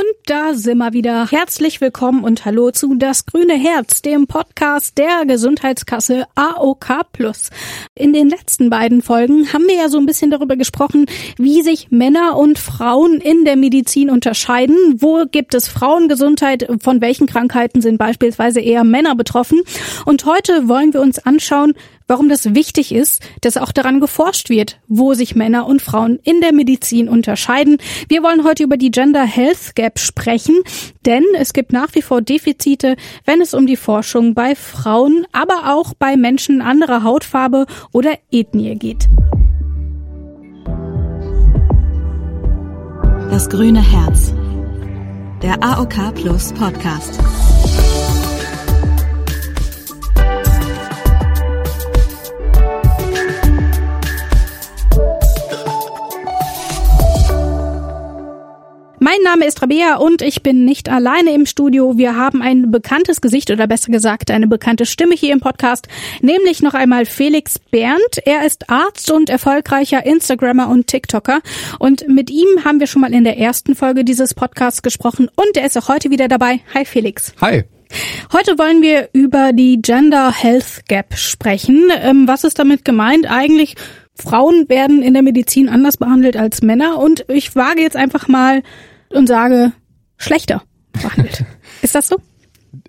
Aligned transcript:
Und 0.00 0.16
da 0.24 0.54
sind 0.54 0.78
wir 0.78 0.94
wieder. 0.94 1.30
Herzlich 1.30 1.82
willkommen 1.82 2.24
und 2.24 2.46
hallo 2.46 2.70
zu 2.70 2.94
Das 2.94 3.26
Grüne 3.26 3.52
Herz, 3.52 4.00
dem 4.00 4.26
Podcast 4.26 4.96
der 4.96 5.26
Gesundheitskasse 5.26 6.24
AOK 6.36 7.12
Plus. 7.12 7.50
In 7.94 8.14
den 8.14 8.30
letzten 8.30 8.70
beiden 8.70 9.02
Folgen 9.02 9.52
haben 9.52 9.66
wir 9.66 9.74
ja 9.74 9.90
so 9.90 9.98
ein 9.98 10.06
bisschen 10.06 10.30
darüber 10.30 10.56
gesprochen, 10.56 11.04
wie 11.36 11.60
sich 11.60 11.90
Männer 11.90 12.38
und 12.38 12.58
Frauen 12.58 13.20
in 13.20 13.44
der 13.44 13.56
Medizin 13.56 14.08
unterscheiden. 14.08 14.76
Wo 14.96 15.26
gibt 15.30 15.52
es 15.52 15.68
Frauengesundheit? 15.68 16.66
Von 16.80 17.02
welchen 17.02 17.26
Krankheiten 17.26 17.82
sind 17.82 17.98
beispielsweise 17.98 18.60
eher 18.60 18.84
Männer 18.84 19.16
betroffen? 19.16 19.60
Und 20.06 20.24
heute 20.24 20.66
wollen 20.66 20.94
wir 20.94 21.02
uns 21.02 21.18
anschauen, 21.18 21.74
warum 22.10 22.28
das 22.28 22.56
wichtig 22.56 22.92
ist, 22.92 23.22
dass 23.40 23.56
auch 23.56 23.70
daran 23.70 24.00
geforscht 24.00 24.50
wird, 24.50 24.80
wo 24.88 25.14
sich 25.14 25.36
Männer 25.36 25.66
und 25.66 25.80
Frauen 25.80 26.18
in 26.24 26.40
der 26.40 26.52
Medizin 26.52 27.08
unterscheiden. 27.08 27.78
Wir 28.08 28.24
wollen 28.24 28.42
heute 28.42 28.64
über 28.64 28.76
die 28.76 28.90
Gender 28.90 29.24
Health 29.24 29.76
Gap 29.76 30.00
sprechen, 30.00 30.56
denn 31.06 31.24
es 31.38 31.52
gibt 31.52 31.72
nach 31.72 31.94
wie 31.94 32.02
vor 32.02 32.20
Defizite, 32.20 32.96
wenn 33.26 33.40
es 33.40 33.54
um 33.54 33.64
die 33.66 33.76
Forschung 33.76 34.34
bei 34.34 34.56
Frauen, 34.56 35.24
aber 35.30 35.72
auch 35.72 35.94
bei 35.94 36.16
Menschen 36.16 36.60
anderer 36.60 37.04
Hautfarbe 37.04 37.66
oder 37.92 38.18
Ethnie 38.32 38.74
geht. 38.74 39.08
Das 43.30 43.48
grüne 43.48 43.80
Herz. 43.80 44.34
Der 45.42 45.62
AOK 45.62 46.12
Plus 46.16 46.52
Podcast. 46.54 47.20
Mein 59.10 59.24
Name 59.24 59.44
ist 59.44 59.60
Rabea 59.60 59.96
und 59.96 60.22
ich 60.22 60.44
bin 60.44 60.64
nicht 60.64 60.88
alleine 60.88 61.34
im 61.34 61.44
Studio. 61.44 61.98
Wir 61.98 62.14
haben 62.14 62.42
ein 62.42 62.70
bekanntes 62.70 63.20
Gesicht 63.20 63.50
oder 63.50 63.66
besser 63.66 63.90
gesagt 63.90 64.30
eine 64.30 64.46
bekannte 64.46 64.86
Stimme 64.86 65.16
hier 65.16 65.32
im 65.32 65.40
Podcast, 65.40 65.88
nämlich 66.22 66.62
noch 66.62 66.74
einmal 66.74 67.06
Felix 67.06 67.58
Berndt. 67.58 68.20
Er 68.24 68.46
ist 68.46 68.70
Arzt 68.70 69.10
und 69.10 69.28
erfolgreicher 69.28 70.06
Instagrammer 70.06 70.68
und 70.68 70.86
TikToker 70.86 71.40
und 71.80 72.06
mit 72.06 72.30
ihm 72.30 72.64
haben 72.64 72.78
wir 72.78 72.86
schon 72.86 73.02
mal 73.02 73.12
in 73.12 73.24
der 73.24 73.36
ersten 73.36 73.74
Folge 73.74 74.04
dieses 74.04 74.32
Podcasts 74.32 74.80
gesprochen 74.80 75.28
und 75.34 75.56
er 75.56 75.66
ist 75.66 75.76
auch 75.76 75.88
heute 75.88 76.10
wieder 76.10 76.28
dabei. 76.28 76.60
Hi 76.72 76.84
Felix. 76.84 77.34
Hi. 77.40 77.64
Heute 78.32 78.58
wollen 78.58 78.80
wir 78.80 79.08
über 79.12 79.52
die 79.52 79.82
Gender 79.82 80.30
Health 80.30 80.82
Gap 80.86 81.16
sprechen. 81.16 81.90
Ähm, 82.00 82.28
was 82.28 82.44
ist 82.44 82.60
damit 82.60 82.84
gemeint? 82.84 83.28
Eigentlich 83.28 83.74
Frauen 84.14 84.68
werden 84.68 85.02
in 85.02 85.14
der 85.14 85.24
Medizin 85.24 85.68
anders 85.68 85.96
behandelt 85.96 86.36
als 86.36 86.62
Männer 86.62 86.98
und 86.98 87.24
ich 87.26 87.56
wage 87.56 87.82
jetzt 87.82 87.96
einfach 87.96 88.28
mal 88.28 88.62
und 89.10 89.26
sage, 89.26 89.72
schlechter 90.16 90.62
behandelt. 90.92 91.44
ist 91.82 91.94
das 91.94 92.08
so? 92.08 92.16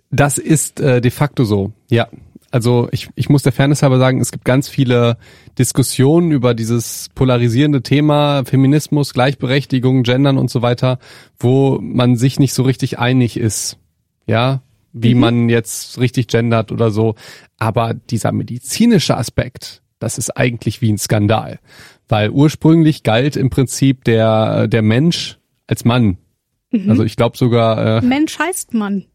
Das 0.09 0.37
ist 0.37 0.79
äh, 0.79 1.01
de 1.01 1.11
facto 1.11 1.43
so, 1.43 1.71
ja. 1.89 2.07
Also 2.53 2.89
ich, 2.91 3.09
ich 3.15 3.29
muss 3.29 3.43
der 3.43 3.53
Fairness 3.53 3.81
halber 3.81 3.97
sagen, 3.97 4.19
es 4.19 4.33
gibt 4.33 4.43
ganz 4.43 4.67
viele 4.67 5.17
Diskussionen 5.57 6.31
über 6.31 6.53
dieses 6.53 7.07
polarisierende 7.15 7.81
Thema 7.81 8.43
Feminismus, 8.43 9.13
Gleichberechtigung, 9.13 10.03
Gendern 10.03 10.37
und 10.37 10.49
so 10.49 10.61
weiter, 10.61 10.99
wo 11.39 11.79
man 11.81 12.17
sich 12.17 12.39
nicht 12.39 12.53
so 12.53 12.63
richtig 12.63 12.99
einig 12.99 13.37
ist. 13.37 13.77
Ja, 14.27 14.61
wie 14.93 15.15
mhm. 15.15 15.21
man 15.21 15.49
jetzt 15.49 15.97
richtig 15.99 16.27
gendert 16.27 16.71
oder 16.71 16.91
so. 16.91 17.15
Aber 17.57 17.93
dieser 17.93 18.33
medizinische 18.33 19.15
Aspekt, 19.15 19.81
das 19.99 20.17
ist 20.17 20.35
eigentlich 20.35 20.81
wie 20.81 20.91
ein 20.91 20.97
Skandal. 20.97 21.59
Weil 22.09 22.29
ursprünglich 22.29 23.03
galt 23.03 23.37
im 23.37 23.49
Prinzip 23.49 24.03
der, 24.03 24.67
der 24.67 24.81
Mensch 24.81 25.37
als 25.71 25.85
Mann. 25.85 26.17
Mhm. 26.69 26.89
Also 26.89 27.03
ich 27.03 27.15
glaube 27.15 27.37
sogar. 27.37 28.03
Äh, 28.03 28.05
Mensch 28.05 28.37
heißt 28.37 28.75
Mann. 28.75 29.05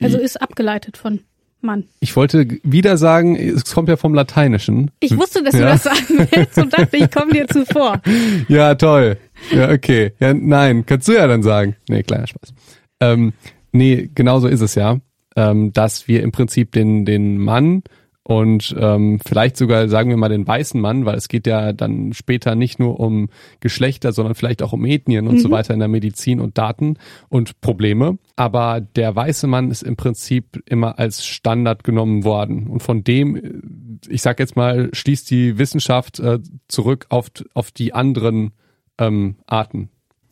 Also 0.00 0.18
ist 0.18 0.40
abgeleitet 0.40 0.96
von 0.96 1.20
Mann. 1.60 1.84
Ich 2.00 2.16
wollte 2.16 2.46
wieder 2.64 2.96
sagen, 2.96 3.36
es 3.36 3.72
kommt 3.72 3.88
ja 3.88 3.96
vom 3.96 4.14
Lateinischen. 4.14 4.90
Ich 5.00 5.16
wusste, 5.16 5.42
dass 5.42 5.54
ja. 5.54 5.60
du 5.60 5.66
das 5.66 5.82
sagen 5.84 6.28
willst 6.30 6.58
und 6.58 6.72
dachte, 6.72 6.96
ich 6.96 7.10
komme 7.10 7.32
dir 7.32 7.48
zuvor. 7.48 8.00
Ja, 8.48 8.74
toll. 8.74 9.16
Ja, 9.52 9.70
okay. 9.70 10.12
Ja, 10.18 10.34
nein, 10.34 10.84
kannst 10.86 11.06
du 11.08 11.12
ja 11.12 11.26
dann 11.26 11.42
sagen. 11.42 11.76
Nee, 11.88 12.02
kleiner 12.02 12.26
Spaß. 12.26 12.52
Ähm, 13.00 13.32
nee, 13.70 14.10
genau 14.14 14.40
so 14.40 14.48
ist 14.48 14.60
es 14.60 14.74
ja. 14.74 14.98
Ähm, 15.36 15.72
dass 15.72 16.08
wir 16.08 16.22
im 16.22 16.32
Prinzip 16.32 16.72
den, 16.72 17.04
den 17.04 17.38
Mann 17.38 17.84
und 18.24 18.74
ähm, 18.78 19.18
vielleicht 19.26 19.56
sogar 19.56 19.88
sagen 19.88 20.10
wir 20.10 20.16
mal 20.16 20.28
den 20.28 20.46
weißen 20.46 20.80
Mann, 20.80 21.04
weil 21.04 21.16
es 21.16 21.28
geht 21.28 21.46
ja 21.46 21.72
dann 21.72 22.12
später 22.12 22.54
nicht 22.54 22.78
nur 22.78 23.00
um 23.00 23.28
Geschlechter, 23.58 24.12
sondern 24.12 24.36
vielleicht 24.36 24.62
auch 24.62 24.72
um 24.72 24.84
Ethnien 24.84 25.26
und 25.26 25.36
mhm. 25.36 25.40
so 25.40 25.50
weiter 25.50 25.74
in 25.74 25.80
der 25.80 25.88
Medizin 25.88 26.40
und 26.40 26.56
Daten 26.56 26.98
und 27.28 27.60
Probleme. 27.60 28.18
Aber 28.36 28.80
der 28.80 29.14
weiße 29.16 29.48
Mann 29.48 29.70
ist 29.72 29.82
im 29.82 29.96
Prinzip 29.96 30.62
immer 30.66 31.00
als 31.00 31.26
Standard 31.26 31.82
genommen 31.82 32.22
worden 32.22 32.68
und 32.68 32.82
von 32.82 33.02
dem, 33.02 34.00
ich 34.08 34.22
sag 34.22 34.38
jetzt 34.38 34.54
mal, 34.54 34.90
schließt 34.92 35.28
die 35.28 35.58
Wissenschaft 35.58 36.20
äh, 36.20 36.38
zurück 36.68 37.06
auf 37.08 37.28
auf 37.54 37.72
die 37.72 37.92
anderen 37.92 38.52
ähm, 38.98 39.36
Arten. 39.46 39.88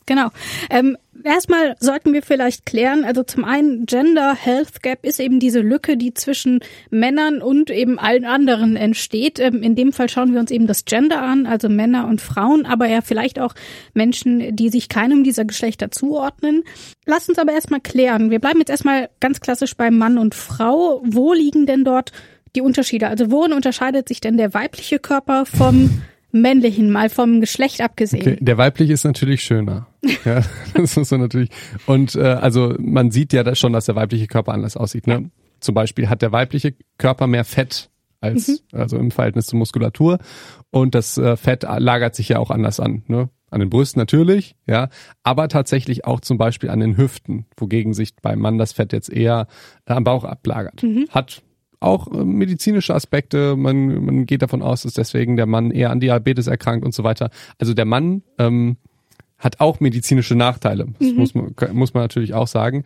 Genau. 0.06 0.30
Ähm, 0.70 0.96
erstmal 1.24 1.76
sollten 1.80 2.12
wir 2.12 2.22
vielleicht 2.22 2.66
klären, 2.66 3.04
also 3.04 3.22
zum 3.22 3.44
einen 3.44 3.86
Gender 3.86 4.34
Health 4.34 4.82
Gap 4.82 5.04
ist 5.04 5.20
eben 5.20 5.40
diese 5.40 5.60
Lücke, 5.60 5.96
die 5.96 6.14
zwischen 6.14 6.60
Männern 6.90 7.42
und 7.42 7.70
eben 7.70 7.98
allen 7.98 8.24
anderen 8.24 8.76
entsteht. 8.76 9.38
Ähm, 9.38 9.62
in 9.62 9.74
dem 9.74 9.92
Fall 9.92 10.08
schauen 10.08 10.32
wir 10.32 10.40
uns 10.40 10.50
eben 10.50 10.66
das 10.66 10.84
Gender 10.84 11.22
an, 11.22 11.46
also 11.46 11.68
Männer 11.68 12.06
und 12.06 12.20
Frauen, 12.20 12.66
aber 12.66 12.88
ja 12.88 13.00
vielleicht 13.00 13.38
auch 13.38 13.54
Menschen, 13.94 14.54
die 14.56 14.68
sich 14.68 14.88
keinem 14.88 15.24
dieser 15.24 15.44
Geschlechter 15.44 15.90
zuordnen. 15.90 16.62
Lass 17.06 17.28
uns 17.28 17.38
aber 17.38 17.52
erstmal 17.52 17.80
klären. 17.80 18.30
Wir 18.30 18.38
bleiben 18.38 18.58
jetzt 18.58 18.70
erstmal 18.70 19.10
ganz 19.20 19.40
klassisch 19.40 19.76
bei 19.76 19.90
Mann 19.90 20.18
und 20.18 20.34
Frau. 20.34 21.02
Wo 21.04 21.32
liegen 21.32 21.66
denn 21.66 21.84
dort 21.84 22.12
die 22.56 22.60
Unterschiede? 22.60 23.08
Also 23.08 23.30
worin 23.30 23.52
unterscheidet 23.52 24.08
sich 24.08 24.20
denn 24.20 24.36
der 24.36 24.54
weibliche 24.54 24.98
Körper 24.98 25.46
vom 25.46 26.02
männlichen, 26.32 26.90
mal 26.90 27.08
vom 27.08 27.40
Geschlecht 27.40 27.80
abgesehen. 27.80 28.22
Okay, 28.22 28.38
der 28.40 28.58
weibliche 28.58 28.92
ist 28.92 29.04
natürlich 29.04 29.42
schöner. 29.42 29.86
ja, 30.24 30.42
das 30.74 30.96
muss 30.96 31.10
man 31.10 31.20
natürlich. 31.20 31.50
Und 31.86 32.14
äh, 32.14 32.22
also 32.22 32.74
man 32.78 33.10
sieht 33.10 33.32
ja 33.32 33.54
schon, 33.54 33.72
dass 33.72 33.86
der 33.86 33.96
weibliche 33.96 34.26
Körper 34.26 34.52
anders 34.52 34.76
aussieht. 34.76 35.06
Ne? 35.06 35.30
Zum 35.60 35.74
Beispiel 35.74 36.08
hat 36.08 36.22
der 36.22 36.32
weibliche 36.32 36.74
Körper 36.98 37.26
mehr 37.26 37.44
Fett 37.44 37.90
als 38.20 38.48
mhm. 38.48 38.78
also 38.78 38.98
im 38.98 39.10
Verhältnis 39.10 39.46
zur 39.46 39.58
Muskulatur 39.58 40.18
und 40.70 40.94
das 40.94 41.16
äh, 41.18 41.36
Fett 41.36 41.62
lagert 41.62 42.14
sich 42.14 42.28
ja 42.28 42.38
auch 42.38 42.50
anders 42.50 42.80
an. 42.80 43.02
Ne? 43.06 43.30
An 43.50 43.60
den 43.60 43.70
Brüsten 43.70 43.98
natürlich, 43.98 44.54
ja, 44.68 44.90
aber 45.24 45.48
tatsächlich 45.48 46.04
auch 46.04 46.20
zum 46.20 46.38
Beispiel 46.38 46.70
an 46.70 46.78
den 46.78 46.96
Hüften, 46.96 47.46
wogegen 47.56 47.94
sich 47.94 48.14
beim 48.14 48.38
Mann 48.38 48.58
das 48.58 48.72
Fett 48.72 48.92
jetzt 48.92 49.10
eher 49.12 49.48
am 49.86 50.04
Bauch 50.04 50.22
ablagert. 50.22 50.82
Mhm. 50.84 51.08
Hat 51.10 51.42
auch 51.80 52.12
äh, 52.12 52.24
medizinische 52.24 52.94
Aspekte. 52.94 53.56
Man, 53.56 54.04
man 54.04 54.26
geht 54.26 54.42
davon 54.42 54.62
aus, 54.62 54.82
dass 54.82 54.94
deswegen 54.94 55.36
der 55.36 55.46
Mann 55.46 55.70
eher 55.70 55.90
an 55.90 55.98
Diabetes 55.98 56.46
erkrankt 56.46 56.84
und 56.84 56.94
so 56.94 57.02
weiter. 57.02 57.30
Also 57.58 57.74
der 57.74 57.86
Mann 57.86 58.22
ähm, 58.38 58.76
hat 59.40 59.58
auch 59.58 59.80
medizinische 59.80 60.36
Nachteile. 60.36 60.86
Das 60.98 61.08
mhm. 61.08 61.16
muss, 61.16 61.34
man, 61.34 61.54
muss 61.72 61.94
man 61.94 62.04
natürlich 62.04 62.34
auch 62.34 62.46
sagen. 62.46 62.84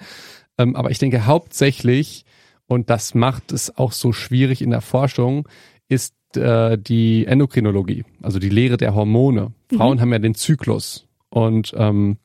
Ähm, 0.57 0.77
aber 0.77 0.91
ich 0.91 0.99
denke 0.99 1.27
hauptsächlich, 1.27 2.25
und 2.67 2.89
das 2.89 3.15
macht 3.15 3.53
es 3.53 3.77
auch 3.77 3.93
so 3.93 4.13
schwierig 4.13 4.63
in 4.63 4.71
der 4.71 4.81
Forschung, 4.81 5.47
ist 5.89 6.15
äh, 6.37 6.79
die 6.79 7.27
Endokrinologie, 7.27 8.05
also 8.23 8.39
die 8.39 8.49
Lehre 8.49 8.77
der 8.77 8.95
Hormone. 8.95 9.53
Mhm. 9.71 9.77
Frauen 9.77 10.01
haben 10.01 10.13
ja 10.13 10.19
den 10.19 10.35
Zyklus. 10.35 11.07
Und 11.29 11.75
ähm, 11.77 12.17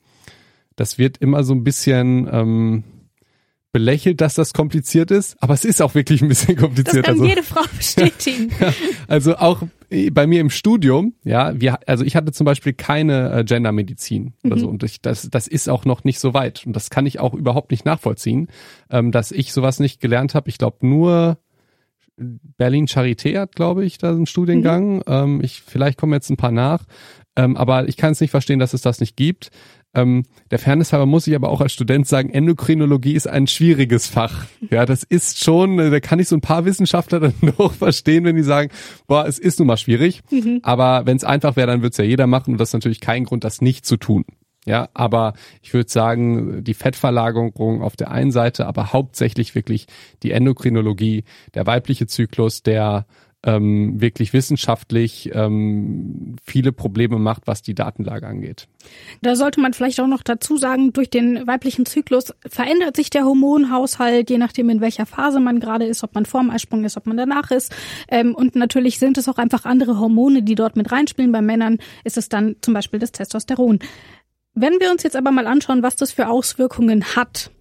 das 0.76 0.98
wird 0.98 1.18
immer 1.18 1.44
so 1.44 1.54
ein 1.54 1.64
bisschen 1.64 2.30
ähm, 2.32 2.84
belächelt, 3.72 4.20
dass 4.22 4.34
das 4.34 4.54
kompliziert 4.54 5.12
ist, 5.12 5.42
aber 5.42 5.54
es 5.54 5.64
ist 5.64 5.82
auch 5.82 5.94
wirklich 5.96 6.22
ein 6.22 6.28
bisschen 6.28 6.56
kompliziert. 6.58 7.08
Das 7.08 7.14
kann 7.14 7.14
also, 7.14 7.26
jede 7.26 7.44
Frau 7.44 7.62
bestätigen. 7.78 8.52
ja, 8.60 8.74
also 9.08 9.36
auch 9.38 9.64
bei 10.12 10.28
mir 10.28 10.42
im 10.42 10.50
Studium, 10.50 11.14
ja, 11.24 11.60
wir, 11.60 11.80
also 11.88 12.04
ich 12.04 12.16
hatte 12.16 12.32
zum 12.32 12.46
Beispiel 12.46 12.74
keine 12.74 13.32
äh, 13.32 13.44
Gendermedizin 13.44 14.34
oder 14.44 14.56
mhm. 14.56 14.60
so 14.60 14.68
und 14.68 14.84
ich, 14.84 15.02
das, 15.02 15.30
das 15.30 15.48
ist 15.48 15.70
auch 15.70 15.86
noch 15.86 16.04
nicht 16.04 16.20
so 16.20 16.34
weit 16.34 16.66
und 16.66 16.76
das 16.76 16.90
kann 16.90 17.06
ich 17.06 17.20
auch 17.20 17.34
überhaupt 17.34 17.72
nicht 17.72 17.86
nachvollziehen, 17.86 18.50
ähm, 18.90 19.12
dass 19.12 19.32
ich 19.32 19.52
sowas 19.54 19.80
nicht 19.80 20.00
gelernt 20.00 20.36
habe. 20.36 20.50
Ich 20.50 20.58
glaube 20.58 20.86
nur 20.86 21.38
Berlin 22.20 22.86
Charité 22.86 23.40
hat, 23.40 23.56
glaube 23.56 23.86
ich, 23.86 23.98
da 23.98 24.10
einen 24.12 24.26
Studiengang. 24.26 24.98
Mhm. 24.98 25.04
Ähm, 25.08 25.42
ich 25.42 25.62
vielleicht 25.62 25.98
kommen 25.98 26.14
jetzt 26.14 26.30
ein 26.30 26.38
paar 26.38 26.52
nach, 26.52 26.84
ähm, 27.36 27.56
aber 27.56 27.88
ich 27.88 27.98
kann 27.98 28.12
es 28.12 28.22
nicht 28.22 28.32
verstehen, 28.32 28.60
dass 28.60 28.74
es 28.74 28.82
das 28.82 29.00
nicht 29.00 29.16
gibt. 29.16 29.50
Ähm, 29.96 30.26
der 30.52 30.60
Fairness 30.60 30.94
halber 30.94 31.08
muss 31.08 31.26
ich 31.26 31.36
aber 31.36 31.50
auch 31.50 31.62
als 31.62 31.74
Student 31.74 32.08
sagen, 32.08 32.30
Endokrinologie 32.30 33.14
ist 33.14 33.28
ein 33.28 33.48
schwieriges 33.48 34.08
Fach. 34.08 34.46
Ja, 34.70 34.86
das 34.86 35.04
ist 35.04 35.44
schon, 35.44 35.80
äh, 35.80 35.90
da 35.90 36.00
kann 36.00 36.20
ich 36.20 36.28
so 36.28 36.36
ein 36.36 36.42
paar 36.42 36.66
Wissenschaftler 36.66 37.20
dann 37.20 37.34
noch 37.58 37.74
verstehen, 37.74 38.24
wenn 38.24 38.36
die 38.36 38.44
sagen, 38.44 38.70
boah, 39.08 39.26
es 39.26 39.40
ist 39.40 39.60
nun 39.60 39.68
mal 39.68 39.78
schwierig. 39.78 40.22
Mhm. 40.30 40.60
Aber 40.64 41.06
wenn 41.06 41.18
es 41.18 41.24
einfach 41.24 41.56
wäre, 41.56 41.68
dann 41.68 41.82
würde 41.82 41.92
es 41.92 41.98
ja 41.98 42.04
jeder 42.04 42.28
machen 42.28 42.54
und 42.54 42.60
das 42.60 42.70
ist 42.70 42.74
natürlich 42.74 43.02
kein 43.02 43.24
Grund, 43.24 43.44
das 43.44 43.62
nicht 43.62 43.86
zu 43.86 43.98
tun. 43.98 44.26
Ja, 44.66 44.90
aber 44.94 45.34
ich 45.62 45.74
würde 45.74 45.90
sagen, 45.90 46.64
die 46.64 46.74
Fettverlagerung 46.74 47.82
auf 47.82 47.96
der 47.96 48.12
einen 48.12 48.32
Seite, 48.32 48.68
aber 48.68 48.94
hauptsächlich 48.94 49.56
wirklich 49.56 49.88
die 50.22 50.32
Endokrinologie, 50.32 51.24
der 51.56 51.66
weibliche 51.66 52.08
Zyklus, 52.08 52.62
der 52.62 53.08
ähm, 53.44 54.02
wirklich 54.02 54.34
wissenschaftlich 54.34 55.32
ähm, 55.34 56.36
viele 56.44 56.74
Probleme 56.74 57.20
macht, 57.20 57.48
was 57.48 57.62
die 57.62 57.74
Datenlage 57.74 58.28
angeht. 58.28 58.68
Da 59.22 59.36
sollte 59.36 59.62
man 59.62 59.74
vielleicht 59.74 60.00
auch 60.02 60.08
noch 60.08 60.24
dazu 60.24 60.58
sagen, 60.58 60.92
durch 60.92 61.10
den 61.10 61.48
weiblichen 61.48 61.86
Zyklus 61.86 62.34
verändert 62.46 62.98
sich 62.98 63.10
der 63.10 63.24
Hormonhaushalt, 63.24 64.30
je 64.30 64.38
nachdem 64.38 64.70
in 64.70 64.82
welcher 64.82 65.06
Phase 65.06 65.40
man 65.40 65.62
gerade 65.62 65.86
ist, 65.86 66.04
ob 66.04 66.16
man 66.16 66.26
vorm 66.26 66.50
Eisprung 66.50 66.84
ist, 66.84 66.98
ob 66.98 67.06
man 67.06 67.16
danach 67.16 67.52
ist. 67.52 67.74
Ähm, 68.10 68.36
und 68.36 68.56
natürlich 68.56 69.00
sind 69.00 69.18
es 69.18 69.30
auch 69.30 69.38
einfach 69.38 69.64
andere 69.64 70.00
Hormone, 70.00 70.44
die 70.44 70.56
dort 70.56 70.76
mit 70.76 70.92
reinspielen. 70.92 71.32
Bei 71.32 71.42
Männern 71.42 71.78
ist 72.04 72.18
es 72.18 72.28
dann 72.28 72.58
zum 72.62 72.74
Beispiel 72.74 73.00
das 73.00 73.14
Testosteron. 73.14 73.80
Wenn 74.54 74.80
wir 74.82 74.92
uns 74.92 75.04
jetzt 75.04 75.16
aber 75.16 75.32
mal 75.32 75.48
anschauen, 75.48 75.84
was 75.84 75.96
das 75.96 76.12
für 76.12 76.28
Auswirkungen 76.28 77.16
hat, 77.16 77.52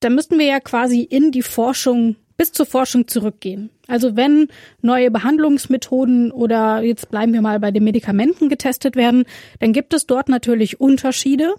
dann 0.00 0.14
müssten 0.14 0.38
wir 0.38 0.46
ja 0.46 0.60
quasi 0.60 1.00
in 1.00 1.32
die 1.32 1.42
Forschung 1.42 2.14
bis 2.36 2.52
zur 2.52 2.66
Forschung 2.66 3.08
zurückgehen. 3.08 3.70
Also 3.88 4.16
wenn 4.16 4.48
neue 4.82 5.10
Behandlungsmethoden 5.10 6.32
oder 6.32 6.82
jetzt 6.82 7.10
bleiben 7.10 7.32
wir 7.32 7.42
mal 7.42 7.60
bei 7.60 7.70
den 7.70 7.84
Medikamenten 7.84 8.48
getestet 8.48 8.96
werden, 8.96 9.24
dann 9.60 9.72
gibt 9.72 9.94
es 9.94 10.06
dort 10.06 10.28
natürlich 10.28 10.80
Unterschiede. 10.80 11.54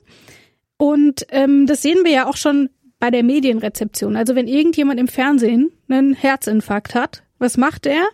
Und 0.77 1.25
ähm, 1.29 1.65
das 1.65 1.81
sehen 1.81 1.99
wir 2.03 2.11
ja 2.11 2.27
auch 2.27 2.37
schon 2.37 2.69
bei 2.99 3.11
der 3.11 3.23
Medienrezeption. 3.23 4.15
Also 4.15 4.35
wenn 4.35 4.47
irgendjemand 4.47 4.99
im 4.99 5.07
Fernsehen 5.07 5.71
einen 5.87 6.13
Herzinfarkt 6.13 6.95
hat, 6.95 7.23
was 7.39 7.57
macht 7.57 7.85
er? 7.85 8.05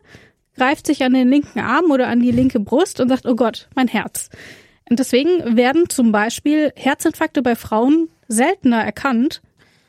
Greift 0.56 0.86
sich 0.86 1.04
an 1.04 1.14
den 1.14 1.30
linken 1.30 1.60
Arm 1.60 1.90
oder 1.92 2.08
an 2.08 2.20
die 2.20 2.32
linke 2.32 2.60
Brust 2.60 3.00
und 3.00 3.10
sagt, 3.10 3.26
oh 3.26 3.36
Gott, 3.36 3.70
mein 3.76 3.88
Herz. 3.88 4.30
Und 4.90 5.00
deswegen 5.00 5.58
werden 5.58 5.90
zum 5.90 6.12
Beispiel 6.12 6.72
Herzinfarkte 6.76 7.42
bei 7.42 7.56
Frauen 7.56 8.10
seltener 8.28 8.84
erkannt 8.84 9.42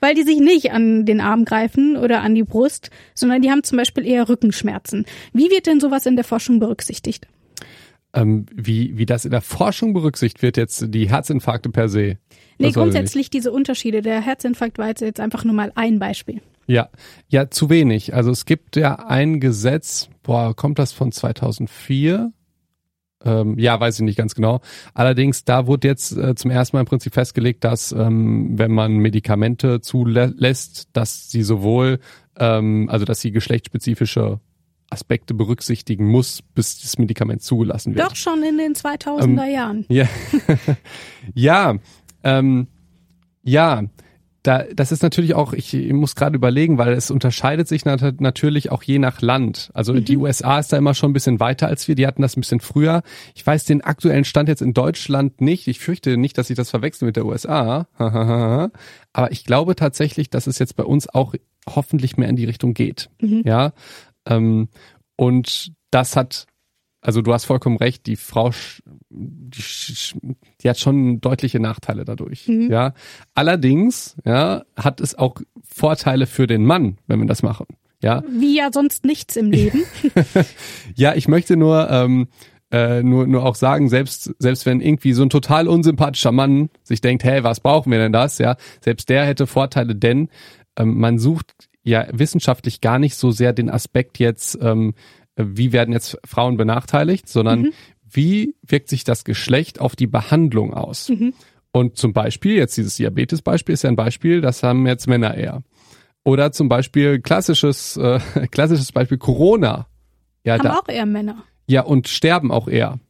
weil 0.05 0.15
die 0.15 0.23
sich 0.23 0.39
nicht 0.39 0.71
an 0.71 1.06
den 1.06 1.23
Arm 1.23 1.47
greifen 1.47 1.97
oder 1.97 2.21
an 2.21 2.35
die 2.35 2.43
Brust, 2.43 2.91
sondern 3.15 3.41
die 3.41 3.51
haben 3.51 3.62
zum 3.62 3.79
Beispiel 3.79 4.06
eher 4.06 4.29
Rückenschmerzen. 4.29 5.06
Wie 5.33 5.51
wird 5.51 5.67
denn 5.67 5.81
sowas 5.81 6.05
in 6.05 6.15
der 6.15 6.27
Forschung 6.27 6.61
berücksichtigt? 6.61 7.27
Ähm, 8.12 8.45
wie, 8.55 8.99
wie 8.99 9.06
das 9.06 9.25
in 9.25 9.31
der 9.31 9.41
Forschung 9.41 9.95
berücksichtigt 9.95 10.43
wird, 10.43 10.59
jetzt 10.59 10.85
die 10.89 11.09
Herzinfarkte 11.09 11.71
per 11.71 11.89
se? 11.89 12.19
Nee, 12.59 12.73
grundsätzlich 12.73 13.31
diese 13.31 13.51
Unterschiede. 13.51 14.03
Der 14.03 14.21
Herzinfarkt 14.21 14.77
war 14.77 14.89
jetzt 14.89 15.21
einfach 15.21 15.43
nur 15.43 15.55
mal 15.55 15.73
ein 15.75 15.99
Beispiel. 15.99 16.43
Ja, 16.67 16.91
ja, 17.29 17.49
zu 17.49 17.71
wenig. 17.71 18.12
Also 18.12 18.31
es 18.31 18.45
gibt 18.45 18.77
ja 18.77 18.97
ein 18.97 19.41
Gesetz, 19.41 20.11
boah, 20.23 20.55
kommt 20.55 20.79
das 20.79 20.93
von 20.93 21.12
2004? 21.12 22.31
Ähm, 23.25 23.59
ja, 23.59 23.79
weiß 23.81 23.97
ich 23.97 24.05
nicht 24.05 24.19
ganz 24.19 24.35
genau. 24.35 24.61
Allerdings, 24.93 25.44
da 25.44 25.67
wurde 25.67 25.88
jetzt 25.88 26.17
äh, 26.17 26.35
zum 26.35 26.50
ersten 26.50 26.76
Mal 26.76 26.81
im 26.81 26.87
Prinzip 26.87 27.15
festgelegt, 27.15 27.65
dass 27.65 27.93
ähm, 27.93 28.59
wenn 28.59 28.71
man 28.71 28.97
Medikamente 28.97 29.81
zulässt, 29.81 30.88
dass 30.93 31.31
sie 31.31 31.43
sowohl, 31.43 32.00
ähm, 32.38 32.88
also 32.91 33.05
dass 33.05 33.21
sie 33.21 33.32
geschlechtsspezifische 33.32 34.41
Aspekte 34.91 35.35
berücksichtigen 35.35 36.06
muss, 36.06 36.43
bis 36.43 36.81
das 36.81 36.99
Medikament 36.99 37.43
zugelassen 37.43 37.94
wird. 37.94 38.06
Doch 38.06 38.15
schon 38.15 38.43
in 38.43 38.59
den 38.59 38.75
2000er 38.75 39.25
ähm, 39.25 39.53
Jahren. 39.53 39.87
Ja, 39.88 40.06
ja, 41.35 41.76
ähm, 42.23 42.69
ja 43.43 43.82
da, 44.44 44.64
das 44.75 44.93
ist 44.93 45.02
natürlich 45.02 45.35
auch, 45.35 45.55
ich, 45.55 45.73
muss 45.93 46.14
gerade 46.14 46.37
überlegen, 46.37 46.76
weil 46.76 46.93
es 46.93 47.11
unterscheidet 47.11 47.67
sich 47.67 47.87
nat 47.87 48.20
natürlich 48.20 48.70
auch 48.70 48.82
je 48.82 48.99
nach 48.99 49.23
Land. 49.23 49.70
Also 49.73 49.94
mhm. 49.94 50.05
die 50.05 50.19
USA 50.19 50.58
ist 50.58 50.70
da 50.70 50.76
immer 50.76 50.93
schon 50.93 51.11
ein 51.11 51.14
bisschen 51.14 51.41
weiter 51.41 51.67
als 51.67 51.88
wir, 51.88 51.94
die 51.94 52.06
hatten 52.06 52.20
das 52.20 52.37
ein 52.37 52.43
bisschen 52.43 52.61
früher. 52.61 53.02
Ich 53.35 53.46
weiß 53.46 53.64
den 53.64 53.81
aktuellen 53.81 54.25
Stand 54.25 54.50
jetzt 54.50 54.61
in 54.61 54.75
Deutschland 54.75 55.41
nicht. 55.41 55.67
Ich 55.67 55.79
fürchte 55.79 56.19
nicht, 56.19 56.37
dass 56.37 56.50
ich 56.50 56.56
das 56.56 56.69
verwechsel 56.69 57.06
mit 57.06 57.17
der 57.17 57.25
USA. 57.25 57.88
Aber 57.96 59.32
ich 59.32 59.46
glaube 59.46 59.76
tatsächlich, 59.76 60.29
dass 60.29 60.47
es 60.47 60.58
jetzt 60.58 60.76
bei 60.76 60.85
uns 60.85 61.08
auch 61.08 61.35
hoffentlich 61.67 62.19
mehr 62.19 62.29
in 62.29 62.37
die 62.37 62.44
Richtung 62.44 62.75
geht. 62.75 63.08
Mhm. 63.23 63.44
Ja. 63.47 63.73
Ähm, 64.26 64.69
und 65.17 65.73
das 65.90 66.17
hat 66.17 66.47
also 67.05 67.21
du 67.21 67.35
hast 67.35 67.45
vollkommen 67.45 67.77
recht, 67.77 68.06
die 68.06 68.17
Frau, 68.17 68.51
die, 69.11 69.62
die 70.62 70.69
hat 70.69 70.79
schon 70.79 71.21
deutliche 71.21 71.61
Nachteile 71.61 72.06
dadurch. 72.06 72.49
Mhm. 72.49 72.71
Ja, 72.71 72.95
allerdings 73.35 74.17
ja 74.25 74.62
hat 74.75 75.01
es 75.03 75.15
auch 75.15 75.37
Vorteile 75.62 76.27
für 76.27 76.47
den 76.47 76.65
Mann, 76.65 76.97
wenn 77.06 77.21
wir 77.21 77.27
das 77.27 77.43
machen. 77.43 77.67
Ja, 78.03 78.23
wie 78.29 78.56
ja 78.56 78.71
sonst 78.73 79.05
nichts 79.05 79.37
im 79.37 79.51
Leben. 79.51 79.83
ja, 80.95 81.15
ich 81.15 81.29
möchte 81.29 81.56
nur 81.56 81.91
ähm, 81.91 82.29
äh, 82.71 83.03
nur 83.03 83.27
nur 83.27 83.45
auch 83.45 83.55
sagen, 83.55 83.91
selbst 83.91 84.35
selbst 84.39 84.65
wenn 84.65 84.81
irgendwie 84.81 85.12
so 85.12 85.23
ein 85.23 85.31
total 85.31 85.69
unsympathischer 85.69 86.33
Mann 86.33 86.71
sich 86.83 87.03
denkt, 87.03 87.23
hey, 87.23 87.45
was 87.45 87.61
brauchen 87.61 87.93
wir 87.93 87.99
denn 87.99 88.12
das? 88.12 88.39
Ja, 88.39 88.57
selbst 88.81 89.11
der 89.11 89.27
hätte 89.27 89.47
Vorteile, 89.47 89.95
denn 89.95 90.29
ähm, 90.77 90.99
man 90.99 91.19
sucht 91.19 91.55
ja 91.83 92.07
wissenschaftlich 92.12 92.81
gar 92.81 92.99
nicht 92.99 93.15
so 93.15 93.31
sehr 93.31 93.53
den 93.53 93.69
Aspekt 93.69 94.19
jetzt 94.19 94.59
ähm, 94.62 94.95
wie 95.37 95.73
werden 95.73 95.93
jetzt 95.93 96.19
Frauen 96.25 96.57
benachteiligt, 96.57 97.29
sondern 97.29 97.63
mhm. 97.63 97.73
wie 98.09 98.55
wirkt 98.63 98.89
sich 98.89 99.05
das 99.05 99.25
Geschlecht 99.25 99.81
auf 99.81 99.97
die 99.97 100.07
Behandlung 100.07 100.75
aus? 100.75 101.09
Mhm. 101.09 101.35
Und 101.73 101.97
zum 101.97 102.13
Beispiel, 102.13 102.55
jetzt 102.55 102.77
dieses 102.77 102.97
Diabetes-Beispiel 102.97 103.73
ist 103.73 103.83
ja 103.83 103.91
ein 103.91 103.97
Beispiel, 103.97 104.41
das 104.41 104.63
haben 104.63 104.87
jetzt 104.87 105.09
Männer 105.09 105.35
eher. 105.35 105.63
Oder 106.23 106.53
zum 106.53 106.69
Beispiel 106.69 107.21
klassisches, 107.21 107.97
äh, 107.97 108.21
klassisches 108.51 108.93
Beispiel 108.93 109.19
Corona. 109.19 109.89
Ja, 110.45 110.55
haben 110.55 110.63
da, 110.63 110.79
auch 110.79 110.89
eher 110.89 111.07
Männer. 111.07 111.43
Ja, 111.67 111.83
und 111.83 112.09
sterben 112.09 112.53
auch 112.53 112.69
eher. 112.69 113.01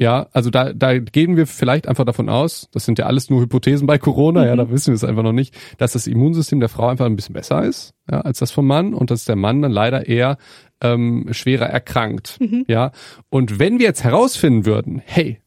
Ja, 0.00 0.26
also 0.32 0.50
da, 0.50 0.72
da 0.72 0.98
gehen 0.98 1.36
wir 1.36 1.46
vielleicht 1.46 1.86
einfach 1.86 2.04
davon 2.04 2.28
aus, 2.28 2.68
das 2.72 2.84
sind 2.84 2.98
ja 2.98 3.06
alles 3.06 3.30
nur 3.30 3.42
Hypothesen 3.42 3.86
bei 3.86 3.98
Corona, 3.98 4.40
mhm. 4.40 4.46
ja, 4.46 4.56
da 4.56 4.70
wissen 4.70 4.88
wir 4.88 4.96
es 4.96 5.04
einfach 5.04 5.22
noch 5.22 5.32
nicht, 5.32 5.54
dass 5.78 5.92
das 5.92 6.06
Immunsystem 6.06 6.58
der 6.60 6.68
Frau 6.68 6.88
einfach 6.88 7.06
ein 7.06 7.14
bisschen 7.14 7.34
besser 7.34 7.62
ist, 7.62 7.94
ja, 8.10 8.20
als 8.22 8.38
das 8.38 8.50
vom 8.50 8.66
Mann 8.66 8.94
und 8.94 9.10
dass 9.10 9.26
der 9.26 9.36
Mann 9.36 9.62
dann 9.62 9.70
leider 9.70 10.08
eher 10.08 10.38
ähm, 10.82 11.28
schwerer 11.30 11.66
erkrankt. 11.66 12.38
Mhm. 12.40 12.64
Ja. 12.68 12.92
Und 13.30 13.58
wenn 13.58 13.78
wir 13.78 13.86
jetzt 13.86 14.04
herausfinden 14.04 14.66
würden, 14.66 15.00
hey, 15.04 15.38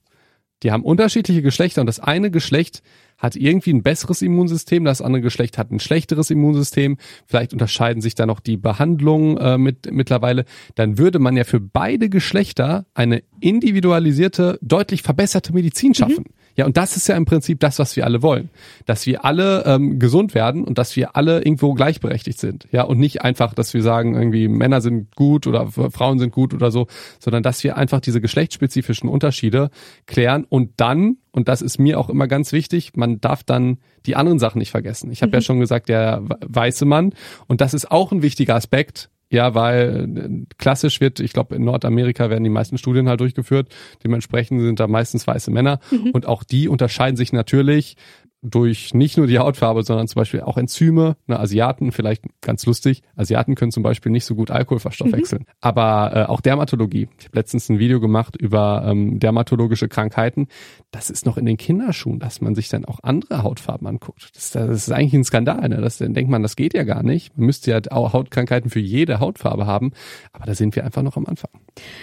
die 0.64 0.72
haben 0.72 0.84
unterschiedliche 0.84 1.42
Geschlechter 1.42 1.82
und 1.82 1.88
das 1.88 2.00
eine 2.00 2.32
Geschlecht 2.32 2.82
hat 3.18 3.36
irgendwie 3.36 3.72
ein 3.72 3.84
besseres 3.84 4.22
Immunsystem, 4.22 4.84
das 4.84 5.02
andere 5.02 5.22
Geschlecht 5.22 5.58
hat 5.58 5.72
ein 5.72 5.80
schlechteres 5.80 6.30
Immunsystem, 6.32 6.98
vielleicht 7.26 7.54
unterscheiden 7.54 8.02
sich 8.02 8.16
da 8.16 8.26
noch 8.26 8.40
die 8.40 8.58
Behandlungen 8.58 9.38
äh, 9.38 9.58
mit 9.58 9.92
mittlerweile, 9.92 10.46
dann 10.76 10.98
würde 10.98 11.20
man 11.20 11.38
ja 11.38 11.44
für 11.44 11.60
beide 11.60 12.10
Geschlechter 12.10 12.86
eine 12.94 13.24
individualisierte, 13.40 14.60
deutlich 14.62 15.02
verbesserte 15.02 15.54
Medizin 15.54 15.94
schaffen. 15.94 16.26
Mhm. 16.28 16.35
Ja, 16.56 16.66
und 16.66 16.78
das 16.78 16.96
ist 16.96 17.08
ja 17.08 17.16
im 17.18 17.26
Prinzip 17.26 17.60
das, 17.60 17.80
was 17.80 17.96
wir 17.96 18.06
alle 18.06 18.22
wollen. 18.22 18.50
Dass 18.86 19.06
wir 19.06 19.26
alle 19.26 19.64
ähm, 19.66 20.00
gesund 20.00 20.34
werden 20.34 20.64
und 20.64 20.78
dass 20.78 20.96
wir 20.96 21.16
alle 21.16 21.40
irgendwo 21.40 21.74
gleichberechtigt 21.74 22.40
sind. 22.40 22.68
Ja, 22.72 22.84
und 22.84 22.98
nicht 22.98 23.22
einfach, 23.22 23.54
dass 23.54 23.74
wir 23.74 23.82
sagen, 23.82 24.16
irgendwie 24.16 24.48
Männer 24.48 24.82
sind 24.82 25.16
gut 25.16 25.48
oder 25.48 25.68
Frauen 25.68 26.20
sind 26.20 26.32
gut 26.32 26.54
oder 26.54 26.72
so, 26.72 26.88
sondern 27.20 27.44
dass 27.44 27.64
wir 27.64 27.78
einfach 27.78 28.00
diese 28.00 28.22
geschlechtsspezifischen 28.22 29.10
Unterschiede 29.10 29.70
klären 30.06 30.46
und 30.48 30.72
dann, 30.78 31.18
und 31.32 31.50
das 31.50 31.62
ist 31.62 31.78
mir 31.78 32.00
auch 32.00 32.10
immer 32.10 32.28
ganz 32.28 32.52
wichtig, 32.54 32.92
man 32.96 33.20
darf 33.20 33.44
dann 33.44 33.78
die 34.06 34.16
anderen 34.16 34.40
Sachen 34.40 34.60
nicht 34.60 34.72
vergessen. 34.72 35.12
Ich 35.12 35.22
habe 35.22 35.32
mhm. 35.32 35.36
ja 35.36 35.42
schon 35.42 35.60
gesagt, 35.60 35.90
der 35.90 36.24
weiße 36.46 36.86
Mann, 36.86 37.14
und 37.48 37.60
das 37.62 37.74
ist 37.74 37.92
auch 37.92 38.12
ein 38.12 38.22
wichtiger 38.22 38.56
Aspekt, 38.56 39.10
ja, 39.36 39.54
weil 39.54 40.08
äh, 40.16 40.56
klassisch 40.58 41.02
wird, 41.02 41.20
ich 41.20 41.34
glaube, 41.34 41.56
in 41.56 41.66
Nordamerika 41.66 42.30
werden 42.30 42.44
die 42.46 42.50
meisten 42.50 42.78
Studien 42.78 43.10
halt 43.10 43.20
durchgeführt. 43.20 43.68
Dementsprechend 44.04 44.62
sind 44.62 44.80
da 44.80 44.88
meistens 44.88 45.28
weiße 45.28 45.52
Männer. 45.52 45.80
Mhm. 45.92 46.12
Und 46.12 46.26
auch 46.26 46.44
die 46.44 46.70
unterscheiden 46.70 47.18
sich 47.18 47.34
natürlich 47.34 47.98
durch 48.46 48.94
nicht 48.94 49.18
nur 49.18 49.28
die 49.28 49.40
Hautfarbe, 49.40 49.84
sondern 49.84 50.08
zum 50.08 50.20
Beispiel 50.20 50.42
auch 50.42 50.58
Enzyme. 50.58 51.16
Ne, 51.28 51.40
Asiaten, 51.40 51.92
vielleicht 51.92 52.24
ganz 52.42 52.66
lustig, 52.66 53.02
Asiaten 53.16 53.56
können 53.56 53.72
zum 53.72 53.84
Beispiel 53.84 54.12
nicht 54.12 54.26
so 54.26 54.36
gut 54.36 54.52
Alkohol 54.52 54.80
verstoffwechseln. 54.80 55.44
Mhm. 55.44 55.54
Aber 55.62 56.12
äh, 56.14 56.24
auch 56.32 56.42
Dermatologie. 56.42 57.10
Ich 57.20 57.26
habe 57.26 57.38
letztens 57.38 57.70
ein 57.70 57.80
Video 57.80 58.00
gemacht 58.00 58.36
über 58.36 58.84
ähm, 58.86 59.20
dermatologische 59.20 59.88
Krankheiten. 59.88 60.48
Das 60.92 61.10
ist 61.10 61.26
noch 61.26 61.38
in 61.38 61.46
den 61.46 61.58
Kinderschuhen, 61.58 62.20
dass 62.20 62.42
man 62.42 62.56
sich 62.56 62.70
dann 62.70 62.86
auch 62.86 63.00
andere 63.02 63.44
Hautfarben 63.44 63.88
anguckt. 63.88 64.30
Das, 64.36 64.52
das 64.52 64.70
ist 64.70 64.92
eigentlich 64.92 65.14
ein 65.14 65.24
Skandal. 65.24 65.68
Ne? 65.68 65.82
Das, 65.82 65.98
dann 65.98 66.14
denkt 66.14 66.30
man, 66.30 66.44
das 66.44 66.56
geht 66.56 66.74
ja 66.74 66.84
gar 66.84 67.04
nicht. 67.04 67.38
Man 67.38 67.48
müsste 67.48 67.72
ja 67.72 67.80
auch 67.92 68.14
Hautkrankheiten 68.14 68.70
für 68.70 68.80
jede 68.80 69.20
Hautfarbe 69.20 69.66
haben. 69.66 69.92
Aber 70.34 70.46
da 70.46 70.54
sind 70.54 70.76
wir 70.76 70.86
einfach 70.86 71.02
noch 71.02 71.18
am 71.18 71.26
Anfang. 71.26 71.52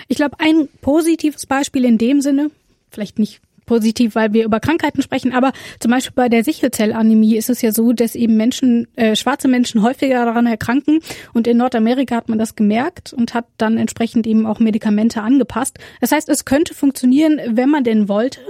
Ich 0.08 0.16
glaube, 0.16 0.36
ein 0.38 0.68
positives 0.80 1.46
Beispiel 1.46 1.84
in 1.84 1.98
dem 1.98 2.20
Sinne, 2.20 2.50
vielleicht 2.90 3.18
nicht 3.18 3.40
positiv, 3.66 4.14
weil 4.14 4.32
wir 4.32 4.44
über 4.44 4.60
Krankheiten 4.60 5.02
sprechen, 5.02 5.32
aber 5.32 5.52
zum 5.80 5.90
Beispiel 5.90 6.12
bei 6.14 6.28
der 6.28 6.44
Sichelzellanämie 6.44 7.36
ist 7.36 7.50
es 7.50 7.62
ja 7.62 7.72
so, 7.72 7.92
dass 7.92 8.14
eben 8.14 8.36
Menschen, 8.36 8.88
äh, 8.96 9.16
schwarze 9.16 9.48
Menschen 9.48 9.82
häufiger 9.82 10.24
daran 10.24 10.46
erkranken 10.46 11.00
und 11.32 11.46
in 11.46 11.56
Nordamerika 11.56 12.16
hat 12.16 12.28
man 12.28 12.38
das 12.38 12.56
gemerkt 12.56 13.12
und 13.12 13.34
hat 13.34 13.46
dann 13.58 13.78
entsprechend 13.78 14.26
eben 14.26 14.46
auch 14.46 14.58
Medikamente 14.58 15.22
angepasst. 15.22 15.78
Das 16.00 16.12
heißt, 16.12 16.28
es 16.28 16.44
könnte 16.44 16.74
funktionieren, 16.74 17.40
wenn 17.46 17.68
man 17.68 17.84
denn 17.84 18.08
wollte. 18.08 18.40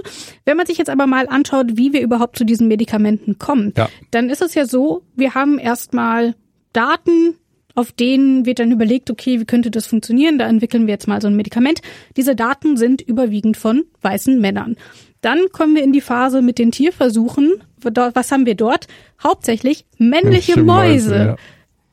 Wenn 0.45 0.57
man 0.57 0.65
sich 0.65 0.77
jetzt 0.77 0.89
aber 0.89 1.07
mal 1.07 1.27
anschaut, 1.27 1.77
wie 1.77 1.93
wir 1.93 2.01
überhaupt 2.01 2.37
zu 2.37 2.45
diesen 2.45 2.67
Medikamenten 2.67 3.37
kommen, 3.39 3.73
ja. 3.77 3.89
dann 4.11 4.29
ist 4.29 4.41
es 4.41 4.53
ja 4.55 4.65
so, 4.65 5.03
wir 5.15 5.35
haben 5.35 5.59
erstmal 5.59 6.35
Daten, 6.73 7.35
auf 7.75 7.91
denen 7.91 8.45
wird 8.45 8.59
dann 8.59 8.71
überlegt, 8.71 9.09
okay, 9.09 9.39
wie 9.39 9.45
könnte 9.45 9.71
das 9.71 9.85
funktionieren? 9.85 10.37
Da 10.37 10.47
entwickeln 10.47 10.85
wir 10.87 10.93
jetzt 10.93 11.07
mal 11.07 11.21
so 11.21 11.27
ein 11.27 11.35
Medikament. 11.35 11.81
Diese 12.17 12.35
Daten 12.35 12.77
sind 12.77 13.01
überwiegend 13.01 13.57
von 13.57 13.83
weißen 14.01 14.39
Männern. 14.39 14.75
Dann 15.21 15.39
kommen 15.51 15.75
wir 15.75 15.83
in 15.83 15.93
die 15.93 16.01
Phase 16.01 16.41
mit 16.41 16.59
den 16.59 16.71
Tierversuchen. 16.71 17.63
Was 17.81 18.31
haben 18.31 18.45
wir 18.45 18.55
dort? 18.55 18.87
Hauptsächlich 19.23 19.85
männliche 19.97 20.59
Mäuse. 20.59 21.09
Mäuse 21.09 21.15
ja. 21.15 21.35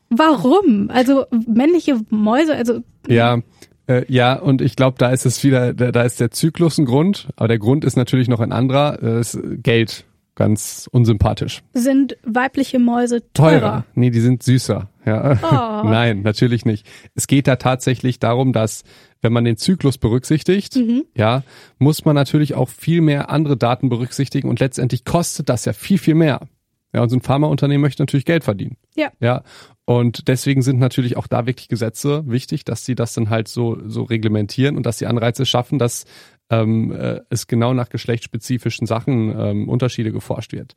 Warum? 0.09 0.89
Also 0.91 1.25
männliche 1.47 2.01
Mäuse, 2.09 2.55
also 2.55 2.81
Ja, 3.07 3.39
äh, 3.87 4.03
ja, 4.07 4.35
und 4.35 4.61
ich 4.61 4.75
glaube, 4.75 4.97
da 4.97 5.09
ist 5.09 5.25
es 5.25 5.43
wieder, 5.43 5.73
da, 5.73 6.03
ist 6.03 6.19
der 6.19 6.31
Zyklus 6.31 6.77
ein 6.77 6.85
Grund, 6.85 7.29
aber 7.37 7.47
der 7.47 7.59
Grund 7.59 7.85
ist 7.85 7.95
natürlich 7.95 8.27
noch 8.27 8.41
ein 8.41 8.51
anderer, 8.51 8.97
das 8.97 9.35
ist 9.35 9.63
Geld. 9.63 10.05
Ganz 10.41 10.89
unsympathisch. 10.91 11.61
Sind 11.71 12.17
weibliche 12.23 12.79
Mäuse 12.79 13.21
teurer? 13.31 13.59
teurer. 13.59 13.85
Nee, 13.93 14.09
die 14.09 14.21
sind 14.21 14.41
süßer. 14.41 14.89
Ja. 15.05 15.37
Oh. 15.83 15.87
Nein, 15.87 16.23
natürlich 16.23 16.65
nicht. 16.65 16.87
Es 17.13 17.27
geht 17.27 17.45
da 17.45 17.57
tatsächlich 17.57 18.17
darum, 18.17 18.51
dass 18.51 18.83
wenn 19.21 19.33
man 19.33 19.45
den 19.45 19.57
Zyklus 19.57 19.99
berücksichtigt, 19.99 20.77
mhm. 20.77 21.03
ja, 21.15 21.43
muss 21.77 22.05
man 22.05 22.15
natürlich 22.15 22.55
auch 22.55 22.69
viel 22.69 23.01
mehr 23.01 23.29
andere 23.29 23.55
Daten 23.55 23.89
berücksichtigen 23.89 24.49
und 24.49 24.59
letztendlich 24.59 25.05
kostet 25.05 25.47
das 25.47 25.65
ja 25.65 25.73
viel, 25.73 25.99
viel 25.99 26.15
mehr. 26.15 26.47
Ja, 26.91 27.03
und 27.03 27.09
so 27.09 27.17
ein 27.17 27.21
Pharmaunternehmen 27.21 27.81
möchte 27.81 28.01
natürlich 28.01 28.25
Geld 28.25 28.43
verdienen. 28.43 28.77
Ja. 28.95 29.11
Ja. 29.19 29.43
Und 29.85 30.27
deswegen 30.27 30.63
sind 30.63 30.79
natürlich 30.79 31.17
auch 31.17 31.27
da 31.27 31.45
wirklich 31.45 31.67
Gesetze 31.67 32.23
wichtig, 32.25 32.65
dass 32.65 32.83
sie 32.83 32.95
das 32.95 33.13
dann 33.13 33.29
halt 33.29 33.47
so, 33.47 33.77
so 33.85 34.01
reglementieren 34.01 34.75
und 34.75 34.87
dass 34.87 34.97
sie 34.97 35.05
Anreize 35.05 35.45
schaffen, 35.45 35.77
dass 35.77 36.05
ähm, 36.51 36.91
äh, 36.91 37.21
es 37.29 37.47
genau 37.47 37.73
nach 37.73 37.89
geschlechtsspezifischen 37.89 38.85
Sachen 38.85 39.33
ähm, 39.35 39.69
Unterschiede 39.69 40.11
geforscht 40.11 40.53
wird. 40.53 40.73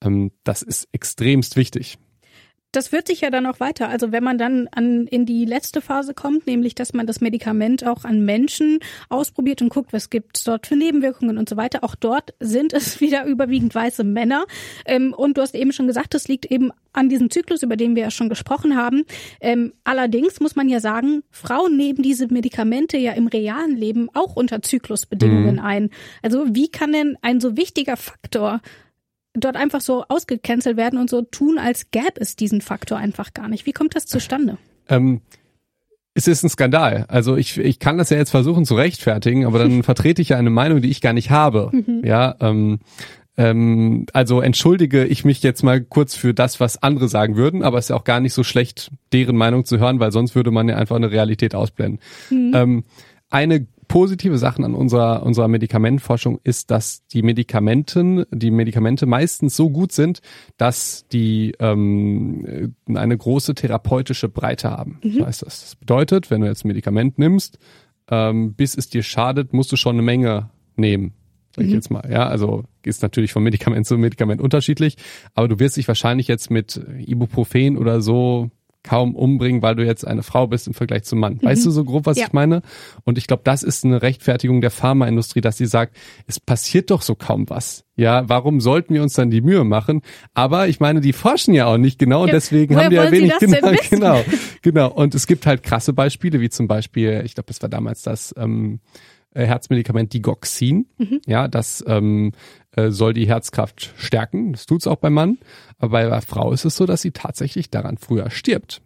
Ähm, 0.00 0.30
das 0.44 0.62
ist 0.62 0.88
extremst 0.92 1.56
wichtig 1.56 1.98
das 2.72 2.92
wird 2.92 3.08
sich 3.08 3.22
ja 3.22 3.30
dann 3.30 3.46
auch 3.46 3.60
weiter. 3.60 3.88
Also 3.88 4.12
wenn 4.12 4.22
man 4.22 4.36
dann 4.36 4.68
an, 4.72 5.06
in 5.06 5.24
die 5.24 5.46
letzte 5.46 5.80
Phase 5.80 6.12
kommt, 6.12 6.46
nämlich 6.46 6.74
dass 6.74 6.92
man 6.92 7.06
das 7.06 7.20
Medikament 7.20 7.86
auch 7.86 8.04
an 8.04 8.24
Menschen 8.24 8.80
ausprobiert 9.08 9.62
und 9.62 9.70
guckt, 9.70 9.92
was 9.92 10.10
gibt 10.10 10.36
es 10.36 10.44
dort 10.44 10.66
für 10.66 10.76
Nebenwirkungen 10.76 11.38
und 11.38 11.48
so 11.48 11.56
weiter. 11.56 11.82
Auch 11.82 11.94
dort 11.94 12.34
sind 12.40 12.72
es 12.72 13.00
wieder 13.00 13.24
überwiegend 13.24 13.74
weiße 13.74 14.04
Männer. 14.04 14.44
Ähm, 14.84 15.14
und 15.16 15.38
du 15.38 15.42
hast 15.42 15.54
eben 15.54 15.72
schon 15.72 15.86
gesagt, 15.86 16.14
das 16.14 16.28
liegt 16.28 16.46
eben 16.46 16.70
an 16.92 17.08
diesem 17.08 17.30
Zyklus, 17.30 17.62
über 17.62 17.76
den 17.76 17.96
wir 17.96 18.02
ja 18.02 18.10
schon 18.10 18.28
gesprochen 18.28 18.76
haben. 18.76 19.04
Ähm, 19.40 19.72
allerdings 19.84 20.40
muss 20.40 20.56
man 20.56 20.68
ja 20.68 20.80
sagen, 20.80 21.22
Frauen 21.30 21.76
nehmen 21.76 22.02
diese 22.02 22.28
Medikamente 22.28 22.98
ja 22.98 23.12
im 23.12 23.28
realen 23.28 23.76
Leben 23.76 24.08
auch 24.14 24.36
unter 24.36 24.62
Zyklusbedingungen 24.62 25.56
mhm. 25.56 25.64
ein. 25.64 25.90
Also 26.22 26.44
wie 26.50 26.68
kann 26.68 26.92
denn 26.92 27.16
ein 27.22 27.40
so 27.40 27.56
wichtiger 27.56 27.96
Faktor 27.96 28.60
dort 29.44 29.56
einfach 29.56 29.80
so 29.80 30.04
ausgecancelt 30.08 30.76
werden 30.76 30.98
und 30.98 31.10
so 31.10 31.22
tun, 31.22 31.58
als 31.58 31.90
gäbe 31.90 32.20
es 32.20 32.36
diesen 32.36 32.60
Faktor 32.60 32.98
einfach 32.98 33.34
gar 33.34 33.48
nicht. 33.48 33.66
Wie 33.66 33.72
kommt 33.72 33.94
das 33.96 34.06
zustande? 34.06 34.58
Ähm, 34.88 35.20
es 36.14 36.26
ist 36.26 36.42
ein 36.42 36.48
Skandal. 36.48 37.04
Also 37.08 37.36
ich, 37.36 37.58
ich 37.58 37.78
kann 37.78 37.96
das 37.98 38.10
ja 38.10 38.16
jetzt 38.16 38.30
versuchen 38.30 38.64
zu 38.64 38.74
rechtfertigen, 38.74 39.46
aber 39.46 39.58
dann 39.58 39.82
vertrete 39.84 40.20
ich 40.20 40.30
ja 40.30 40.36
eine 40.36 40.50
Meinung, 40.50 40.82
die 40.82 40.90
ich 40.90 41.00
gar 41.00 41.12
nicht 41.12 41.30
habe. 41.30 41.70
Mhm. 41.72 42.02
Ja, 42.04 42.34
ähm, 42.40 42.80
ähm, 43.36 44.06
also 44.12 44.40
entschuldige 44.40 45.04
ich 45.04 45.24
mich 45.24 45.42
jetzt 45.44 45.62
mal 45.62 45.80
kurz 45.80 46.16
für 46.16 46.34
das, 46.34 46.58
was 46.58 46.82
andere 46.82 47.08
sagen 47.08 47.36
würden, 47.36 47.62
aber 47.62 47.78
es 47.78 47.84
ist 47.84 47.90
ja 47.90 47.96
auch 47.96 48.04
gar 48.04 48.18
nicht 48.18 48.34
so 48.34 48.42
schlecht, 48.42 48.90
deren 49.12 49.36
Meinung 49.36 49.64
zu 49.64 49.78
hören, 49.78 50.00
weil 50.00 50.10
sonst 50.10 50.34
würde 50.34 50.50
man 50.50 50.68
ja 50.68 50.76
einfach 50.76 50.96
eine 50.96 51.12
Realität 51.12 51.54
ausblenden. 51.54 52.00
Mhm. 52.30 52.52
Ähm, 52.52 52.84
eine 53.30 53.66
positive 53.88 54.38
Sachen 54.38 54.64
an 54.64 54.74
unserer, 54.74 55.22
unserer 55.24 55.48
Medikamentenforschung 55.48 56.38
ist, 56.44 56.70
dass 56.70 57.06
die 57.08 57.22
Medikamenten, 57.22 58.24
die 58.30 58.50
Medikamente 58.50 59.06
meistens 59.06 59.56
so 59.56 59.70
gut 59.70 59.92
sind, 59.92 60.20
dass 60.56 61.06
die 61.10 61.54
ähm, 61.58 62.74
eine 62.86 63.16
große 63.16 63.54
therapeutische 63.54 64.28
Breite 64.28 64.70
haben. 64.70 65.00
Mhm. 65.02 65.12
So 65.12 65.26
heißt 65.26 65.42
das. 65.42 65.60
Das 65.62 65.76
bedeutet, 65.76 66.30
wenn 66.30 66.42
du 66.42 66.46
jetzt 66.46 66.64
ein 66.64 66.68
Medikament 66.68 67.18
nimmst, 67.18 67.58
ähm, 68.10 68.54
bis 68.54 68.76
es 68.76 68.88
dir 68.88 69.02
schadet, 69.02 69.52
musst 69.52 69.72
du 69.72 69.76
schon 69.76 69.96
eine 69.96 70.02
Menge 70.02 70.50
nehmen. 70.76 71.14
Sag 71.56 71.64
ich 71.64 71.70
mhm. 71.70 71.76
jetzt 71.76 71.90
mal. 71.90 72.08
Ja, 72.10 72.28
also 72.28 72.64
ist 72.84 73.02
natürlich 73.02 73.32
von 73.32 73.42
Medikament 73.42 73.86
zu 73.86 73.98
Medikament 73.98 74.40
unterschiedlich, 74.40 74.96
aber 75.34 75.48
du 75.48 75.58
wirst 75.58 75.76
dich 75.76 75.88
wahrscheinlich 75.88 76.28
jetzt 76.28 76.50
mit 76.50 76.80
Ibuprofen 76.98 77.76
oder 77.76 78.00
so 78.00 78.50
kaum 78.88 79.14
umbringen, 79.14 79.60
weil 79.60 79.74
du 79.76 79.84
jetzt 79.84 80.06
eine 80.06 80.22
Frau 80.22 80.46
bist 80.46 80.66
im 80.66 80.72
Vergleich 80.72 81.04
zum 81.04 81.18
Mann. 81.20 81.38
Weißt 81.42 81.60
mhm. 81.60 81.64
du 81.66 81.70
so 81.72 81.84
grob, 81.84 82.06
was 82.06 82.16
ja. 82.16 82.26
ich 82.26 82.32
meine? 82.32 82.62
Und 83.04 83.18
ich 83.18 83.26
glaube, 83.26 83.42
das 83.44 83.62
ist 83.62 83.84
eine 83.84 84.00
Rechtfertigung 84.00 84.62
der 84.62 84.70
Pharmaindustrie, 84.70 85.42
dass 85.42 85.58
sie 85.58 85.66
sagt, 85.66 85.94
es 86.26 86.40
passiert 86.40 86.90
doch 86.90 87.02
so 87.02 87.14
kaum 87.14 87.50
was. 87.50 87.84
Ja, 87.96 88.26
warum 88.28 88.62
sollten 88.62 88.94
wir 88.94 89.02
uns 89.02 89.12
dann 89.12 89.30
die 89.30 89.42
Mühe 89.42 89.64
machen? 89.64 90.00
Aber 90.32 90.68
ich 90.68 90.80
meine, 90.80 91.02
die 91.02 91.12
forschen 91.12 91.52
ja 91.52 91.66
auch 91.66 91.76
nicht 91.76 91.98
genau 91.98 92.22
und 92.22 92.32
deswegen 92.32 92.74
Woher 92.74 92.84
haben 92.84 92.90
die 92.90 92.96
ja 92.96 93.12
wenig 93.12 93.32
genau, 93.40 93.72
genau, 93.90 94.24
genau. 94.62 94.90
Und 94.90 95.14
es 95.14 95.26
gibt 95.26 95.44
halt 95.44 95.62
krasse 95.62 95.92
Beispiele, 95.92 96.40
wie 96.40 96.48
zum 96.48 96.66
Beispiel, 96.66 97.22
ich 97.26 97.34
glaube, 97.34 97.50
es 97.50 97.60
war 97.60 97.68
damals 97.68 98.02
das 98.02 98.34
ähm, 98.38 98.80
äh, 99.34 99.44
Herzmedikament 99.44 100.14
Digoxin. 100.14 100.86
Mhm. 100.96 101.20
Ja, 101.26 101.48
das 101.48 101.84
ähm, 101.86 102.32
äh, 102.78 102.90
soll 102.92 103.12
die 103.12 103.26
Herzkraft 103.26 103.92
stärken. 103.96 104.52
Das 104.52 104.66
tut's 104.66 104.86
auch 104.86 104.96
beim 104.96 105.14
Mann. 105.14 105.38
Aber 105.78 105.92
bei 105.92 106.04
der 106.04 106.22
Frau 106.22 106.52
ist 106.52 106.64
es 106.64 106.76
so, 106.76 106.86
dass 106.86 107.02
sie 107.02 107.10
tatsächlich 107.10 107.70
daran 107.70 107.98
früher 107.98 108.30
stirbt. 108.30 108.80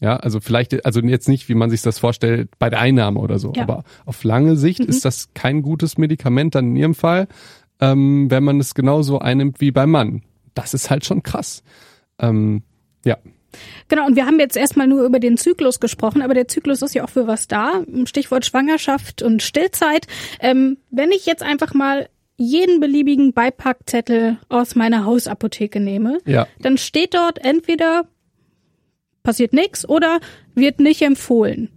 Ja, 0.00 0.16
also 0.16 0.40
vielleicht, 0.40 0.84
also 0.84 1.00
jetzt 1.00 1.28
nicht, 1.28 1.48
wie 1.48 1.54
man 1.54 1.70
sich 1.70 1.82
das 1.82 1.98
vorstellt, 1.98 2.50
bei 2.58 2.70
der 2.70 2.80
Einnahme 2.80 3.20
oder 3.20 3.38
so. 3.38 3.52
Ja. 3.54 3.62
Aber 3.62 3.84
auf 4.06 4.24
lange 4.24 4.56
Sicht 4.56 4.80
mhm. 4.80 4.86
ist 4.86 5.04
das 5.04 5.32
kein 5.34 5.62
gutes 5.62 5.98
Medikament 5.98 6.54
dann 6.54 6.70
in 6.70 6.76
ihrem 6.76 6.94
Fall, 6.94 7.28
ähm, 7.80 8.30
wenn 8.30 8.44
man 8.44 8.60
es 8.60 8.74
genauso 8.74 9.18
einnimmt 9.18 9.60
wie 9.60 9.70
beim 9.70 9.90
Mann. 9.90 10.22
Das 10.54 10.74
ist 10.74 10.90
halt 10.90 11.04
schon 11.04 11.22
krass. 11.22 11.62
Ähm, 12.18 12.62
ja. 13.04 13.18
Genau, 13.88 14.06
und 14.06 14.16
wir 14.16 14.26
haben 14.26 14.40
jetzt 14.40 14.56
erstmal 14.56 14.86
nur 14.86 15.04
über 15.04 15.20
den 15.20 15.36
Zyklus 15.36 15.80
gesprochen, 15.80 16.22
aber 16.22 16.34
der 16.34 16.48
Zyklus 16.48 16.82
ist 16.82 16.94
ja 16.94 17.04
auch 17.04 17.10
für 17.10 17.26
was 17.26 17.46
da. 17.46 17.84
Stichwort 18.04 18.46
Schwangerschaft 18.46 19.22
und 19.22 19.42
Stillzeit. 19.42 20.06
Ähm, 20.40 20.78
wenn 20.90 21.12
ich 21.12 21.26
jetzt 21.26 21.42
einfach 21.42 21.72
mal 21.72 22.08
jeden 22.36 22.80
beliebigen 22.80 23.32
Beipackzettel 23.32 24.38
aus 24.48 24.74
meiner 24.74 25.04
Hausapotheke 25.04 25.80
nehme, 25.80 26.18
ja. 26.26 26.46
dann 26.60 26.78
steht 26.78 27.14
dort 27.14 27.44
entweder 27.44 28.06
passiert 29.22 29.52
nichts 29.52 29.88
oder 29.88 30.20
wird 30.54 30.80
nicht 30.80 31.02
empfohlen. 31.02 31.70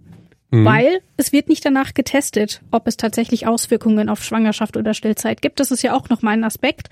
Mhm. 0.50 0.64
Weil 0.64 1.00
es 1.16 1.32
wird 1.32 1.48
nicht 1.48 1.64
danach 1.64 1.92
getestet, 1.92 2.62
ob 2.70 2.86
es 2.86 2.96
tatsächlich 2.96 3.46
Auswirkungen 3.46 4.08
auf 4.08 4.24
Schwangerschaft 4.24 4.76
oder 4.76 4.94
Stillzeit 4.94 5.42
gibt. 5.42 5.60
Das 5.60 5.70
ist 5.70 5.82
ja 5.82 5.94
auch 5.94 6.08
nochmal 6.08 6.34
ein 6.34 6.44
Aspekt. 6.44 6.88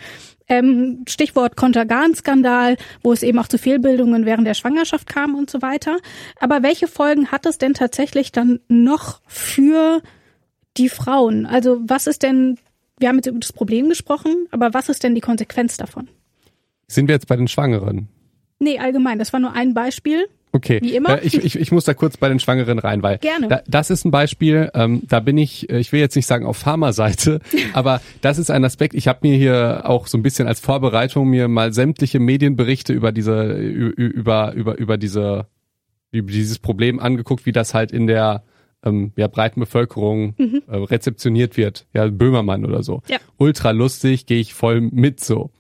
Ähm, 0.47 1.05
Stichwort 1.09 1.57
Kontergan-Skandal, 1.57 2.77
wo 3.03 3.13
es 3.13 3.23
eben 3.23 3.39
auch 3.39 3.49
zu 3.49 3.59
Fehlbildungen 3.59 4.27
während 4.27 4.47
der 4.47 4.55
Schwangerschaft 4.55 5.09
kam 5.09 5.35
und 5.35 5.49
so 5.49 5.63
weiter. 5.63 5.99
Aber 6.39 6.63
welche 6.63 6.87
Folgen 6.87 7.33
hat 7.33 7.47
es 7.47 7.57
denn 7.57 7.73
tatsächlich 7.73 8.31
dann 8.31 8.61
noch 8.69 9.21
für 9.27 10.03
die 10.77 10.91
Frauen? 10.91 11.47
Also 11.47 11.81
was 11.83 12.07
ist 12.07 12.23
denn, 12.23 12.59
wir 12.99 13.09
haben 13.09 13.17
jetzt 13.17 13.27
über 13.27 13.39
das 13.39 13.53
Problem 13.53 13.89
gesprochen, 13.89 14.47
aber 14.51 14.75
was 14.75 14.89
ist 14.89 15.03
denn 15.03 15.15
die 15.15 15.21
Konsequenz 15.21 15.77
davon? 15.77 16.09
Sind 16.89 17.09
wir 17.09 17.15
jetzt 17.15 17.27
bei 17.27 17.37
den 17.37 17.49
Schwangeren? 17.49 18.09
Nee, 18.59 18.79
allgemein. 18.79 19.19
Das 19.19 19.33
war 19.33 19.41
nur 19.41 19.53
ein 19.53 19.75
Beispiel. 19.75 20.27
Okay. 20.53 20.79
Wie 20.83 20.97
immer. 20.97 21.23
Äh, 21.23 21.27
ich, 21.27 21.37
ich, 21.45 21.59
ich 21.59 21.73
muss 21.73 21.85
da 21.85 21.93
kurz 21.93 22.17
bei 22.17 22.29
den 22.31 22.41
Schwangeren 22.41 22.79
rein, 22.79 23.03
weil 23.03 23.19
Gerne. 23.19 23.49
Da, 23.49 23.61
das 23.67 23.91
ist 23.91 24.07
ein 24.07 24.11
Beispiel, 24.11 24.71
ähm, 24.73 25.03
da 25.07 25.21
bin 25.21 25.37
ich, 25.37 25.69
äh, 25.69 25.79
ich 25.79 25.93
will 25.93 26.01
jetzt 26.01 26.17
nicht 26.17 26.27
sagen 26.27 26.47
auf 26.47 26.57
Pharma-Seite, 26.57 27.41
aber 27.75 28.01
das 28.23 28.39
ist 28.39 28.51
ein 28.51 28.65
Aspekt, 28.65 28.95
ich 28.95 29.09
habe 29.09 29.19
mir 29.23 29.37
hier 29.37 29.83
auch 29.85 30.07
so 30.07 30.17
ein 30.17 30.23
bisschen 30.23 30.49
als 30.49 30.61
Vorbereitung 30.61 31.29
mir 31.29 31.49
mal 31.49 31.75
sämtliche 31.75 32.21
Medienberichte 32.21 32.95
über 32.95 33.13
diese, 33.13 33.53
über, 33.53 34.55
über, 34.55 34.79
über 34.79 34.97
diese, 34.97 35.47
über 36.11 36.31
dieses 36.31 36.59
Problem 36.59 37.01
angeguckt, 37.01 37.45
wie 37.45 37.53
das 37.53 37.75
halt 37.75 37.93
in 37.93 38.07
der 38.07 38.43
ähm, 38.87 39.13
ja, 39.17 39.27
breiten 39.27 39.61
Bevölkerung 39.61 40.35
mhm. 40.39 40.63
äh, 40.69 40.77
rezeptioniert 40.77 41.57
wird. 41.57 41.87
Ja, 41.93 42.07
Böhmermann 42.07 42.65
oder 42.65 42.83
so. 42.83 43.03
Ja. 43.09 43.19
Ultra 43.37 43.73
lustig, 43.73 44.27
gehe 44.27 44.41
ich 44.41 44.55
voll 44.55 44.81
mit 44.81 45.21
so. 45.21 45.51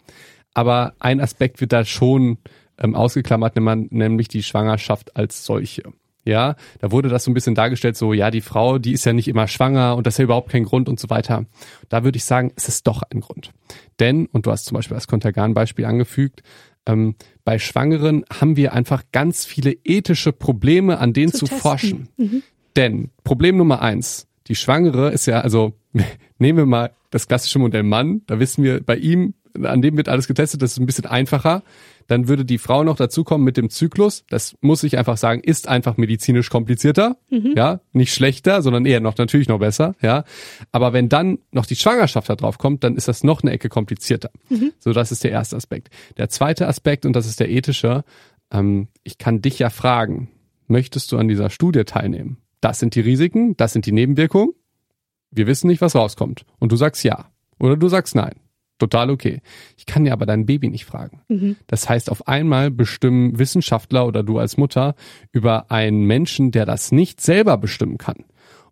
Aber 0.54 0.94
ein 1.00 1.20
Aspekt 1.20 1.60
wird 1.60 1.72
da 1.72 1.84
schon 1.84 2.38
ähm, 2.78 2.94
ausgeklammert, 2.94 3.56
nämlich 3.56 4.28
die 4.28 4.42
Schwangerschaft 4.42 5.16
als 5.16 5.44
solche. 5.44 5.82
Ja, 6.24 6.56
da 6.80 6.90
wurde 6.90 7.08
das 7.08 7.22
so 7.22 7.30
ein 7.30 7.34
bisschen 7.34 7.54
dargestellt, 7.54 7.96
so, 7.96 8.12
ja, 8.12 8.32
die 8.32 8.40
Frau, 8.40 8.78
die 8.78 8.92
ist 8.92 9.04
ja 9.04 9.12
nicht 9.12 9.28
immer 9.28 9.46
schwanger 9.46 9.94
und 9.94 10.06
das 10.06 10.14
ist 10.14 10.18
ja 10.18 10.24
überhaupt 10.24 10.50
kein 10.50 10.64
Grund 10.64 10.88
und 10.88 10.98
so 10.98 11.08
weiter. 11.08 11.46
Da 11.88 12.02
würde 12.02 12.16
ich 12.16 12.24
sagen, 12.24 12.52
es 12.56 12.66
ist 12.66 12.86
doch 12.88 13.02
ein 13.02 13.20
Grund. 13.20 13.52
Denn, 14.00 14.26
und 14.26 14.44
du 14.44 14.50
hast 14.50 14.64
zum 14.64 14.74
Beispiel 14.74 14.96
das 14.96 15.06
Kontergan-Beispiel 15.06 15.84
angefügt, 15.84 16.42
ähm, 16.84 17.14
bei 17.44 17.60
Schwangeren 17.60 18.24
haben 18.28 18.56
wir 18.56 18.72
einfach 18.72 19.04
ganz 19.12 19.44
viele 19.44 19.72
ethische 19.84 20.32
Probleme, 20.32 20.98
an 20.98 21.12
denen 21.12 21.32
zu, 21.32 21.46
zu 21.46 21.54
forschen. 21.54 22.08
Mhm. 22.16 22.42
Denn 22.76 23.10
Problem 23.24 23.56
Nummer 23.56 23.82
eins, 23.82 24.28
die 24.46 24.54
Schwangere 24.54 25.10
ist 25.10 25.26
ja, 25.26 25.40
also 25.40 25.72
nehmen 26.38 26.58
wir 26.58 26.66
mal 26.66 26.92
das 27.10 27.28
klassische 27.28 27.58
Modell 27.58 27.82
Mann, 27.82 28.22
da 28.26 28.38
wissen 28.38 28.62
wir, 28.62 28.82
bei 28.82 28.96
ihm, 28.96 29.34
an 29.62 29.80
dem 29.80 29.96
wird 29.96 30.08
alles 30.08 30.28
getestet, 30.28 30.60
das 30.60 30.72
ist 30.72 30.78
ein 30.78 30.86
bisschen 30.86 31.06
einfacher. 31.06 31.62
Dann 32.08 32.28
würde 32.28 32.44
die 32.44 32.58
Frau 32.58 32.84
noch 32.84 32.96
dazukommen 32.96 33.44
mit 33.44 33.56
dem 33.56 33.68
Zyklus. 33.68 34.24
Das 34.28 34.54
muss 34.60 34.84
ich 34.84 34.96
einfach 34.96 35.16
sagen, 35.16 35.40
ist 35.40 35.66
einfach 35.66 35.96
medizinisch 35.96 36.50
komplizierter. 36.50 37.16
Mhm. 37.30 37.54
Ja, 37.56 37.80
nicht 37.92 38.12
schlechter, 38.12 38.62
sondern 38.62 38.86
eher 38.86 39.00
noch 39.00 39.16
natürlich 39.16 39.48
noch 39.48 39.58
besser. 39.58 39.94
Ja, 40.02 40.24
aber 40.70 40.92
wenn 40.92 41.08
dann 41.08 41.38
noch 41.50 41.66
die 41.66 41.74
Schwangerschaft 41.74 42.28
da 42.28 42.36
drauf 42.36 42.58
kommt, 42.58 42.84
dann 42.84 42.96
ist 42.96 43.08
das 43.08 43.24
noch 43.24 43.42
eine 43.42 43.50
Ecke 43.50 43.68
komplizierter. 43.68 44.30
Mhm. 44.50 44.72
So, 44.78 44.92
das 44.92 45.10
ist 45.10 45.24
der 45.24 45.32
erste 45.32 45.56
Aspekt. 45.56 45.88
Der 46.16 46.28
zweite 46.28 46.68
Aspekt, 46.68 47.06
und 47.06 47.14
das 47.14 47.26
ist 47.26 47.40
der 47.40 47.50
ethische, 47.50 48.04
ähm, 48.52 48.88
ich 49.02 49.18
kann 49.18 49.42
dich 49.42 49.58
ja 49.58 49.70
fragen, 49.70 50.28
möchtest 50.68 51.10
du 51.10 51.18
an 51.18 51.26
dieser 51.26 51.50
Studie 51.50 51.84
teilnehmen? 51.84 52.36
Das 52.66 52.80
sind 52.80 52.96
die 52.96 53.00
Risiken, 53.00 53.56
das 53.56 53.72
sind 53.72 53.86
die 53.86 53.92
Nebenwirkungen. 53.92 54.52
Wir 55.30 55.46
wissen 55.46 55.68
nicht, 55.68 55.80
was 55.80 55.94
rauskommt. 55.94 56.44
Und 56.58 56.72
du 56.72 56.76
sagst 56.76 57.04
ja. 57.04 57.26
Oder 57.60 57.76
du 57.76 57.86
sagst 57.86 58.16
nein. 58.16 58.32
Total 58.80 59.08
okay. 59.08 59.40
Ich 59.76 59.86
kann 59.86 60.04
ja 60.04 60.12
aber 60.12 60.26
dein 60.26 60.46
Baby 60.46 60.68
nicht 60.68 60.84
fragen. 60.84 61.20
Mhm. 61.28 61.54
Das 61.68 61.88
heißt, 61.88 62.10
auf 62.10 62.26
einmal 62.26 62.72
bestimmen 62.72 63.38
Wissenschaftler 63.38 64.04
oder 64.04 64.24
du 64.24 64.40
als 64.40 64.56
Mutter 64.56 64.96
über 65.30 65.70
einen 65.70 66.06
Menschen, 66.06 66.50
der 66.50 66.66
das 66.66 66.90
nicht 66.90 67.20
selber 67.20 67.56
bestimmen 67.56 67.98
kann. 67.98 68.24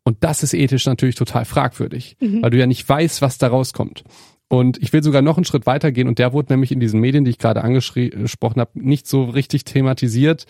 Und 0.03 0.25
das 0.25 0.43
ist 0.43 0.55
ethisch 0.55 0.87
natürlich 0.87 1.15
total 1.15 1.45
fragwürdig, 1.45 2.17
weil 2.19 2.51
du 2.51 2.59
ja 2.59 2.67
nicht 2.67 2.89
weißt, 2.89 3.23
was 3.23 3.39
da 3.39 3.47
rauskommt. 3.47 4.03
Und 4.49 4.83
ich 4.83 4.93
will 4.93 5.05
sogar 5.05 5.23
noch 5.23 5.37
einen 5.37 5.45
Schritt 5.45 5.67
weitergehen 5.67 6.09
und 6.09 6.19
der 6.19 6.33
wurde 6.33 6.53
nämlich 6.53 6.73
in 6.73 6.81
diesen 6.81 6.99
Medien, 6.99 7.25
die 7.25 7.31
ich 7.31 7.39
gerade 7.39 7.63
angesprochen 7.63 8.61
habe, 8.61 8.71
nicht 8.75 9.07
so 9.07 9.23
richtig 9.23 9.63
thematisiert 9.63 10.47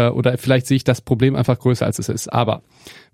äh, 0.00 0.10
oder 0.10 0.36
vielleicht 0.38 0.66
sehe 0.66 0.76
ich 0.76 0.84
das 0.84 1.00
Problem 1.00 1.36
einfach 1.36 1.58
größer, 1.58 1.86
als 1.86 1.98
es 1.98 2.08
ist. 2.08 2.28
Aber 2.28 2.62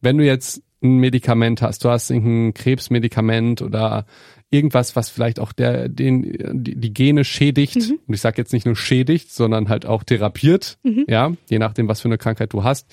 wenn 0.00 0.19
du 0.19 0.25
jetzt 0.25 0.62
ein 0.83 0.99
Medikament 0.99 1.62
hast, 1.62 1.85
du 1.85 1.90
hast 1.90 2.11
irgendein 2.11 2.55
Krebsmedikament 2.55 3.62
oder 3.62 4.07
irgendwas, 4.50 4.95
was 4.95 5.11
vielleicht 5.11 5.40
auch 5.40 5.52
der, 5.52 5.88
den, 5.88 6.62
die, 6.62 6.76
die 6.76 6.95
Gene 6.95 7.25
schädigt, 7.25 7.76
und 8.07 8.14
ich 8.14 8.21
sage 8.21 8.37
jetzt 8.38 8.52
nicht 8.52 8.66
nur 8.66 8.76
schädigt, 8.76 9.33
sondern 9.33 9.69
halt 9.69 9.87
auch 9.87 10.05
therapiert, 10.05 10.78
ja, 11.09 11.33
je 11.49 11.59
nachdem, 11.59 11.88
was 11.88 12.00
für 12.00 12.09
eine 12.09 12.19
Krankheit 12.19 12.52
du 12.52 12.62
hast, 12.62 12.87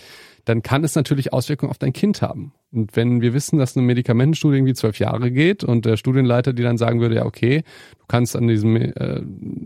dann 0.45 0.61
kann 0.61 0.83
es 0.83 0.95
natürlich 0.95 1.31
Auswirkungen 1.31 1.69
auf 1.69 1.77
dein 1.77 1.93
Kind 1.93 2.21
haben. 2.21 2.53
Und 2.71 2.95
wenn 2.95 3.21
wir 3.21 3.33
wissen, 3.33 3.59
dass 3.59 3.77
eine 3.77 3.85
Medikamentenstudie 3.85 4.57
irgendwie 4.57 4.73
zwölf 4.73 4.99
Jahre 4.99 5.31
geht 5.31 5.63
und 5.63 5.85
der 5.85 5.95
Studienleiter, 5.95 6.53
die 6.53 6.63
dann 6.63 6.77
sagen 6.77 6.99
würde, 6.99 7.15
ja, 7.15 7.25
okay, 7.25 7.63
du 7.99 8.05
kannst 8.07 8.35
an 8.35 8.47
diesem, 8.47 8.75
äh, 8.75 9.21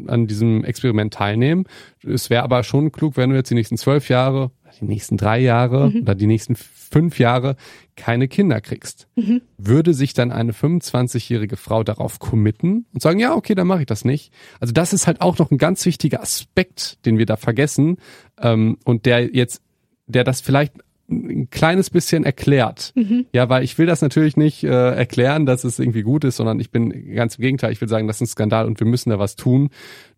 an 0.08 0.28
diesem 0.28 0.64
Experiment 0.64 1.14
teilnehmen. 1.14 1.66
Es 2.04 2.30
wäre 2.30 2.44
aber 2.44 2.64
schon 2.64 2.92
klug, 2.92 3.18
wenn 3.18 3.30
du 3.30 3.36
jetzt 3.36 3.50
die 3.50 3.56
nächsten 3.56 3.78
zwölf 3.78 4.10
Jahre, 4.10 4.52
die 4.80 4.86
nächsten 4.86 5.18
drei 5.18 5.40
Jahre 5.40 5.92
oder 6.02 6.16
die 6.16 6.28
nächsten 6.28 6.56
fünf 6.56 7.20
Jahre 7.20 7.56
keine 7.96 8.28
Kinder 8.28 8.62
kriegst. 8.62 9.08
Würde 9.58 9.94
sich 9.94 10.14
dann 10.14 10.32
eine 10.32 10.52
25-jährige 10.52 11.58
Frau 11.58 11.84
darauf 11.84 12.20
committen 12.20 12.86
und 12.94 13.02
sagen, 13.02 13.20
ja, 13.20 13.36
okay, 13.36 13.56
dann 13.56 13.68
mache 13.68 13.82
ich 13.82 13.86
das 13.88 14.06
nicht. 14.06 14.32
Also 14.60 14.74
das 14.74 14.94
ist 14.94 15.08
halt 15.08 15.22
auch 15.22 15.38
noch 15.40 15.50
ein 15.52 15.58
ganz 15.58 15.86
wichtiger 15.86 16.22
Aspekt, 16.22 17.06
den 17.06 17.18
wir 17.18 17.26
da 17.26 17.38
vergessen 17.38 17.98
ähm, 18.40 18.78
und 18.84 19.06
der 19.06 19.34
jetzt 19.36 19.62
der 20.08 20.24
das 20.24 20.42
vielleicht 20.42 20.74
ein 21.10 21.50
kleines 21.50 21.90
bisschen 21.90 22.26
erklärt. 22.26 22.94
Ja, 23.32 23.48
weil 23.48 23.64
ich 23.64 23.78
will 23.78 23.86
das 23.86 24.02
natürlich 24.02 24.36
nicht 24.36 24.64
äh, 24.64 24.68
erklären, 24.68 25.46
dass 25.46 25.64
es 25.64 25.80
irgendwie 25.80 26.02
gut 26.02 26.26
ist, 26.26 26.36
sondern 26.36 26.60
ich 26.60 26.70
bin 26.70 27.14
ganz 27.16 27.36
im 27.36 27.44
Gegenteil, 27.44 27.72
ich 27.72 27.80
will 27.80 27.88
sagen, 27.88 28.08
das 28.08 28.18
ist 28.18 28.22
ein 28.22 28.28
Skandal 28.28 28.66
und 28.66 28.80
wir 28.82 28.88
müssen 28.88 29.10
da 29.10 29.18
was 29.18 29.38
tun. 29.38 29.70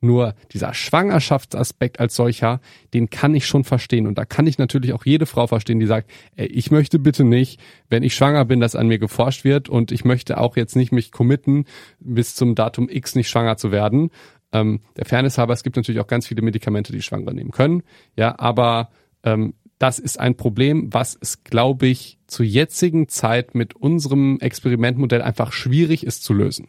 Nur 0.02 0.34
dieser 0.52 0.74
Schwangerschaftsaspekt 0.74 2.00
als 2.00 2.16
solcher, 2.16 2.60
den 2.94 3.10
kann 3.12 3.36
ich 3.36 3.46
schon 3.46 3.64
verstehen 3.64 4.08
und 4.08 4.18
da 4.18 4.26
kann 4.26 4.48
ich 4.48 4.58
natürlich 4.58 4.94
auch 4.94 5.06
jede 5.06 5.28
Frau 5.28 5.46
verstehen, 5.46 5.80
die 5.80 5.86
sagt, 5.86 6.10
ey, 6.36 6.48
ich 6.48 6.72
möchte 6.72 6.98
bitte 6.98 7.24
nicht, 7.24 7.60
wenn 7.90 8.02
ich 8.02 8.16
schwanger 8.16 8.46
bin, 8.46 8.60
dass 8.60 8.76
an 8.76 8.88
mir 8.88 8.98
geforscht 8.98 9.44
wird 9.44 9.70
und 9.70 9.92
ich 9.92 10.06
möchte 10.06 10.40
auch 10.40 10.58
jetzt 10.58 10.76
nicht 10.76 10.92
mich 10.92 11.12
committen, 11.12 11.66
bis 12.00 12.34
zum 12.34 12.56
Datum 12.56 12.90
X 12.90 13.14
nicht 13.14 13.30
schwanger 13.30 13.58
zu 13.58 13.72
werden. 13.72 14.10
Ähm, 14.52 14.80
der 14.98 15.06
Fairness 15.06 15.38
halber, 15.38 15.54
es 15.54 15.62
gibt 15.62 15.76
natürlich 15.76 16.02
auch 16.02 16.08
ganz 16.08 16.26
viele 16.26 16.42
Medikamente, 16.42 16.92
die 16.92 17.04
Schwangere 17.04 17.36
nehmen 17.36 17.52
können. 17.52 17.84
Ja, 18.16 18.34
aber 18.40 18.90
ähm, 19.24 19.54
das 19.80 19.98
ist 19.98 20.20
ein 20.20 20.36
Problem, 20.36 20.94
was 20.94 21.18
es, 21.20 21.44
glaube 21.44 21.88
ich, 21.88 22.20
zur 22.28 22.46
jetzigen 22.46 23.08
Zeit 23.08 23.56
mit 23.56 23.76
unserem 23.76 24.38
Experimentmodell 24.40 25.22
einfach 25.22 25.54
schwierig 25.54 26.06
ist 26.06 26.24
zu 26.24 26.34
lösen. 26.34 26.68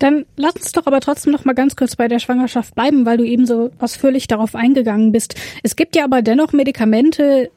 Dann 0.00 0.26
lass 0.36 0.56
uns 0.56 0.72
doch 0.72 0.86
aber 0.86 1.00
trotzdem 1.00 1.32
noch 1.32 1.44
mal 1.44 1.54
ganz 1.54 1.76
kurz 1.76 1.94
bei 1.94 2.08
der 2.08 2.18
Schwangerschaft 2.18 2.74
bleiben, 2.74 3.06
weil 3.06 3.16
du 3.16 3.24
eben 3.24 3.46
so 3.46 3.70
ausführlich 3.78 4.26
darauf 4.26 4.56
eingegangen 4.56 5.12
bist. 5.12 5.36
Es 5.62 5.76
gibt 5.76 5.94
ja 5.94 6.04
aber 6.04 6.20
dennoch 6.20 6.52
Medikamente, 6.52 7.50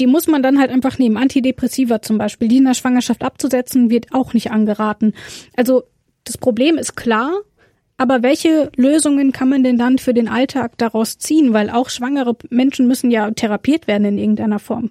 die 0.00 0.08
muss 0.08 0.26
man 0.26 0.42
dann 0.42 0.58
halt 0.58 0.70
einfach 0.70 0.98
nehmen. 0.98 1.16
Antidepressiva 1.16 2.02
zum 2.02 2.18
Beispiel, 2.18 2.48
die 2.48 2.58
in 2.58 2.64
der 2.64 2.74
Schwangerschaft 2.74 3.22
abzusetzen, 3.22 3.88
wird 3.88 4.12
auch 4.12 4.34
nicht 4.34 4.50
angeraten. 4.50 5.14
Also 5.56 5.84
das 6.24 6.38
Problem 6.38 6.76
ist 6.76 6.96
klar, 6.96 7.32
aber 7.98 8.22
welche 8.22 8.70
Lösungen 8.76 9.32
kann 9.32 9.48
man 9.48 9.64
denn 9.64 9.76
dann 9.76 9.98
für 9.98 10.14
den 10.14 10.28
Alltag 10.28 10.78
daraus 10.78 11.18
ziehen? 11.18 11.52
Weil 11.52 11.68
auch 11.68 11.90
schwangere 11.90 12.36
Menschen 12.48 12.86
müssen 12.86 13.10
ja 13.10 13.30
therapiert 13.32 13.88
werden 13.88 14.04
in 14.06 14.18
irgendeiner 14.18 14.60
Form. 14.60 14.90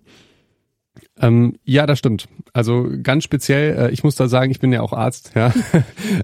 Ähm, 1.19 1.55
ja, 1.63 1.85
das 1.85 1.99
stimmt. 1.99 2.27
Also 2.53 2.89
ganz 3.01 3.23
speziell, 3.23 3.77
äh, 3.77 3.91
ich 3.91 4.03
muss 4.03 4.15
da 4.15 4.27
sagen, 4.27 4.51
ich 4.51 4.59
bin 4.59 4.71
ja 4.71 4.81
auch 4.81 4.93
Arzt, 4.93 5.31
ja. 5.35 5.53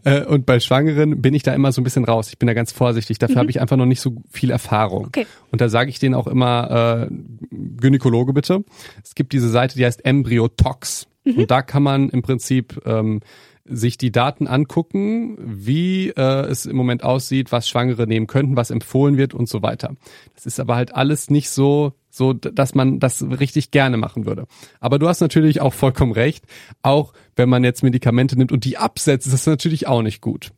Äh, 0.04 0.26
und 0.26 0.46
bei 0.46 0.60
Schwangeren 0.60 1.22
bin 1.22 1.34
ich 1.34 1.44
da 1.44 1.54
immer 1.54 1.72
so 1.72 1.80
ein 1.80 1.84
bisschen 1.84 2.04
raus. 2.04 2.30
Ich 2.30 2.38
bin 2.38 2.48
da 2.48 2.54
ganz 2.54 2.72
vorsichtig. 2.72 3.20
Dafür 3.20 3.38
habe 3.38 3.50
ich 3.50 3.62
einfach 3.62 3.78
noch 3.78 3.86
nicht 3.86 4.02
so 4.02 4.18
viel 4.30 4.52
Erfahrung. 4.52 5.08
Okay. 5.08 5.26
Und 5.52 5.62
da 5.62 5.70
sage 5.70 5.90
ich 5.90 6.00
denen 6.00 6.16
auch 6.16 6.28
immer, 6.28 7.08
äh, 7.10 7.16
Gynäkologe 7.52 8.34
bitte. 8.34 8.66
Es 9.04 9.16
gibt 9.16 9.32
diese 9.32 9.50
Seite, 9.50 9.78
die 9.78 9.86
heißt 9.86 10.04
Embryotox. 10.04 11.08
Und 11.26 11.52
da 11.52 11.62
kann 11.62 11.84
man 11.84 12.10
im 12.10 12.22
Prinzip 12.22 12.82
ähm, 12.86 13.22
sich 13.66 13.98
die 13.98 14.12
Daten 14.12 14.48
angucken, 14.48 15.38
wie 15.40 16.10
äh, 16.10 16.46
es 16.48 16.66
im 16.66 16.76
Moment 16.76 17.04
aussieht, 17.04 17.52
was 17.52 17.70
Schwangere 17.70 18.08
nehmen 18.08 18.28
könnten, 18.28 18.58
was 18.58 18.72
empfohlen 18.72 19.18
wird 19.18 19.34
und 19.34 19.48
so 19.48 19.62
weiter. 19.62 19.96
Das 20.36 20.46
ist 20.46 20.60
aber 20.60 20.76
halt 20.76 20.96
alles 20.96 21.30
nicht 21.30 21.50
so, 21.50 21.94
so, 22.10 22.34
dass 22.34 22.76
man 22.76 23.00
das 23.00 23.24
richtig 23.24 23.72
gerne 23.72 23.98
machen 23.98 24.26
würde. 24.26 24.48
Aber 24.82 25.00
du 25.00 25.08
hast 25.08 25.22
natürlich 25.22 25.62
auch 25.62 25.74
vollkommen 25.74 26.12
recht. 26.12 26.46
Auch 26.82 27.14
wenn 27.36 27.50
man 27.50 27.64
jetzt 27.64 27.84
Medikamente 27.84 28.38
nimmt 28.38 28.52
und 28.52 28.66
die 28.66 28.78
absetzt, 28.78 29.28
ist 29.28 29.34
das 29.34 29.46
natürlich 29.46 29.88
auch 29.88 30.02
nicht 30.02 30.20
gut. 30.20 30.52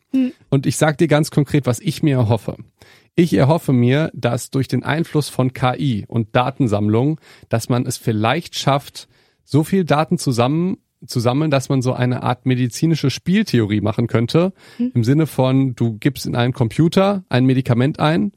Und 0.49 0.65
ich 0.65 0.77
sage 0.77 0.97
dir 0.97 1.07
ganz 1.07 1.29
konkret, 1.29 1.65
was 1.67 1.79
ich 1.79 2.01
mir 2.01 2.17
erhoffe. 2.17 2.57
Ich 3.15 3.33
erhoffe 3.33 3.71
mir, 3.71 4.11
dass 4.13 4.49
durch 4.49 4.67
den 4.67 4.83
Einfluss 4.83 5.29
von 5.29 5.53
KI 5.53 6.05
und 6.07 6.35
Datensammlung, 6.35 7.19
dass 7.49 7.69
man 7.69 7.85
es 7.85 7.97
vielleicht 7.97 8.57
schafft, 8.57 9.07
so 9.43 9.63
viel 9.63 9.85
Daten 9.85 10.17
zusammen 10.17 10.77
zu 11.07 11.19
sammeln, 11.19 11.51
dass 11.51 11.69
man 11.69 11.81
so 11.81 11.93
eine 11.93 12.23
Art 12.23 12.45
medizinische 12.45 13.09
Spieltheorie 13.09 13.81
machen 13.81 14.07
könnte. 14.07 14.53
Im 14.93 15.03
Sinne 15.03 15.27
von, 15.27 15.75
du 15.75 15.97
gibst 15.97 16.25
in 16.25 16.35
einen 16.35 16.53
Computer 16.53 17.23
ein 17.29 17.45
Medikament 17.45 17.99
ein 17.99 18.31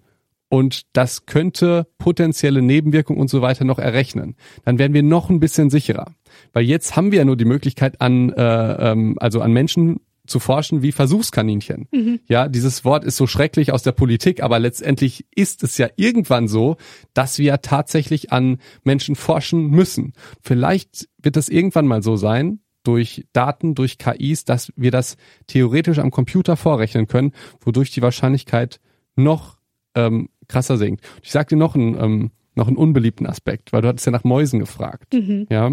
und 0.49 0.83
das 0.95 1.27
könnte 1.27 1.87
potenzielle 1.99 2.63
Nebenwirkungen 2.63 3.21
und 3.21 3.29
so 3.29 3.43
weiter 3.43 3.65
noch 3.65 3.79
errechnen. 3.79 4.37
Dann 4.65 4.79
wären 4.79 4.95
wir 4.95 5.03
noch 5.03 5.29
ein 5.29 5.41
bisschen 5.41 5.69
sicherer. 5.69 6.13
Weil 6.53 6.65
jetzt 6.65 6.97
haben 6.97 7.13
wir 7.13 7.19
ja 7.19 7.25
nur 7.25 7.37
die 7.37 7.45
Möglichkeit 7.45 8.01
an, 8.01 8.31
äh, 8.31 8.91
ähm, 8.93 9.17
also 9.21 9.41
an 9.41 9.53
Menschen 9.53 10.01
zu 10.29 10.41
forschen 10.41 10.83
wie 10.83 10.93
Versuchskaninchen. 10.93 11.89
Ja, 12.29 12.49
dieses 12.49 12.85
Wort 12.85 13.05
ist 13.05 13.17
so 13.17 13.27
schrecklich 13.27 13.73
aus 13.73 13.83
der 13.83 13.93
Politik, 13.93 14.43
aber 14.43 14.59
letztendlich 14.59 15.27
ist 15.35 15.63
es 15.63 15.79
ja 15.79 15.89
irgendwann 15.97 16.49
so, 16.49 16.77
dass 17.15 17.39
wir 17.39 17.61
tatsächlich 17.63 18.33
an 18.33 18.59
Menschen 18.85 19.17
forschen 19.17 19.69
müssen. 19.71 20.13
Vielleicht 20.43 21.09
wird 21.21 21.37
es 21.37 21.49
irgendwann 21.49 21.87
mal 21.87 22.03
so 22.03 22.17
sein, 22.17 22.61
durch 22.85 23.27
Daten, 23.33 23.75
durch 23.75 23.99
KIs, 23.99 24.45
dass 24.45 24.73
wir 24.77 24.91
das 24.91 25.17
theoretisch 25.47 25.99
am 25.99 26.11
Computer 26.11 26.57
vorrechnen 26.57 27.07
können, 27.07 27.33
wodurch 27.61 27.91
die 27.91 28.03
Wahrscheinlichkeit 28.03 28.81
noch 29.15 29.59
ähm, 29.95 30.31
krasser 30.49 30.79
sinkt. 30.79 31.05
Ich 31.23 31.33
sag 31.33 31.49
dir 31.49 31.57
noch 31.57 31.75
einen, 31.75 32.01
ähm, 32.01 32.31
noch 32.55 32.67
einen 32.67 32.77
unbeliebten 32.77 33.27
Aspekt, 33.27 33.73
weil 33.73 33.83
du 33.83 33.89
hattest 33.89 34.07
ja 34.07 34.13
nach 34.13 34.25
Mäusen 34.25 34.59
gefragt. 34.59 35.13
Ja. 35.51 35.73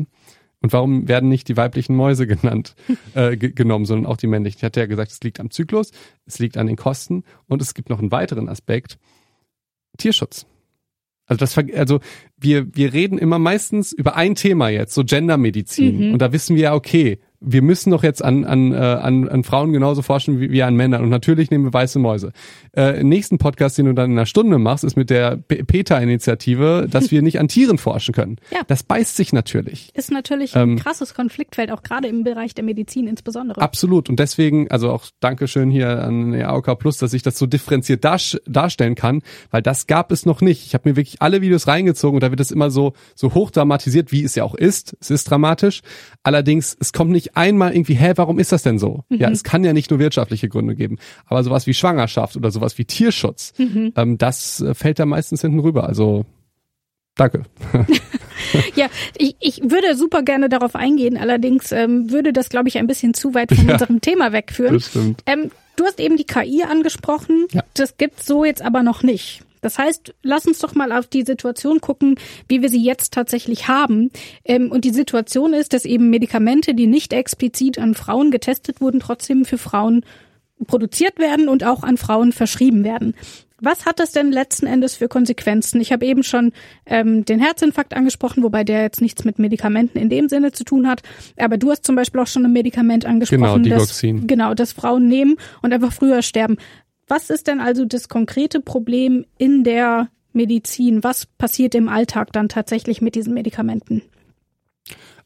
Und 0.66 0.74
warum 0.74 1.08
werden 1.08 1.30
nicht 1.30 1.48
die 1.48 1.58
weiblichen 1.58 1.96
Mäuse 1.96 2.26
genannt, 2.36 2.74
äh, 3.14 3.38
ge 3.38 3.52
genommen, 3.52 3.86
sondern 3.86 4.08
auch 4.08 4.18
die 4.18 4.26
männlichen? 4.26 4.58
Ich 4.58 4.64
hatte 4.64 4.80
ja 4.80 4.88
gesagt, 4.88 5.12
es 5.12 5.22
liegt 5.22 5.40
am 5.40 5.52
Zyklus, 5.52 5.92
es 6.26 6.40
liegt 6.40 6.58
an 6.58 6.66
den 6.66 6.76
Kosten 6.76 7.24
und 7.46 7.62
es 7.62 7.76
gibt 7.76 7.92
noch 7.92 8.00
einen 8.00 8.12
weiteren 8.12 8.50
Aspekt. 8.50 8.98
Tierschutz. 10.00 10.48
Also 11.28 11.38
das, 11.38 11.56
also 11.76 12.00
wir, 12.36 12.76
wir 12.76 12.94
reden 12.94 13.20
immer 13.20 13.38
meistens 13.38 13.94
über 13.94 14.16
ein 14.16 14.34
Thema 14.34 14.70
jetzt, 14.70 14.96
so 14.96 15.04
Gendermedizin. 15.04 16.14
Und 16.14 16.20
da 16.20 16.34
wissen 16.34 16.56
wir 16.56 16.64
ja, 16.64 16.74
okay, 16.74 17.20
wir 17.40 17.62
müssen 17.62 17.92
doch 17.92 18.04
jetzt 18.04 18.24
an, 18.24 18.46
an, 18.46 18.72
äh, 18.74 18.78
an, 18.78 19.28
an 19.28 19.44
Frauen 19.44 19.74
genauso 19.74 20.02
forschen 20.02 20.40
wie, 20.40 20.52
wie 20.52 20.64
an 20.64 20.76
Männern. 20.76 21.04
Und 21.04 21.10
natürlich 21.10 21.52
nehmen 21.52 21.66
wir 21.66 21.74
weiße 21.74 22.00
Mäuse. 22.00 22.32
Äh, 22.74 23.04
nächsten 23.04 23.38
Podcast, 23.38 23.78
den 23.78 23.86
du 23.86 23.94
dann 23.94 24.12
in 24.12 24.18
einer 24.18 24.26
Stunde 24.26 24.58
machst, 24.58 24.84
ist 24.84 24.96
mit 24.96 25.10
der 25.10 25.38
PETA-Initiative, 25.38 26.88
dass 26.90 27.12
wir 27.12 27.22
nicht 27.22 27.40
an 27.40 27.48
Tieren 27.48 27.78
forschen 27.78 28.14
können. 28.14 28.38
Ja. 28.52 28.62
Das 28.68 28.84
beißt 28.84 29.16
sich 29.16 29.34
natürlich. 29.34 29.92
Ist 29.94 30.12
natürlich 30.12 30.56
ein 30.56 30.70
Ähm, 30.72 30.76
krasses 30.78 31.14
Konfliktfeld, 31.14 31.72
auch 31.72 31.84
gerade 31.84 32.08
im 32.08 32.24
Bereich 32.24 32.54
der 32.54 32.64
Medizin 32.64 33.08
insbesondere. 33.08 33.62
Absolut. 33.62 34.10
Und 34.10 34.20
deswegen, 34.20 34.70
also 34.72 34.92
auch 34.92 35.06
Dankeschön 35.20 35.70
hier 35.70 36.04
an 36.04 36.34
AOK 36.34 36.78
Plus, 36.80 36.98
dass 36.98 37.14
ich 37.14 37.22
das 37.22 37.38
so 37.38 37.46
differenziert 37.46 38.04
dar 38.04 38.16
darstellen 38.46 38.96
kann, 38.96 39.22
weil 39.52 39.62
das 39.62 39.88
gab 39.88 40.12
es 40.12 40.26
noch 40.26 40.42
nicht. 40.42 40.66
Ich 40.66 40.74
habe 40.74 40.90
mir 40.90 40.96
wirklich 40.96 41.22
alle 41.22 41.42
Videos 41.42 41.68
reingezogen 41.68 42.16
und 42.16 42.24
da 42.24 42.30
wird 42.30 42.40
es 42.40 42.52
immer 42.52 42.72
so, 42.72 42.94
so 43.14 43.34
hoch 43.34 43.52
dramatisiert, 43.52 44.12
wie 44.12 44.24
es 44.24 44.36
ja 44.36 44.44
auch 44.44 44.56
ist. 44.56 44.96
Es 45.00 45.12
ist 45.12 45.30
dramatisch. 45.30 45.82
Allerdings, 46.24 46.76
es 46.80 46.94
kommt 46.94 47.12
nicht 47.12 47.25
einmal 47.36 47.74
irgendwie, 47.74 47.96
hä, 47.96 48.14
warum 48.16 48.40
ist 48.40 48.52
das 48.52 48.64
denn 48.64 48.78
so? 48.80 49.04
Ja, 49.10 49.30
es 49.30 49.44
kann 49.44 49.64
ja 49.64 49.74
nicht 49.74 49.90
nur 49.90 50.00
wirtschaftliche 50.00 50.50
Gründe 50.50 50.76
geben. 50.76 50.98
Aber 51.26 51.44
sowas 51.44 51.66
wie 51.68 51.74
Schwangerschaft 51.74 52.36
oder 52.38 52.52
sowas 52.52 52.78
wie 52.78 52.86
Tierschutz, 52.86 53.54
ähm, 53.58 54.18
das 54.18 54.62
äh, 54.62 54.74
fällt 54.74 55.00
da 55.00 55.06
meistens 55.06 55.42
hinten 55.42 55.60
rüber. 55.60 55.88
Also, 55.88 56.26
danke. 57.16 57.44
Ja, 58.76 58.88
ich, 59.18 59.36
ich 59.40 59.62
würde 59.64 59.96
super 59.96 60.22
gerne 60.22 60.50
darauf 60.50 60.76
eingehen, 60.76 61.18
allerdings 61.18 61.72
ähm, 61.72 62.12
würde 62.12 62.32
das, 62.34 62.50
glaube 62.50 62.68
ich, 62.70 62.78
ein 62.78 62.88
bisschen 62.88 63.14
zu 63.14 63.34
weit 63.34 63.54
von 63.54 63.66
Ja. 63.68 63.74
unserem 63.74 64.02
Thema 64.02 64.32
wegführen. 64.34 64.76
Das 64.76 64.88
stimmt. 64.90 65.24
Ähm, 65.26 65.52
du 65.78 65.86
hast 65.86 66.00
eben 66.00 66.16
die 66.18 66.26
KI 66.26 66.64
angesprochen, 66.64 67.48
Ja. 67.54 67.64
das 67.74 67.98
gibt's 67.98 68.26
so 68.26 68.46
jetzt 68.46 68.62
aber 68.62 68.84
noch 68.84 69.04
nicht. 69.04 69.42
Das 69.66 69.80
heißt, 69.80 70.14
lass 70.22 70.46
uns 70.46 70.60
doch 70.60 70.76
mal 70.76 70.92
auf 70.92 71.08
die 71.08 71.24
Situation 71.24 71.82
gucken, 71.82 72.20
wie 72.48 72.62
wir 72.62 72.70
sie 72.70 72.84
jetzt 72.84 73.12
tatsächlich 73.14 73.68
haben. 73.68 74.12
Ähm, 74.44 74.72
und 74.72 74.86
die 74.86 74.92
Situation 74.92 75.54
ist, 75.54 75.74
dass 75.74 75.86
eben 75.86 76.12
Medikamente, 76.12 76.76
die 76.76 76.86
nicht 76.86 77.14
explizit 77.14 77.80
an 77.80 77.96
Frauen 77.96 78.30
getestet 78.30 78.80
wurden, 78.80 79.00
trotzdem 79.00 79.44
für 79.44 79.58
Frauen 79.58 80.06
produziert 80.68 81.18
werden 81.18 81.50
und 81.50 81.64
auch 81.64 81.82
an 81.82 81.98
Frauen 81.98 82.32
verschrieben 82.32 82.84
werden. 82.84 83.16
Was 83.60 83.88
hat 83.88 84.00
das 84.00 84.12
denn 84.12 84.32
letzten 84.32 84.68
Endes 84.68 84.96
für 84.96 85.08
Konsequenzen? 85.08 85.82
Ich 85.82 85.92
habe 85.92 86.06
eben 86.06 86.22
schon 86.22 86.52
ähm, 86.86 87.26
den 87.26 87.40
Herzinfarkt 87.40 87.96
angesprochen, 87.96 88.44
wobei 88.44 88.64
der 88.64 88.84
jetzt 88.84 89.02
nichts 89.02 89.24
mit 89.24 89.40
Medikamenten 89.40 89.98
in 89.98 90.10
dem 90.10 90.30
Sinne 90.30 90.52
zu 90.52 90.64
tun 90.64 90.88
hat. 90.88 91.02
Aber 91.38 91.58
du 91.58 91.72
hast 91.72 91.86
zum 91.86 91.96
Beispiel 91.96 92.22
auch 92.22 92.28
schon 92.28 92.46
ein 92.46 92.54
Medikament 92.54 93.06
angesprochen, 93.06 93.64
genau, 93.64 93.78
das, 93.78 94.02
genau, 94.02 94.54
das 94.54 94.74
Frauen 94.74 95.08
nehmen 95.08 95.38
und 95.64 95.74
einfach 95.74 95.92
früher 95.92 96.22
sterben. 96.22 96.58
Was 97.08 97.30
ist 97.30 97.48
denn 97.48 97.60
also 97.60 97.86
das 97.86 98.10
konkrete 98.10 98.60
Problem 98.60 99.26
in 99.38 99.64
der 99.64 100.10
Medizin? 100.34 101.04
Was 101.04 101.26
passiert 101.26 101.76
im 101.76 101.88
Alltag 101.88 102.32
dann 102.34 102.50
tatsächlich 102.50 103.02
mit 103.02 103.16
diesen 103.16 103.34
Medikamenten? 103.34 104.02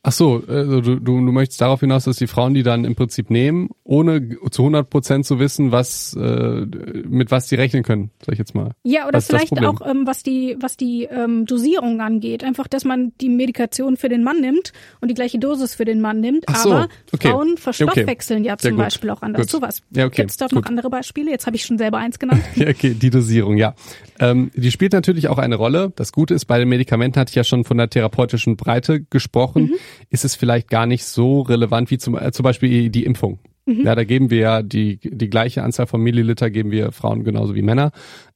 Ach 0.02 0.14
so, 0.14 0.42
also 0.48 0.80
du, 0.80 0.96
du, 0.96 1.26
du 1.26 1.32
möchtest 1.34 1.60
darauf 1.60 1.82
hinaus, 1.82 2.06
dass 2.06 2.16
die 2.16 2.28
Frauen 2.28 2.54
die 2.54 2.64
dann 2.64 2.86
im 2.86 2.96
Prinzip 2.96 3.30
nehmen, 3.30 3.70
ohne 3.84 4.30
zu 4.50 4.62
100 4.62 4.90
Prozent 4.90 5.26
zu 5.26 5.40
wissen, 5.40 5.74
was 5.74 6.16
äh, 6.16 6.66
mit 7.06 7.32
was 7.32 7.48
die 7.48 7.56
rechnen 7.56 7.84
können, 7.84 8.10
sag 8.26 8.32
ich 8.32 8.40
jetzt 8.40 8.56
mal. 8.56 8.72
Ja, 8.84 9.10
oder 9.10 9.20
vielleicht 9.20 9.60
auch 9.62 9.86
ähm, 9.86 10.08
was 10.08 10.24
die 10.24 10.56
was 10.58 10.78
die 10.78 11.04
ähm, 11.04 11.46
Dosierung 11.46 12.00
angeht, 12.00 12.46
einfach, 12.46 12.70
dass 12.70 12.86
man 12.86 13.12
die 13.20 13.28
Medikation 13.28 13.98
für 13.98 14.08
den 14.08 14.24
Mann 14.24 14.40
nimmt 14.40 14.72
und 15.02 15.10
die 15.10 15.16
gleiche 15.16 15.38
Dosis 15.38 15.76
für 15.76 15.84
den 15.84 16.00
Mann 16.00 16.22
nimmt, 16.22 16.46
so, 16.50 16.72
aber 16.72 16.88
okay. 17.12 17.32
Frauen 17.32 17.58
verstoffwechseln 17.58 18.46
ja 18.46 18.56
Sehr 18.58 18.72
zum. 18.72 18.78
Beispiel 18.78 19.10
auch 19.10 19.22
anders. 19.22 19.42
Gut. 19.42 19.50
Sowas. 19.50 19.82
Ja, 19.92 20.06
okay. 20.06 20.22
Gibt's 20.22 20.38
da 20.38 20.48
noch 20.50 20.64
andere 20.64 20.90
Beispiele? 20.90 21.30
Jetzt 21.30 21.46
habe 21.46 21.58
ich 21.58 21.66
schon 21.66 21.78
selber 21.78 21.98
eins 21.98 22.20
genannt. 22.20 22.44
Ja, 22.56 22.70
okay, 22.70 22.94
die 22.94 23.10
Dosierung, 23.10 23.58
ja. 23.58 23.76
Ähm, 24.22 24.52
die 24.56 24.72
spielt 24.72 24.94
natürlich 24.94 25.28
auch 25.28 25.38
eine 25.38 25.56
Rolle. 25.56 25.92
Das 25.98 26.14
Gute 26.14 26.34
ist, 26.34 26.46
bei 26.46 26.58
den 26.58 26.70
Medikamenten 26.70 27.20
hatte 27.20 27.32
ich 27.32 27.36
ja 27.36 27.44
schon 27.44 27.66
von 27.66 27.78
der 27.78 27.90
therapeutischen 27.90 28.56
Breite 28.56 29.02
gesprochen. 29.02 29.74
Ist 30.10 30.26
es 30.26 30.36
vielleicht 30.36 30.70
gar 30.70 30.86
nicht 30.86 31.06
so 31.06 31.42
relevant 31.42 31.92
wie 31.92 31.98
zum, 31.98 32.18
äh, 32.18 32.32
zum 32.32 32.44
Beispiel 32.44 32.90
die 32.90 33.06
Impfung. 33.06 33.40
Ja, 33.84 33.94
da 33.94 34.04
geben 34.04 34.32
wir 34.32 34.40
ja 34.40 34.62
die, 34.64 35.00
die 35.04 35.30
gleiche 35.30 35.62
Anzahl 35.62 35.86
von 35.86 36.02
Milliliter 36.02 36.50
geben 36.50 36.72
wir 36.72 36.92
Frauen 36.92 37.24
genauso 37.24 37.54
wie 37.54 37.62
Männer. 37.62 37.92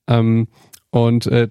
Ähm, 0.07 0.47
und 0.91 1.25
äh, 1.25 1.49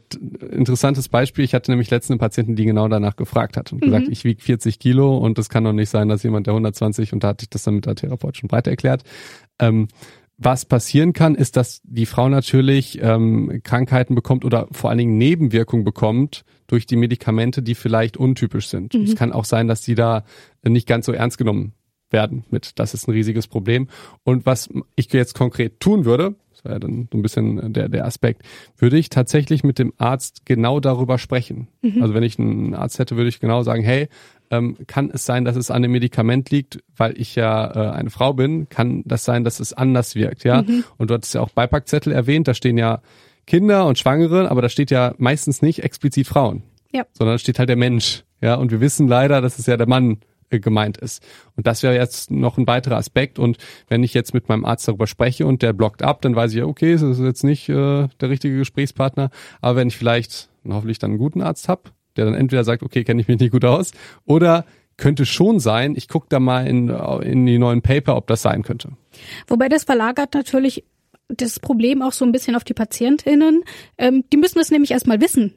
interessantes 0.53 1.09
Beispiel, 1.09 1.45
ich 1.45 1.53
hatte 1.53 1.73
nämlich 1.73 1.91
letztens 1.91 2.13
einen 2.13 2.21
Patienten, 2.21 2.55
die 2.55 2.65
genau 2.65 2.87
danach 2.87 3.17
gefragt 3.17 3.57
hat 3.57 3.73
und 3.73 3.81
gesagt, 3.81 4.07
ich 4.09 4.23
wiege 4.23 4.41
40 4.41 4.79
Kilo 4.79 5.19
und 5.19 5.37
es 5.37 5.49
kann 5.49 5.65
doch 5.65 5.73
nicht 5.73 5.91
sein, 5.91 6.09
dass 6.09 6.23
jemand 6.23 6.47
der 6.47 6.53
120 6.53 7.13
und 7.13 7.25
da 7.25 7.29
hatte 7.29 7.43
ich 7.43 7.51
das 7.51 7.65
dann 7.65 7.75
mit 7.75 7.87
der 7.87 7.97
therapeutischen 7.97 8.49
Breite 8.49 8.71
erklärt. 8.71 9.03
Ähm, 9.59 9.89
was 10.45 10.65
passieren 10.65 11.13
kann, 11.13 11.35
ist, 11.35 11.57
dass 11.57 11.81
die 11.85 12.07
Frau 12.07 12.29
natürlich 12.29 13.01
ähm, 13.03 13.61
Krankheiten 13.63 14.15
bekommt 14.15 14.45
oder 14.45 14.69
vor 14.73 14.91
allen 14.91 14.99
Dingen 14.99 15.19
Nebenwirkungen 15.19 15.85
bekommt 15.85 16.45
durch 16.67 16.87
die 16.87 16.97
Medikamente, 16.97 17.63
die 17.63 17.75
vielleicht 17.75 18.17
untypisch 18.17 18.69
sind. 18.69 18.95
Es 18.95 19.15
kann 19.17 19.33
auch 19.33 19.45
sein, 19.45 19.69
dass 19.69 19.83
die 19.83 19.95
da 19.95 20.25
nicht 20.65 20.87
ganz 20.87 21.07
so 21.07 21.13
ernst 21.13 21.39
genommen 21.39 21.75
werden 22.11 22.45
mit. 22.51 22.79
Das 22.79 22.95
ist 22.95 23.09
ein 23.09 23.13
riesiges 23.13 23.47
Problem. 23.47 23.89
Und 24.25 24.47
was 24.47 24.69
ich 24.97 25.13
jetzt 25.13 25.35
konkret 25.35 25.81
tun 25.81 26.05
würde, 26.05 26.35
das 26.63 26.65
wäre 26.65 26.75
ja 26.75 26.79
dann 26.79 27.09
so 27.11 27.19
ein 27.19 27.23
bisschen 27.23 27.73
der, 27.73 27.89
der 27.89 28.05
Aspekt, 28.07 28.43
würde 28.79 28.97
ich 28.99 29.11
tatsächlich 29.11 29.65
mit 29.65 29.79
dem 29.79 29.93
Arzt 29.99 30.47
genau 30.47 30.81
darüber 30.81 31.19
sprechen. 31.19 31.69
Also 32.01 32.15
wenn 32.15 32.23
ich 32.23 32.39
einen 32.39 32.75
Arzt 32.75 32.99
hätte, 32.99 33.17
würde 33.17 33.29
ich 33.29 33.41
genau 33.41 33.63
sagen, 33.63 33.83
hey, 33.83 34.09
ähm, 34.51 34.77
kann 34.87 35.11
es 35.13 35.25
sein, 35.25 35.45
dass 35.45 35.57
es 35.57 35.71
an 35.71 35.83
dem 35.83 35.93
Medikament 35.93 36.51
liegt, 36.51 36.81
weil 36.97 37.19
ich 37.19 37.35
ja 37.37 37.71
äh, 37.91 37.91
eine 37.93 38.11
Frau 38.11 38.35
bin, 38.35 38.69
kann 38.69 39.03
das 39.07 39.25
sein, 39.25 39.45
dass 39.45 39.61
es 39.61 39.73
anders 39.73 40.15
wirkt, 40.15 40.45
ja? 40.45 40.63
Und 40.99 41.11
du 41.11 41.15
hattest 41.15 41.35
ja 41.35 41.41
auch 41.41 41.51
Beipackzettel 41.51 42.13
erwähnt, 42.13 42.49
da 42.49 42.55
stehen 42.55 42.77
ja 42.77 43.01
Kinder 43.47 43.87
und 43.87 43.99
Schwangere, 43.99 44.51
aber 44.51 44.61
da 44.63 44.69
steht 44.69 44.91
ja 44.91 45.15
meistens 45.19 45.63
nicht 45.63 45.83
explizit 45.83 46.27
Frauen 46.27 46.63
Ja. 46.93 47.05
sondern 47.13 47.35
da 47.35 47.39
steht 47.39 47.59
halt 47.59 47.69
der 47.71 47.77
Mensch. 47.77 48.25
Ja, 48.43 48.57
und 48.57 48.71
wir 48.73 48.81
wissen 48.81 49.09
leider, 49.09 49.41
dass 49.41 49.59
es 49.59 49.67
ja 49.67 49.77
der 49.77 49.89
Mann 49.89 50.13
äh, 50.13 50.17
gemeint 50.61 50.99
ist. 50.99 51.23
Und 51.57 51.67
das 51.67 51.83
wäre 51.83 51.95
jetzt 51.95 52.31
noch 52.31 52.59
ein 52.59 52.67
weiterer 52.67 52.97
Aspekt. 52.97 53.39
Und 53.39 53.59
wenn 53.89 54.03
ich 54.03 54.15
jetzt 54.15 54.35
mit 54.35 54.49
meinem 54.49 54.65
Arzt 54.65 54.89
darüber 54.89 55.07
spreche 55.07 55.47
und 55.47 55.63
der 55.63 55.73
blockt 55.73 56.03
ab, 56.03 56.23
dann 56.23 56.37
weiß 56.37 56.53
ich 56.53 56.59
ja, 56.59 56.67
okay, 56.67 56.93
das 56.93 57.03
ist 57.03 57.21
jetzt 57.21 57.45
nicht 57.45 57.69
äh, 57.69 58.09
der 58.21 58.31
richtige 58.31 58.57
Gesprächspartner. 58.59 59.31
Aber 59.61 59.77
wenn 59.77 59.89
ich 59.89 59.97
vielleicht 59.97 60.49
hoffentlich 60.69 60.99
dann 60.99 61.11
einen 61.11 61.19
guten 61.19 61.43
Arzt 61.43 61.69
hab, 61.69 61.93
der 62.17 62.25
dann 62.27 62.35
entweder 62.35 62.65
sagt, 62.65 62.83
okay, 62.83 63.05
kenne 63.05 63.21
ich 63.21 63.29
mich 63.29 63.39
nicht 63.39 63.53
gut 63.53 63.65
aus, 63.65 63.93
oder 64.25 64.65
könnte 64.97 65.27
schon 65.27 65.59
sein, 65.59 65.95
ich 65.97 66.09
gucke 66.09 66.27
da 66.29 66.39
mal 66.39 66.67
in, 66.67 66.89
in 66.89 67.47
die 67.47 67.59
neuen 67.59 67.83
Paper, 67.83 68.17
ob 68.17 68.27
das 68.27 68.43
sein 68.43 68.63
könnte. 68.63 68.91
Wobei 69.49 69.69
das 69.69 69.85
verlagert 69.85 70.35
natürlich 70.35 70.85
das 71.29 71.59
Problem 71.61 72.03
auch 72.03 72.13
so 72.13 72.25
ein 72.25 72.33
bisschen 72.33 72.57
auf 72.57 72.65
die 72.65 72.75
PatientInnen. 72.75 73.65
Ähm, 73.99 74.25
die 74.33 74.37
müssen 74.37 74.59
es 74.59 74.71
nämlich 74.71 74.91
erstmal 74.91 75.21
wissen, 75.21 75.55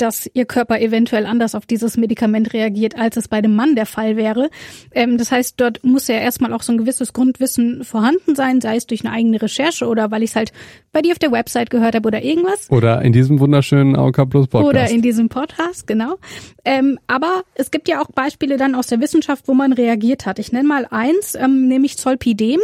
dass 0.00 0.28
ihr 0.32 0.44
Körper 0.44 0.80
eventuell 0.80 1.26
anders 1.26 1.54
auf 1.54 1.66
dieses 1.66 1.96
Medikament 1.96 2.52
reagiert, 2.52 2.96
als 2.96 3.16
es 3.16 3.28
bei 3.28 3.40
dem 3.40 3.54
Mann 3.54 3.74
der 3.74 3.86
Fall 3.86 4.16
wäre. 4.16 4.50
Ähm, 4.92 5.18
das 5.18 5.30
heißt, 5.30 5.60
dort 5.60 5.84
muss 5.84 6.08
ja 6.08 6.16
erstmal 6.16 6.52
auch 6.52 6.62
so 6.62 6.72
ein 6.72 6.78
gewisses 6.78 7.12
Grundwissen 7.12 7.84
vorhanden 7.84 8.34
sein, 8.34 8.60
sei 8.60 8.76
es 8.76 8.86
durch 8.86 9.04
eine 9.04 9.12
eigene 9.12 9.40
Recherche 9.40 9.86
oder 9.86 10.10
weil 10.10 10.22
ich 10.22 10.30
es 10.30 10.36
halt 10.36 10.52
bei 10.92 11.02
dir 11.02 11.12
auf 11.12 11.18
der 11.18 11.32
Website 11.32 11.70
gehört 11.70 11.94
habe 11.94 12.06
oder 12.06 12.22
irgendwas. 12.22 12.70
Oder 12.70 13.02
in 13.02 13.12
diesem 13.12 13.40
wunderschönen 13.40 13.96
AOK 13.96 14.28
Plus 14.28 14.48
Podcast. 14.48 14.68
Oder 14.68 14.90
in 14.90 15.02
diesem 15.02 15.28
Podcast, 15.28 15.86
genau. 15.86 16.16
Ähm, 16.64 16.98
aber 17.06 17.42
es 17.54 17.70
gibt 17.70 17.88
ja 17.88 18.00
auch 18.00 18.10
Beispiele 18.10 18.56
dann 18.56 18.74
aus 18.74 18.86
der 18.88 19.00
Wissenschaft, 19.00 19.48
wo 19.48 19.54
man 19.54 19.72
reagiert 19.72 20.26
hat. 20.26 20.38
Ich 20.38 20.52
nenne 20.52 20.68
mal 20.68 20.86
eins, 20.90 21.34
ähm, 21.34 21.68
nämlich 21.68 21.98
Zolpidem. 21.98 22.60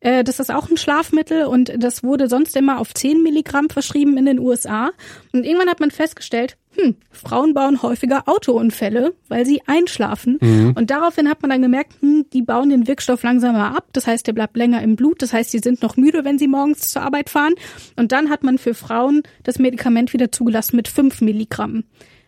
Äh, 0.00 0.24
das 0.24 0.40
ist 0.40 0.50
auch 0.50 0.68
ein 0.70 0.76
Schlafmittel 0.76 1.44
und 1.44 1.72
das 1.76 2.02
wurde 2.02 2.28
sonst 2.28 2.56
immer 2.56 2.80
auf 2.80 2.94
10 2.94 3.22
Milligramm 3.22 3.68
verschrieben 3.70 4.16
in 4.16 4.24
den 4.24 4.38
USA. 4.38 4.90
Und 5.32 5.44
irgendwann 5.44 5.68
hat 5.68 5.80
man 5.80 5.90
festgestellt, 5.90 6.56
hm, 6.76 6.96
Frauen 7.10 7.52
bauen 7.52 7.82
häufiger 7.82 8.28
Autounfälle, 8.28 9.14
weil 9.28 9.44
sie 9.44 9.60
einschlafen. 9.66 10.38
Und 10.74 10.90
daraufhin 10.90 11.28
hat 11.28 11.42
man 11.42 11.50
dann 11.50 11.62
gemerkt, 11.62 11.94
hm, 12.00 12.26
die 12.32 12.42
bauen 12.42 12.70
den 12.70 12.86
Wirkstoff 12.86 13.22
langsamer 13.22 13.76
ab. 13.76 13.88
Das 13.92 14.06
heißt, 14.06 14.26
der 14.26 14.32
bleibt 14.32 14.56
länger 14.56 14.80
im 14.82 14.94
Blut. 14.96 15.20
Das 15.20 15.32
heißt, 15.32 15.50
sie 15.50 15.58
sind 15.58 15.82
noch 15.82 15.96
müde, 15.96 16.24
wenn 16.24 16.38
sie 16.38 16.48
morgens 16.48 16.90
zur 16.90 17.02
Arbeit 17.02 17.28
fahren. 17.28 17.54
Und 17.96 18.12
dann 18.12 18.30
hat 18.30 18.44
man 18.44 18.58
für 18.58 18.74
Frauen 18.74 19.22
das 19.42 19.58
Medikament 19.58 20.12
wieder 20.12 20.30
zugelassen 20.30 20.76
mit 20.76 20.86
5 20.86 21.20
Milligramm. 21.22 21.84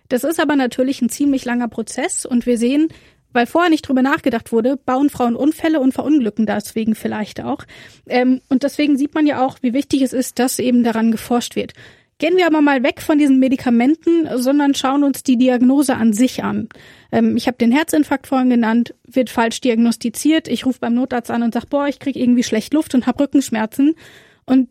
Das 0.08 0.24
ist 0.24 0.40
aber 0.40 0.56
natürlich 0.56 1.00
ein 1.00 1.08
ziemlich 1.08 1.44
langer 1.44 1.68
Prozess 1.68 2.26
und 2.26 2.44
wir 2.44 2.58
sehen, 2.58 2.88
weil 3.32 3.46
vorher 3.46 3.70
nicht 3.70 3.88
drüber 3.88 4.02
nachgedacht 4.02 4.52
wurde, 4.52 4.76
bauen 4.76 5.10
Frauen 5.10 5.36
Unfälle 5.36 5.80
und 5.80 5.92
verunglücken 5.92 6.46
deswegen 6.46 6.94
vielleicht 6.94 7.42
auch. 7.42 7.64
Ähm, 8.08 8.40
und 8.48 8.62
deswegen 8.62 8.96
sieht 8.96 9.14
man 9.14 9.26
ja 9.26 9.44
auch, 9.44 9.58
wie 9.62 9.72
wichtig 9.72 10.02
es 10.02 10.12
ist, 10.12 10.38
dass 10.38 10.58
eben 10.58 10.84
daran 10.84 11.10
geforscht 11.10 11.56
wird. 11.56 11.72
Gehen 12.18 12.36
wir 12.36 12.46
aber 12.46 12.60
mal 12.60 12.84
weg 12.84 13.02
von 13.02 13.18
diesen 13.18 13.40
Medikamenten, 13.40 14.28
sondern 14.36 14.74
schauen 14.74 15.02
uns 15.02 15.24
die 15.24 15.36
Diagnose 15.36 15.96
an 15.96 16.12
sich 16.12 16.44
an. 16.44 16.68
Ähm, 17.10 17.36
ich 17.36 17.48
habe 17.48 17.56
den 17.56 17.72
Herzinfarkt 17.72 18.28
vorhin 18.28 18.50
genannt, 18.50 18.94
wird 19.06 19.28
falsch 19.28 19.60
diagnostiziert. 19.60 20.46
Ich 20.46 20.64
rufe 20.64 20.78
beim 20.78 20.94
Notarzt 20.94 21.30
an 21.30 21.42
und 21.42 21.52
sage, 21.52 21.66
boah, 21.68 21.88
ich 21.88 21.98
krieg 21.98 22.14
irgendwie 22.14 22.44
schlecht 22.44 22.74
Luft 22.74 22.94
und 22.94 23.06
habe 23.06 23.24
Rückenschmerzen. 23.24 23.94
Und 24.44 24.68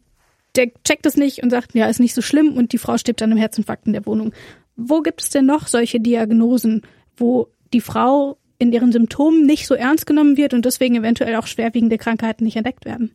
der 0.56 0.72
checkt 0.86 1.06
es 1.06 1.18
nicht 1.18 1.44
und 1.44 1.50
sagt, 1.50 1.76
ja, 1.76 1.88
ist 1.88 2.00
nicht 2.00 2.14
so 2.14 2.22
schlimm 2.22 2.54
und 2.56 2.74
die 2.74 2.78
Frau 2.78 2.98
stirbt 2.98 3.22
an 3.22 3.32
einem 3.32 3.40
Herzinfarkt 3.40 3.88
in 3.88 3.94
der 3.94 4.06
Wohnung. 4.06 4.34
Wo 4.76 5.02
gibt 5.02 5.22
es 5.22 5.30
denn 5.30 5.46
noch 5.46 5.68
solche 5.68 6.00
Diagnosen, 6.00 6.84
wo 7.18 7.50
die 7.74 7.82
Frau 7.82 8.38
in 8.62 8.72
ihren 8.72 8.92
Symptomen 8.92 9.46
nicht 9.46 9.68
so 9.68 9.74
ernst 9.74 10.06
genommen 10.06 10.38
wird 10.38 10.54
und 10.54 10.66
deswegen 10.66 10.96
eventuell 10.96 11.36
auch 11.36 11.48
schwerwiegende 11.48 11.98
Krankheiten 11.98 12.44
nicht 12.44 12.56
entdeckt 12.56 12.86
werden? 12.86 13.12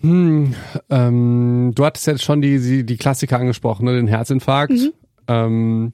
Hm, 0.00 0.54
ähm, 0.90 1.72
du 1.74 1.84
hattest 1.84 2.06
jetzt 2.08 2.24
schon 2.24 2.42
die, 2.42 2.58
die, 2.58 2.84
die 2.84 2.96
Klassiker 2.96 3.38
angesprochen, 3.38 3.84
ne? 3.84 3.94
den 3.94 4.08
Herzinfarkt. 4.08 4.92
Ähm, 5.28 5.92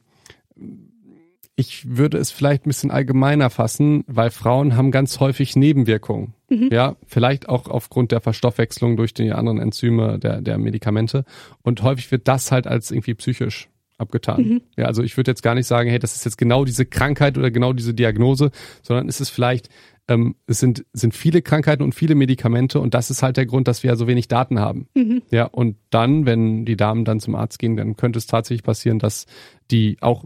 ich 1.54 1.96
würde 1.96 2.18
es 2.18 2.30
vielleicht 2.30 2.64
ein 2.64 2.70
bisschen 2.70 2.90
allgemeiner 2.90 3.50
fassen, 3.50 4.04
weil 4.06 4.30
Frauen 4.30 4.76
haben 4.76 4.90
ganz 4.90 5.20
häufig 5.20 5.56
Nebenwirkungen. 5.56 6.34
Ja, 6.72 6.96
vielleicht 7.06 7.48
auch 7.48 7.68
aufgrund 7.68 8.12
der 8.12 8.20
Verstoffwechslung 8.20 8.96
durch 8.96 9.12
die 9.12 9.32
anderen 9.32 9.58
Enzyme 9.58 10.18
der, 10.18 10.40
der 10.40 10.56
Medikamente. 10.56 11.24
Und 11.62 11.82
häufig 11.82 12.10
wird 12.10 12.28
das 12.28 12.52
halt 12.52 12.66
als 12.66 12.90
irgendwie 12.90 13.14
psychisch 13.14 13.68
abgetan. 13.98 14.60
Ja, 14.76 14.86
also 14.86 15.02
ich 15.02 15.16
würde 15.16 15.30
jetzt 15.30 15.42
gar 15.42 15.54
nicht 15.54 15.66
sagen, 15.66 15.90
hey, 15.90 15.98
das 15.98 16.14
ist 16.14 16.24
jetzt 16.24 16.38
genau 16.38 16.64
diese 16.64 16.86
Krankheit 16.86 17.36
oder 17.36 17.50
genau 17.50 17.72
diese 17.72 17.94
Diagnose, 17.94 18.50
sondern 18.82 19.08
es 19.08 19.20
ist 19.20 19.30
vielleicht, 19.30 19.68
ähm, 20.08 20.36
es 20.46 20.60
sind, 20.60 20.86
sind 20.92 21.14
viele 21.14 21.42
Krankheiten 21.42 21.82
und 21.82 21.94
viele 21.94 22.14
Medikamente 22.14 22.80
und 22.80 22.94
das 22.94 23.10
ist 23.10 23.22
halt 23.22 23.36
der 23.36 23.46
Grund, 23.46 23.68
dass 23.68 23.82
wir 23.82 23.90
ja 23.90 23.96
so 23.96 24.06
wenig 24.06 24.28
Daten 24.28 24.58
haben. 24.58 24.88
Ja, 25.30 25.44
und 25.44 25.76
dann, 25.90 26.26
wenn 26.26 26.64
die 26.64 26.76
Damen 26.76 27.04
dann 27.04 27.20
zum 27.20 27.34
Arzt 27.34 27.58
gehen, 27.58 27.76
dann 27.76 27.96
könnte 27.96 28.18
es 28.18 28.26
tatsächlich 28.26 28.62
passieren, 28.62 28.98
dass 28.98 29.26
die 29.70 29.98
auch 30.00 30.24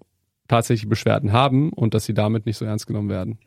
tatsächlich 0.48 0.88
Beschwerden 0.88 1.32
haben 1.32 1.72
und 1.72 1.94
dass 1.94 2.04
sie 2.04 2.14
damit 2.14 2.46
nicht 2.46 2.58
so 2.58 2.64
ernst 2.64 2.86
genommen 2.86 3.08
werden. 3.08 3.38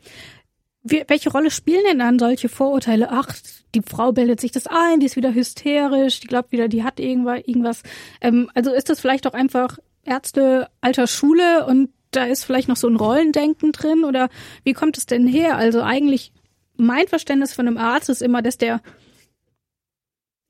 Wie, 0.88 1.04
welche 1.08 1.32
Rolle 1.32 1.50
spielen 1.50 1.84
denn 1.90 2.00
dann 2.00 2.20
solche 2.20 2.48
Vorurteile? 2.48 3.10
Ach, 3.12 3.36
die 3.74 3.82
Frau 3.82 4.12
bildet 4.12 4.40
sich 4.40 4.52
das 4.52 4.68
ein, 4.68 5.00
die 5.00 5.08
ist 5.08 5.16
wieder 5.16 5.34
hysterisch, 5.34 6.20
die 6.20 6.28
glaubt 6.28 6.52
wieder, 6.52 6.68
die 6.68 6.84
hat 6.84 7.00
irgendwas. 7.00 7.42
irgendwas. 7.46 7.84
Ähm, 8.22 8.50
also 8.54 8.72
ist 8.72 8.90
das 8.90 9.00
vielleicht 9.00 9.26
auch 9.26 9.34
einfach 9.34 9.80
Ärzte 10.06 10.70
alter 10.82 11.08
Schule 11.08 11.66
und 11.66 11.90
da 12.12 12.24
ist 12.26 12.46
vielleicht 12.46 12.68
noch 12.70 12.78
so 12.78 12.88
ein 12.88 12.96
Rollendenken 12.96 13.72
drin 13.74 14.06
oder 14.06 14.30
wie 14.64 14.74
kommt 14.74 14.98
es 14.98 15.06
denn 15.06 15.28
her? 15.28 15.58
Also 15.58 15.82
eigentlich 15.82 16.32
mein 16.78 17.08
Verständnis 17.08 17.54
von 17.54 17.68
einem 17.68 17.78
Arzt 17.78 18.10
ist 18.10 18.22
immer, 18.22 18.42
dass 18.42 18.58
der, 18.58 18.82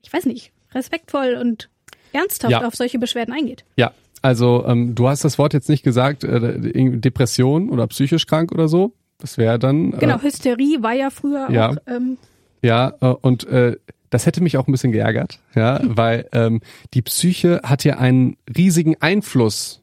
ich 0.03 0.11
weiß 0.13 0.25
nicht, 0.25 0.51
respektvoll 0.73 1.37
und 1.39 1.69
ernsthaft 2.13 2.51
Ja. 2.51 2.65
auf 2.67 2.75
solche 2.75 2.99
Beschwerden 2.99 3.33
eingeht. 3.33 3.65
Ja, 3.77 3.91
also 4.21 4.65
ähm, 4.67 4.95
du 4.95 5.07
hast 5.07 5.23
das 5.23 5.37
Wort 5.37 5.53
jetzt 5.53 5.69
nicht 5.69 5.83
gesagt, 5.83 6.23
äh, 6.23 6.59
Depression 6.99 7.69
oder 7.69 7.87
psychisch 7.87 8.25
krank 8.27 8.51
oder 8.51 8.67
so. 8.67 8.93
Das 9.17 9.37
wäre 9.37 9.57
dann. 9.59 9.93
Äh, 9.93 9.97
Genau, 9.99 10.21
Hysterie 10.21 10.81
war 10.83 10.93
ja 10.93 11.09
früher 11.09 11.49
ja. 11.49 11.69
auch. 11.71 11.77
Ähm, 11.87 12.17
Ja, 12.61 12.93
äh, 13.01 13.05
und 13.07 13.45
äh, 13.47 13.77
das 14.15 14.25
hätte 14.25 14.41
mich 14.41 14.57
auch 14.57 14.67
ein 14.67 14.71
bisschen 14.71 14.91
geärgert, 14.91 15.39
ja, 15.55 15.79
weil 15.83 16.27
ähm, 16.31 16.61
die 16.93 17.01
Psyche 17.01 17.61
hat 17.63 17.83
ja 17.83 17.97
einen 17.97 18.37
riesigen 18.55 18.95
Einfluss 19.01 19.81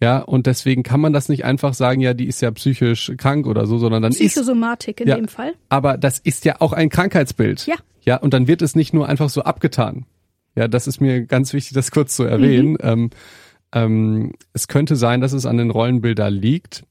ja, 0.00 0.18
und 0.20 0.46
deswegen 0.46 0.84
kann 0.84 1.00
man 1.00 1.12
das 1.12 1.28
nicht 1.28 1.44
einfach 1.44 1.74
sagen, 1.74 2.00
ja, 2.00 2.14
die 2.14 2.26
ist 2.26 2.40
ja 2.40 2.50
psychisch 2.52 3.12
krank 3.16 3.46
oder 3.46 3.66
so, 3.66 3.78
sondern 3.78 4.02
dann 4.02 4.12
Psychosomatik 4.12 5.00
ist, 5.00 5.04
in 5.04 5.08
ja, 5.08 5.16
dem 5.16 5.28
Fall. 5.28 5.54
Aber 5.68 5.96
das 5.98 6.20
ist 6.20 6.44
ja 6.44 6.56
auch 6.60 6.72
ein 6.72 6.88
Krankheitsbild. 6.88 7.66
Ja. 7.66 7.74
Ja, 8.04 8.16
und 8.16 8.32
dann 8.32 8.46
wird 8.46 8.62
es 8.62 8.76
nicht 8.76 8.94
nur 8.94 9.08
einfach 9.08 9.28
so 9.28 9.42
abgetan. 9.42 10.06
Ja, 10.54 10.68
das 10.68 10.86
ist 10.86 11.00
mir 11.00 11.26
ganz 11.26 11.52
wichtig, 11.52 11.74
das 11.74 11.90
kurz 11.90 12.14
zu 12.14 12.24
erwähnen. 12.24 12.70
Mhm. 12.70 12.78
Ähm, 12.80 13.10
ähm, 13.72 14.32
es 14.52 14.68
könnte 14.68 14.96
sein, 14.96 15.20
dass 15.20 15.32
es 15.32 15.46
an 15.46 15.56
den 15.56 15.70
Rollenbildern 15.70 16.32
liegt. 16.32 16.84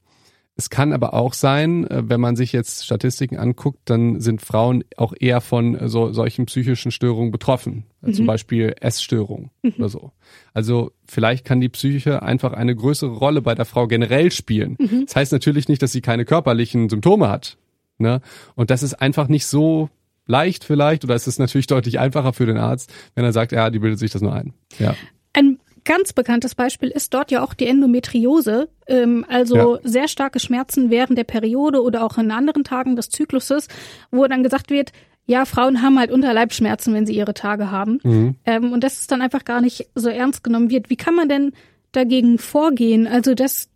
Es 0.58 0.70
kann 0.70 0.92
aber 0.92 1.14
auch 1.14 1.34
sein, 1.34 1.86
äh, 1.86 2.02
wenn 2.08 2.20
man 2.20 2.34
sich 2.34 2.52
jetzt 2.52 2.84
Statistiken 2.84 3.36
anguckt, 3.36 3.78
dann 3.84 4.20
sind 4.20 4.42
Frauen 4.42 4.82
auch 4.96 5.14
eher 5.18 5.40
von 5.40 5.76
äh, 5.76 5.88
so, 5.88 6.12
solchen 6.12 6.46
psychischen 6.46 6.90
Störungen 6.90 7.30
betroffen. 7.30 7.84
Mhm. 8.00 8.12
Zum 8.12 8.26
Beispiel 8.26 8.74
Essstörungen 8.80 9.50
oder 9.78 9.88
so. 9.88 10.10
Also 10.52 10.90
vielleicht 11.06 11.44
kann 11.44 11.60
die 11.60 11.68
Psyche 11.68 12.22
einfach 12.22 12.54
eine 12.54 12.74
größere 12.74 13.12
Rolle 13.12 13.40
bei 13.40 13.54
der 13.54 13.66
Frau 13.66 13.86
generell 13.86 14.32
spielen. 14.32 14.76
Mhm. 14.80 15.06
Das 15.06 15.14
heißt 15.14 15.32
natürlich 15.32 15.68
nicht, 15.68 15.80
dass 15.80 15.92
sie 15.92 16.00
keine 16.00 16.24
körperlichen 16.24 16.88
Symptome 16.88 17.28
hat. 17.28 17.56
Ne? 17.98 18.20
Und 18.56 18.70
das 18.70 18.82
ist 18.82 18.94
einfach 18.94 19.28
nicht 19.28 19.46
so 19.46 19.90
leicht 20.26 20.64
vielleicht 20.64 21.04
oder 21.04 21.14
es 21.14 21.28
ist 21.28 21.38
natürlich 21.38 21.68
deutlich 21.68 22.00
einfacher 22.00 22.32
für 22.32 22.46
den 22.46 22.58
Arzt, 22.58 22.92
wenn 23.14 23.24
er 23.24 23.32
sagt, 23.32 23.52
ja, 23.52 23.70
die 23.70 23.78
bildet 23.78 24.00
sich 24.00 24.10
das 24.10 24.22
nur 24.22 24.34
ein. 24.34 24.54
Ja. 24.80 24.96
Ein 25.34 25.60
ganz 25.88 26.12
bekanntes 26.12 26.54
Beispiel 26.54 26.90
ist 26.90 27.14
dort 27.14 27.30
ja 27.30 27.42
auch 27.42 27.54
die 27.54 27.66
Endometriose, 27.66 28.68
ähm, 28.86 29.24
also 29.26 29.56
Ja. 29.56 29.78
sehr 29.82 30.06
starke 30.06 30.38
Schmerzen 30.38 30.90
während 30.90 31.16
der 31.16 31.24
Periode 31.24 31.82
oder 31.82 32.04
auch 32.04 32.18
in 32.18 32.30
anderen 32.30 32.62
Tagen 32.62 32.94
des 32.94 33.08
Zykluses, 33.08 33.68
wo 34.10 34.26
dann 34.26 34.42
gesagt 34.42 34.70
wird, 34.70 34.92
ja, 35.24 35.46
Frauen 35.46 35.80
haben 35.82 35.98
halt 35.98 36.10
Unterleibschmerzen, 36.10 36.92
wenn 36.92 37.06
sie 37.06 37.14
ihre 37.14 37.32
Tage 37.32 37.70
haben. 37.70 38.00
Mhm. 38.02 38.34
Ähm, 38.44 38.72
und 38.72 38.84
dass 38.84 39.00
es 39.00 39.06
dann 39.06 39.22
einfach 39.22 39.44
gar 39.44 39.62
nicht 39.62 39.88
so 39.94 40.10
ernst 40.10 40.44
genommen 40.44 40.68
wird. 40.70 40.90
Wie 40.90 40.96
kann 40.96 41.14
man 41.14 41.28
denn 41.30 41.52
dagegen 41.92 42.38
vorgehen? 42.38 43.06
Also 43.06 43.34
das 43.34 43.70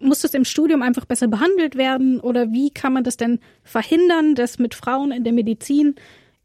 muss 0.00 0.20
das 0.22 0.34
im 0.34 0.44
Studium 0.44 0.82
einfach 0.82 1.04
besser 1.04 1.28
behandelt 1.28 1.76
werden 1.76 2.18
oder 2.20 2.50
wie 2.52 2.70
kann 2.70 2.92
man 2.92 3.04
das 3.04 3.16
denn 3.16 3.38
verhindern, 3.62 4.34
dass 4.34 4.58
mit 4.58 4.74
Frauen 4.74 5.12
in 5.12 5.22
der 5.22 5.32
Medizin 5.32 5.94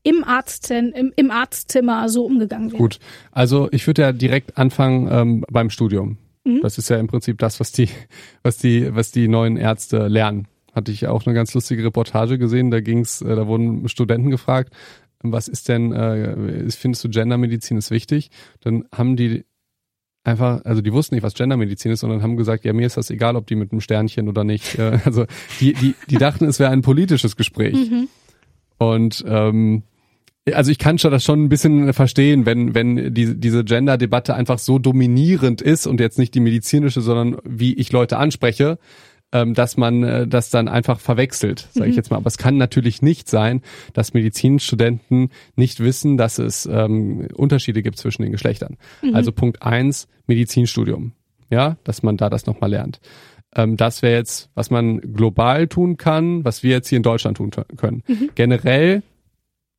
im, 0.04 0.24
Arztzen, 0.24 0.92
im, 0.92 1.14
im 1.16 1.32
Arztzimmer 1.32 2.08
so 2.10 2.26
umgegangen 2.26 2.72
wird? 2.72 2.80
Gut, 2.80 3.00
also 3.32 3.70
ich 3.72 3.88
würde 3.88 4.02
ja 4.04 4.12
direkt 4.12 4.58
anfangen 4.58 5.08
ähm, 5.12 5.46
beim 5.50 5.70
Studium. 5.70 6.18
Mhm. 6.44 6.60
Das 6.62 6.78
ist 6.78 6.90
ja 6.90 6.98
im 6.98 7.08
Prinzip 7.08 7.38
das, 7.40 7.60
was 7.60 7.72
die, 7.72 7.90
was 8.44 8.58
die, 8.58 8.94
was 8.94 9.12
die 9.12 9.28
neuen 9.28 9.58
Ärzte 9.58 10.08
lernen. 10.08 10.48
Hatte 10.74 10.92
ich 10.92 11.08
auch 11.08 11.26
eine 11.26 11.36
ganz 11.36 11.54
lustige 11.54 11.84
Reportage 11.84 12.38
gesehen. 12.38 12.72
Da 12.72 12.82
ging's, 12.82 13.22
äh, 13.22 13.36
da 13.36 13.48
wurden 13.48 13.88
Studenten 13.88 14.30
gefragt, 14.30 14.74
was 15.22 15.48
ist 15.48 15.70
denn, 15.70 15.94
äh, 15.94 16.70
findest 16.72 17.04
du 17.04 17.10
Gendermedizin 17.10 17.78
ist 17.78 17.92
wichtig? 17.92 18.30
Dann 18.60 18.86
haben 18.94 19.16
die 19.16 19.46
einfach, 20.26 20.66
also 20.66 20.82
die 20.82 20.92
wussten 20.92 21.16
nicht, 21.16 21.24
was 21.24 21.34
Gendermedizin 21.34 21.92
ist, 21.92 22.02
sondern 22.02 22.22
haben 22.22 22.36
gesagt, 22.36 22.66
ja, 22.66 22.74
mir 22.74 22.88
ist 22.88 22.98
das 22.98 23.10
egal, 23.10 23.36
ob 23.36 23.48
die 23.48 23.56
mit 23.56 23.72
einem 23.72 23.82
Sternchen 23.82 24.28
oder 24.28 24.44
nicht. 24.44 24.78
Äh, 24.78 25.00
Also 25.06 25.26
die, 25.62 25.74
die, 25.74 25.96
die 26.10 26.18
dachten, 26.18 26.46
es 26.46 26.60
wäre 26.60 26.72
ein 26.72 26.82
politisches 26.82 27.36
Gespräch. 27.38 27.90
Mhm. 27.90 28.08
Und 28.78 29.24
ähm, 29.28 29.84
also 30.52 30.72
ich 30.72 30.78
kann 30.78 30.98
schon 30.98 31.12
das 31.12 31.24
schon 31.24 31.44
ein 31.44 31.50
bisschen 31.50 31.94
verstehen, 31.94 32.46
wenn 32.46 32.76
wenn 32.76 33.14
die, 33.14 33.40
diese 33.40 33.64
Gender-Debatte 33.64 34.36
einfach 34.36 34.60
so 34.60 34.78
dominierend 34.80 35.62
ist 35.62 35.88
und 35.88 36.00
jetzt 36.00 36.20
nicht 36.20 36.34
die 36.36 36.42
medizinische, 36.42 37.02
sondern 37.02 37.38
wie 37.46 37.74
ich 37.74 37.92
Leute 37.92 38.18
anspreche, 38.18 38.78
ähm, 39.32 39.54
dass 39.54 39.78
man 39.78 40.04
äh, 40.04 40.28
das 40.28 40.50
dann 40.50 40.68
einfach 40.68 41.00
verwechselt, 41.00 41.70
sage 41.74 41.90
ich 41.90 41.96
jetzt 41.96 42.12
mal. 42.12 42.18
Aber 42.18 42.28
es 42.28 42.38
kann 42.38 42.58
natürlich 42.58 43.02
nicht 43.02 43.30
sein, 43.30 43.62
dass 43.94 44.14
Medizinstudenten 44.14 45.30
nicht 45.56 45.80
wissen, 45.80 46.18
dass 46.18 46.40
es 46.40 46.66
ähm, 46.66 47.28
Unterschiede 47.34 47.82
gibt 47.82 47.98
zwischen 47.98 48.24
den 48.24 48.32
Geschlechtern. 48.32 48.78
Also 49.14 49.32
Punkt 49.32 49.64
eins 49.64 50.08
Medizinstudium, 50.28 51.14
ja, 51.50 51.78
dass 51.84 52.04
man 52.04 52.18
da 52.18 52.30
das 52.30 52.46
nochmal 52.46 52.70
lernt. 52.70 53.00
Ähm, 53.56 53.78
das 53.78 54.02
wäre 54.02 54.16
jetzt, 54.16 54.50
was 54.56 54.70
man 54.70 55.00
global 55.00 55.68
tun 55.68 55.96
kann, 55.98 56.44
was 56.44 56.64
wir 56.64 56.72
jetzt 56.72 56.90
hier 56.90 56.98
in 56.98 57.04
Deutschland 57.04 57.38
tun 57.38 57.52
können. 57.78 58.04
Generell 58.36 59.04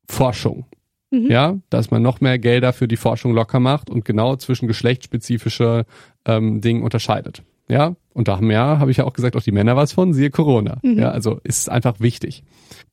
Forschung. 0.09 0.65
Mhm. 1.11 1.29
Ja, 1.29 1.57
dass 1.69 1.91
man 1.91 2.01
noch 2.01 2.19
mehr 2.19 2.39
Gelder 2.39 2.73
für 2.73 2.87
die 2.87 2.97
Forschung 2.97 3.33
locker 3.33 3.59
macht 3.59 3.89
und 3.89 4.05
genau 4.05 4.35
zwischen 4.35 4.67
geschlechtsspezifische 4.67 5.85
ähm, 6.25 6.61
Dingen 6.61 6.83
unterscheidet. 6.83 7.43
Ja, 7.67 7.95
und 8.13 8.27
da 8.27 8.37
haben 8.37 8.51
ja, 8.51 8.77
habe 8.79 8.91
ich 8.91 8.97
ja 8.97 9.05
auch 9.05 9.13
gesagt, 9.13 9.35
auch 9.35 9.41
die 9.41 9.51
Männer 9.51 9.75
was 9.75 9.93
von, 9.93 10.13
siehe 10.13 10.29
Corona. 10.29 10.77
Mhm. 10.83 10.99
Ja, 10.99 11.09
also 11.11 11.39
ist 11.43 11.59
es 11.61 11.69
einfach 11.69 11.99
wichtig. 11.99 12.43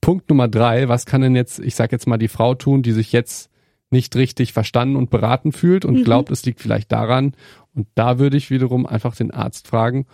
Punkt 0.01 0.29
Nummer 0.31 0.49
drei, 0.49 0.89
was 0.89 1.05
kann 1.07 1.21
denn 1.21 1.37
jetzt, 1.37 1.59
ich 1.59 1.75
sag 1.75 1.93
jetzt 1.93 2.07
mal, 2.07 2.17
die 2.17 2.29
Frau 2.29 2.55
tun, 2.55 2.83
die 2.83 2.93
sich 2.93 3.13
jetzt 3.13 3.51
nicht 3.91 4.17
richtig 4.17 4.55
verstanden 4.55 4.97
und 4.97 5.11
beraten 5.11 5.53
fühlt 5.53 5.85
und 5.85 5.97
Mhm. 6.01 6.05
glaubt, 6.05 6.31
es 6.31 6.45
liegt 6.47 6.61
vielleicht 6.61 6.91
daran. 6.93 7.35
Und 7.75 7.87
da 7.95 8.19
würde 8.19 8.37
ich 8.39 8.51
wiederum 8.51 8.87
einfach 8.87 9.15
den 9.15 9.31
Arzt 9.31 9.69
fragen. 9.69 10.07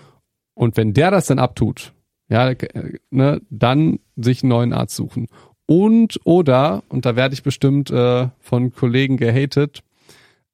Und 0.55 0.77
wenn 0.77 0.93
der 0.93 1.13
das 1.13 1.27
dann 1.27 1.39
abtut, 1.39 1.93
ja, 2.29 2.51
äh, 2.51 2.99
ne, 3.11 3.41
dann 3.51 4.01
sich 4.17 4.43
einen 4.43 4.51
neuen 4.51 4.73
Arzt 4.73 4.97
suchen. 4.97 5.29
Und 5.71 6.19
oder, 6.25 6.83
und 6.89 7.05
da 7.05 7.15
werde 7.15 7.35
ich 7.35 7.43
bestimmt 7.43 7.91
äh, 7.91 8.29
von 8.41 8.73
Kollegen 8.73 9.19
gehatet, 9.19 9.83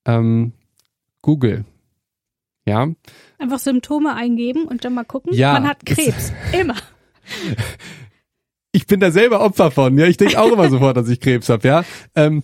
ähm, 0.04 0.52
Google. 1.22 1.64
Ja, 2.66 2.88
Einfach 3.38 3.58
Symptome 3.60 4.14
eingeben 4.14 4.64
und 4.64 4.84
dann 4.84 4.94
mal 4.94 5.04
gucken. 5.04 5.32
Ja, 5.32 5.52
Man 5.52 5.68
hat 5.68 5.86
Krebs. 5.86 6.32
Immer. 6.52 6.74
ich 8.72 8.88
bin 8.88 8.98
da 8.98 9.12
selber 9.12 9.40
Opfer 9.40 9.70
von. 9.70 9.96
Ja, 9.98 10.06
ich 10.06 10.16
denke 10.16 10.40
auch 10.40 10.50
immer 10.50 10.68
sofort, 10.68 10.96
dass 10.96 11.08
ich 11.08 11.20
Krebs 11.20 11.48
habe. 11.48 11.68
Ja, 11.68 11.84
ähm, 12.16 12.42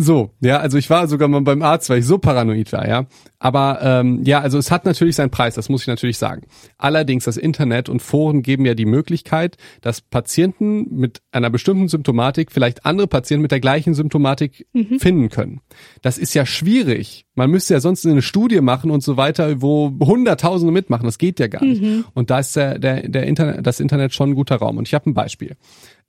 so, 0.00 0.30
ja, 0.40 0.58
also 0.58 0.78
ich 0.78 0.88
war 0.90 1.08
sogar 1.08 1.28
mal 1.28 1.40
beim 1.40 1.62
Arzt, 1.62 1.90
weil 1.90 1.98
ich 1.98 2.06
so 2.06 2.18
paranoid 2.18 2.72
war, 2.72 2.88
ja. 2.88 3.06
Aber 3.40 3.80
ähm, 3.82 4.22
ja, 4.24 4.40
also 4.40 4.58
es 4.58 4.70
hat 4.70 4.84
natürlich 4.84 5.16
seinen 5.16 5.30
Preis, 5.30 5.54
das 5.54 5.68
muss 5.68 5.82
ich 5.82 5.86
natürlich 5.86 6.18
sagen. 6.18 6.42
Allerdings 6.76 7.24
das 7.24 7.36
Internet 7.36 7.88
und 7.88 8.00
Foren 8.00 8.42
geben 8.42 8.64
ja 8.64 8.74
die 8.74 8.84
Möglichkeit, 8.84 9.56
dass 9.80 10.00
Patienten 10.00 10.86
mit 10.90 11.20
einer 11.32 11.50
bestimmten 11.50 11.88
Symptomatik 11.88 12.52
vielleicht 12.52 12.86
andere 12.86 13.06
Patienten 13.06 13.42
mit 13.42 13.50
der 13.50 13.60
gleichen 13.60 13.94
Symptomatik 13.94 14.66
finden 14.98 15.28
können. 15.28 15.60
Das 16.02 16.18
ist 16.18 16.34
ja 16.34 16.46
schwierig. 16.46 17.26
Man 17.34 17.50
müsste 17.50 17.74
ja 17.74 17.80
sonst 17.80 18.06
eine 18.06 18.22
Studie 18.22 18.60
machen 18.60 18.90
und 18.90 19.02
so 19.02 19.16
weiter, 19.16 19.62
wo 19.62 19.92
Hunderttausende 20.00 20.72
mitmachen. 20.72 21.04
Das 21.04 21.18
geht 21.18 21.38
ja 21.40 21.46
gar 21.46 21.64
nicht. 21.64 21.82
Und 22.14 22.30
da 22.30 22.40
ist 22.40 22.56
der, 22.56 22.78
der, 22.78 23.08
der 23.08 23.26
Internet, 23.26 23.66
das 23.66 23.80
Internet 23.80 24.14
schon 24.14 24.30
ein 24.30 24.34
guter 24.34 24.56
Raum. 24.56 24.76
Und 24.76 24.88
ich 24.88 24.94
habe 24.94 25.10
ein 25.10 25.14
Beispiel. 25.14 25.56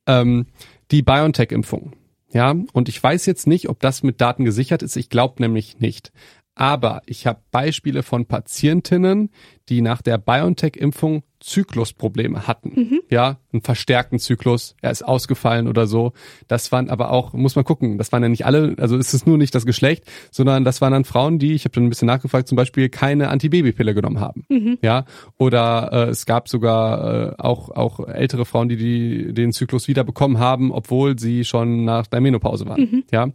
Ähm, 0.07 0.47
die 0.91 1.03
BioNTech-Impfung. 1.03 1.93
Ja, 2.31 2.55
und 2.73 2.89
ich 2.89 3.01
weiß 3.01 3.25
jetzt 3.25 3.47
nicht, 3.47 3.69
ob 3.69 3.79
das 3.79 4.03
mit 4.03 4.21
Daten 4.21 4.45
gesichert 4.45 4.83
ist. 4.83 4.95
Ich 4.95 5.09
glaube 5.09 5.41
nämlich 5.41 5.79
nicht. 5.79 6.11
Aber 6.55 7.01
ich 7.05 7.25
habe 7.25 7.41
Beispiele 7.51 8.03
von 8.03 8.25
Patientinnen, 8.25 9.31
die 9.69 9.81
nach 9.81 10.01
der 10.01 10.17
BioNTech-Impfung 10.17 11.23
Zyklusprobleme 11.39 12.47
hatten. 12.47 12.71
Ja, 13.09 13.37
einen 13.53 13.61
verstärkten 13.61 14.19
Zyklus, 14.19 14.75
er 14.81 14.91
ist 14.91 15.03
ausgefallen 15.03 15.67
oder 15.67 15.87
so. 15.87 16.13
Das 16.47 16.71
waren 16.71 16.89
aber 16.89 17.11
auch, 17.11 17.33
muss 17.33 17.55
man 17.55 17.65
gucken, 17.65 17.97
das 17.97 18.11
waren 18.11 18.21
ja 18.23 18.29
nicht 18.29 18.45
alle, 18.45 18.75
also 18.77 18.97
es 18.97 19.13
ist 19.13 19.25
nur 19.25 19.37
nicht 19.37 19.55
das 19.55 19.65
Geschlecht, 19.65 20.03
sondern 20.31 20.63
das 20.63 20.81
waren 20.81 20.91
dann 20.93 21.05
Frauen, 21.05 21.39
die, 21.39 21.53
ich 21.53 21.65
habe 21.65 21.73
dann 21.73 21.85
ein 21.85 21.89
bisschen 21.89 22.07
nachgefragt, 22.07 22.47
zum 22.47 22.55
Beispiel 22.55 22.89
keine 22.89 23.29
Antibabypille 23.29 23.93
genommen 23.93 24.19
haben. 24.19 24.45
Ja, 24.81 25.05
oder 25.37 25.89
äh, 25.91 26.09
es 26.09 26.25
gab 26.25 26.49
sogar 26.49 27.31
äh, 27.31 27.35
auch, 27.37 27.69
auch 27.69 28.07
ältere 28.07 28.45
Frauen, 28.45 28.69
die, 28.69 28.77
die 28.77 29.33
den 29.33 29.51
Zyklus 29.51 29.87
wieder 29.87 30.03
bekommen 30.03 30.39
haben, 30.39 30.71
obwohl 30.71 31.17
sie 31.17 31.45
schon 31.45 31.85
nach 31.85 32.07
der 32.07 32.21
Menopause 32.21 32.65
waren. 32.67 33.03
Ja, 33.11 33.29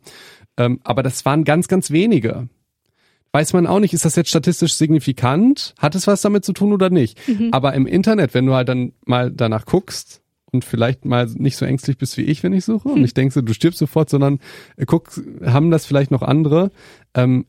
ähm, 0.57 0.81
aber 0.85 1.03
das 1.03 1.25
waren 1.25 1.45
ganz, 1.45 1.69
ganz 1.69 1.91
wenige 1.91 2.49
weiß 3.35 3.53
man 3.53 3.67
auch 3.67 3.81
nicht, 3.81 3.93
ist 3.93 4.05
das 4.05 4.15
jetzt 4.15 4.29
statistisch 4.29 4.75
signifikant? 4.75 5.75
Hat 5.79 5.97
es 5.97 6.07
was 6.07 6.23
damit 6.23 6.45
zu 6.45 6.53
tun 6.53 6.73
oder 6.73 6.89
nicht? 6.89 7.19
Aber 7.51 7.75
im 7.75 7.85
Internet, 7.85 8.33
wenn 8.33 8.47
du 8.47 8.55
halt 8.55 8.69
dann 8.69 8.93
mal 9.07 9.33
danach 9.33 9.67
guckst 9.67 10.23
und 10.53 10.65
vielleicht 10.65 11.05
mal 11.05 11.27
nicht 11.35 11.57
so 11.57 11.65
ängstlich 11.67 11.99
bist 11.99 12.17
wie 12.17 12.23
ich, 12.23 12.45
wenn 12.45 12.53
ich 12.53 12.65
suche 12.65 12.89
und 12.89 13.03
nicht 13.03 13.17
denkst, 13.17 13.35
du 13.35 13.53
stirbst 13.53 13.81
sofort, 13.81 14.09
sondern 14.09 14.39
äh, 14.77 14.87
guck, 14.87 15.21
haben 15.45 15.73
das 15.73 15.85
vielleicht 15.85 16.13
noch 16.13 16.23
andere, 16.23 16.71
ähm, 17.15 17.47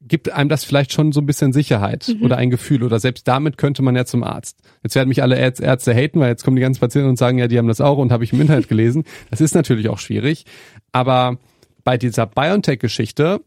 gibt 0.00 0.32
einem 0.32 0.48
das 0.48 0.64
vielleicht 0.64 0.92
schon 0.92 1.12
so 1.12 1.20
ein 1.20 1.26
bisschen 1.26 1.52
Sicherheit 1.52 2.16
oder 2.20 2.36
ein 2.36 2.50
Gefühl 2.50 2.82
oder 2.82 2.98
selbst 2.98 3.28
damit 3.28 3.56
könnte 3.58 3.82
man 3.82 3.94
ja 3.94 4.04
zum 4.04 4.24
Arzt. 4.24 4.58
Jetzt 4.82 4.96
werden 4.96 5.08
mich 5.08 5.22
alle 5.22 5.36
Ärz- 5.38 5.60
Ärzte 5.60 5.94
haten, 5.94 6.18
weil 6.18 6.30
jetzt 6.30 6.42
kommen 6.42 6.56
die 6.56 6.62
ganzen 6.62 6.80
Patienten 6.80 7.10
und 7.10 7.16
sagen, 7.16 7.38
ja, 7.38 7.46
die 7.46 7.58
haben 7.58 7.68
das 7.68 7.80
auch 7.80 7.98
und 7.98 8.10
habe 8.10 8.24
ich 8.24 8.32
im 8.32 8.40
Internet 8.40 8.66
gelesen. 8.68 9.04
Das 9.30 9.40
ist 9.40 9.54
natürlich 9.54 9.88
auch 9.88 10.00
schwierig, 10.00 10.46
aber 10.90 11.38
bei 11.84 11.96
dieser 11.96 12.26
BioNTech-Geschichte 12.26 13.40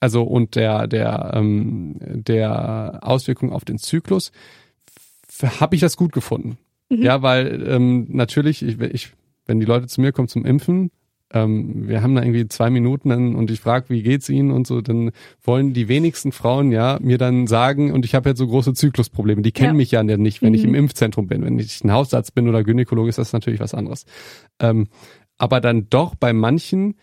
also 0.00 0.22
und 0.22 0.54
der 0.56 0.86
der 0.86 1.32
ähm, 1.34 1.96
der 2.00 3.00
Auswirkung 3.02 3.52
auf 3.52 3.64
den 3.64 3.78
Zyklus 3.78 4.32
habe 5.60 5.74
ich 5.74 5.80
das 5.80 5.96
gut 5.96 6.12
gefunden. 6.12 6.58
Ja, 6.88 7.20
weil 7.20 7.66
ähm, 7.68 8.06
natürlich, 8.10 8.62
ich, 8.62 8.80
ich, 8.80 9.12
wenn 9.46 9.58
die 9.58 9.66
Leute 9.66 9.86
zu 9.88 10.00
mir 10.00 10.12
kommen 10.12 10.28
zum 10.28 10.44
Impfen, 10.44 10.90
ähm, 11.32 11.88
wir 11.88 12.00
haben 12.00 12.14
da 12.14 12.22
irgendwie 12.22 12.46
zwei 12.46 12.70
Minuten 12.70 13.08
dann, 13.08 13.34
und 13.34 13.50
ich 13.50 13.58
frage, 13.60 13.86
wie 13.88 14.02
geht's 14.02 14.28
ihnen 14.28 14.52
und 14.52 14.66
so, 14.68 14.80
dann 14.80 15.10
wollen 15.42 15.72
die 15.74 15.88
wenigsten 15.88 16.30
Frauen 16.30 16.70
ja 16.70 16.98
mir 17.02 17.18
dann 17.18 17.48
sagen, 17.48 17.92
und 17.92 18.04
ich 18.04 18.14
habe 18.14 18.28
jetzt 18.28 18.38
so 18.38 18.46
große 18.46 18.74
Zyklusprobleme, 18.74 19.42
die 19.42 19.50
kennen 19.50 19.74
Ja. 19.74 19.76
mich 19.76 19.90
ja 19.90 20.04
nicht, 20.04 20.42
wenn 20.42 20.54
ich 20.54 20.62
im 20.62 20.74
Impfzentrum 20.76 21.26
bin. 21.26 21.44
Wenn 21.44 21.58
ich 21.58 21.82
ein 21.82 21.90
Hausarzt 21.90 22.34
bin 22.34 22.48
oder 22.48 22.62
Gynäkologe, 22.62 23.08
ist 23.08 23.18
das 23.18 23.32
natürlich 23.32 23.60
was 23.60 23.74
anderes. 23.74 24.06
Ähm, 24.60 24.86
aber 25.38 25.60
dann 25.60 25.88
doch 25.90 26.14
bei 26.14 26.32
manchen 26.32 26.94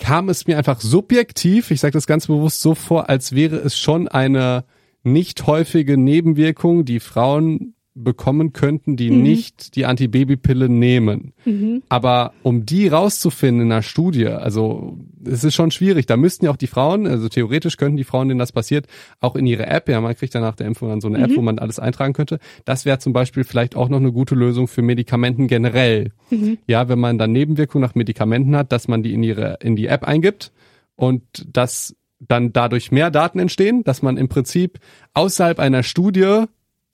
kam 0.00 0.28
es 0.28 0.46
mir 0.46 0.58
einfach 0.58 0.80
subjektiv, 0.80 1.70
ich 1.70 1.78
sage 1.78 1.92
das 1.92 2.08
ganz 2.08 2.26
bewusst 2.26 2.60
so 2.60 2.74
vor, 2.74 3.08
als 3.08 3.32
wäre 3.32 3.56
es 3.56 3.78
schon 3.78 4.08
eine 4.08 4.64
nicht 5.02 5.46
häufige 5.46 5.96
Nebenwirkung, 5.96 6.84
die 6.84 7.00
Frauen 7.00 7.74
bekommen 8.02 8.52
könnten, 8.52 8.96
die 8.96 9.10
mhm. 9.10 9.22
nicht 9.22 9.76
die 9.76 9.86
Antibabypille 9.86 10.68
nehmen. 10.68 11.32
Mhm. 11.44 11.82
Aber 11.88 12.32
um 12.42 12.66
die 12.66 12.88
rauszufinden 12.88 13.66
in 13.66 13.72
einer 13.72 13.82
Studie, 13.82 14.26
also 14.26 14.98
es 15.24 15.44
ist 15.44 15.54
schon 15.54 15.70
schwierig. 15.70 16.06
Da 16.06 16.16
müssten 16.16 16.46
ja 16.46 16.50
auch 16.50 16.56
die 16.56 16.66
Frauen, 16.66 17.06
also 17.06 17.28
theoretisch 17.28 17.76
könnten 17.76 17.96
die 17.96 18.04
Frauen, 18.04 18.28
denen 18.28 18.38
das 18.38 18.52
passiert, 18.52 18.86
auch 19.20 19.36
in 19.36 19.46
ihre 19.46 19.66
App, 19.66 19.88
ja, 19.88 20.00
man 20.00 20.16
kriegt 20.16 20.34
ja 20.34 20.40
nach 20.40 20.56
der 20.56 20.66
Impfung 20.66 20.88
dann 20.88 21.00
so 21.00 21.08
eine 21.08 21.18
mhm. 21.18 21.24
App, 21.24 21.36
wo 21.36 21.42
man 21.42 21.58
alles 21.58 21.78
eintragen 21.78 22.12
könnte. 22.12 22.38
Das 22.64 22.84
wäre 22.84 22.98
zum 22.98 23.12
Beispiel 23.12 23.44
vielleicht 23.44 23.76
auch 23.76 23.88
noch 23.88 23.98
eine 23.98 24.12
gute 24.12 24.34
Lösung 24.34 24.68
für 24.68 24.82
Medikamenten 24.82 25.46
generell. 25.46 26.12
Mhm. 26.30 26.58
Ja, 26.66 26.88
wenn 26.88 26.98
man 26.98 27.18
dann 27.18 27.32
Nebenwirkungen 27.32 27.82
nach 27.82 27.94
Medikamenten 27.94 28.56
hat, 28.56 28.72
dass 28.72 28.88
man 28.88 29.02
die 29.02 29.12
in 29.12 29.22
ihre, 29.22 29.58
in 29.60 29.76
die 29.76 29.86
App 29.86 30.04
eingibt 30.04 30.52
und 30.96 31.22
das 31.46 31.94
dann 32.20 32.52
dadurch 32.52 32.92
mehr 32.92 33.10
Daten 33.10 33.38
entstehen, 33.38 33.82
dass 33.84 34.02
man 34.02 34.16
im 34.16 34.28
Prinzip 34.28 34.78
außerhalb 35.14 35.58
einer 35.58 35.82
Studie 35.82 36.44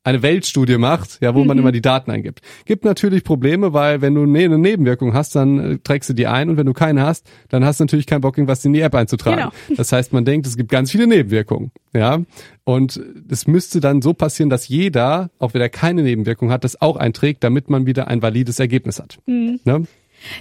eine 0.06 0.22
Weltstudie 0.22 0.78
macht, 0.78 1.18
ja, 1.20 1.34
wo 1.34 1.40
mhm. 1.40 1.48
man 1.48 1.58
immer 1.58 1.72
die 1.72 1.80
Daten 1.80 2.12
eingibt. 2.12 2.40
Gibt 2.64 2.84
natürlich 2.84 3.24
Probleme, 3.24 3.72
weil 3.72 4.00
wenn 4.02 4.14
du 4.14 4.24
ne, 4.24 4.44
eine 4.44 4.56
Nebenwirkung 4.56 5.14
hast, 5.14 5.34
dann 5.34 5.58
äh, 5.58 5.78
trägst 5.82 6.08
du 6.08 6.14
die 6.14 6.28
ein 6.28 6.48
und 6.48 6.56
wenn 6.56 6.66
du 6.66 6.72
keine 6.72 7.02
hast, 7.02 7.28
dann 7.48 7.64
hast 7.64 7.80
du 7.80 7.84
natürlich 7.84 8.06
kein 8.06 8.20
Bock, 8.20 8.38
irgendwas 8.38 8.64
in 8.64 8.72
die 8.72 8.80
App 8.80 8.94
einzutragen. 8.94 9.36
Genau. 9.36 9.52
Das 9.76 9.90
heißt, 9.92 10.12
man 10.12 10.24
denkt, 10.24 10.46
es 10.46 10.56
gibt 10.56 10.70
ganz 10.70 10.92
viele 10.92 11.06
Nebenwirkungen, 11.06 11.72
ja. 11.92 12.20
Und 12.64 13.00
es 13.28 13.46
müsste 13.46 13.80
dann 13.80 14.00
so 14.00 14.14
passieren, 14.14 14.48
dass 14.48 14.68
jeder, 14.68 15.30
auch 15.38 15.54
wenn 15.54 15.60
er 15.60 15.68
keine 15.68 16.02
Nebenwirkung 16.02 16.50
hat, 16.50 16.64
das 16.64 16.80
auch 16.80 16.96
einträgt, 16.96 17.42
damit 17.44 17.68
man 17.68 17.86
wieder 17.86 18.08
ein 18.08 18.22
valides 18.22 18.60
Ergebnis 18.60 19.00
hat. 19.00 19.18
Mhm. 19.26 19.60
Ne? 19.64 19.86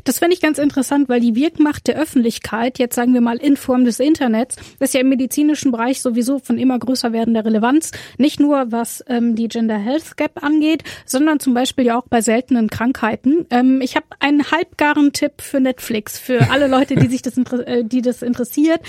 Das 0.04 0.20
finde 0.20 0.34
ich 0.34 0.42
ganz 0.42 0.58
interessant, 0.58 1.10
weil 1.10 1.20
die 1.20 1.36
Wirkmacht 1.36 1.88
der 1.88 1.98
Öffentlichkeit, 1.98 2.80
jetzt 2.80 2.96
sagen 2.96 3.14
wir 3.14 3.22
mal 3.22 3.38
in 3.38 3.58
Form 3.58 3.86
des 3.86 4.00
Internets, 4.00 4.56
ist 4.80 4.94
ja 4.94 5.02
im 5.02 5.10
medizinischen 5.10 5.72
Bereich 5.72 6.02
sowieso 6.02 6.40
von 6.40 6.58
immer 6.58 6.80
größer 6.80 7.14
werdender 7.14 7.46
Relevanz. 7.46 7.92
Nicht 8.18 8.40
nur 8.40 8.72
was 8.72 9.04
ähm, 9.08 9.36
die 9.36 9.48
Gender 9.48 9.78
Health 9.78 10.18
Gap 10.18 10.44
angeht, 10.44 10.84
sondern 11.06 11.40
zum 11.40 11.54
Beispiel 11.54 11.86
ja 11.86 11.98
auch 11.98 12.08
bei 12.10 12.22
seltenen 12.22 12.70
Krankheiten. 12.70 13.46
Ähm, 13.50 13.82
ich 13.82 13.96
habe 13.96 14.06
einen 14.20 14.52
halbgaren 14.52 15.14
Tipp 15.14 15.42
für 15.42 15.60
Netflix, 15.60 16.20
für 16.20 16.50
alle 16.52 16.68
Leute, 16.68 16.96
die 16.96 17.08
sich 17.08 17.22
das, 17.22 17.38
äh, 17.38 17.84
die 17.84 18.02
das 18.02 18.22
interessiert. 18.22 18.82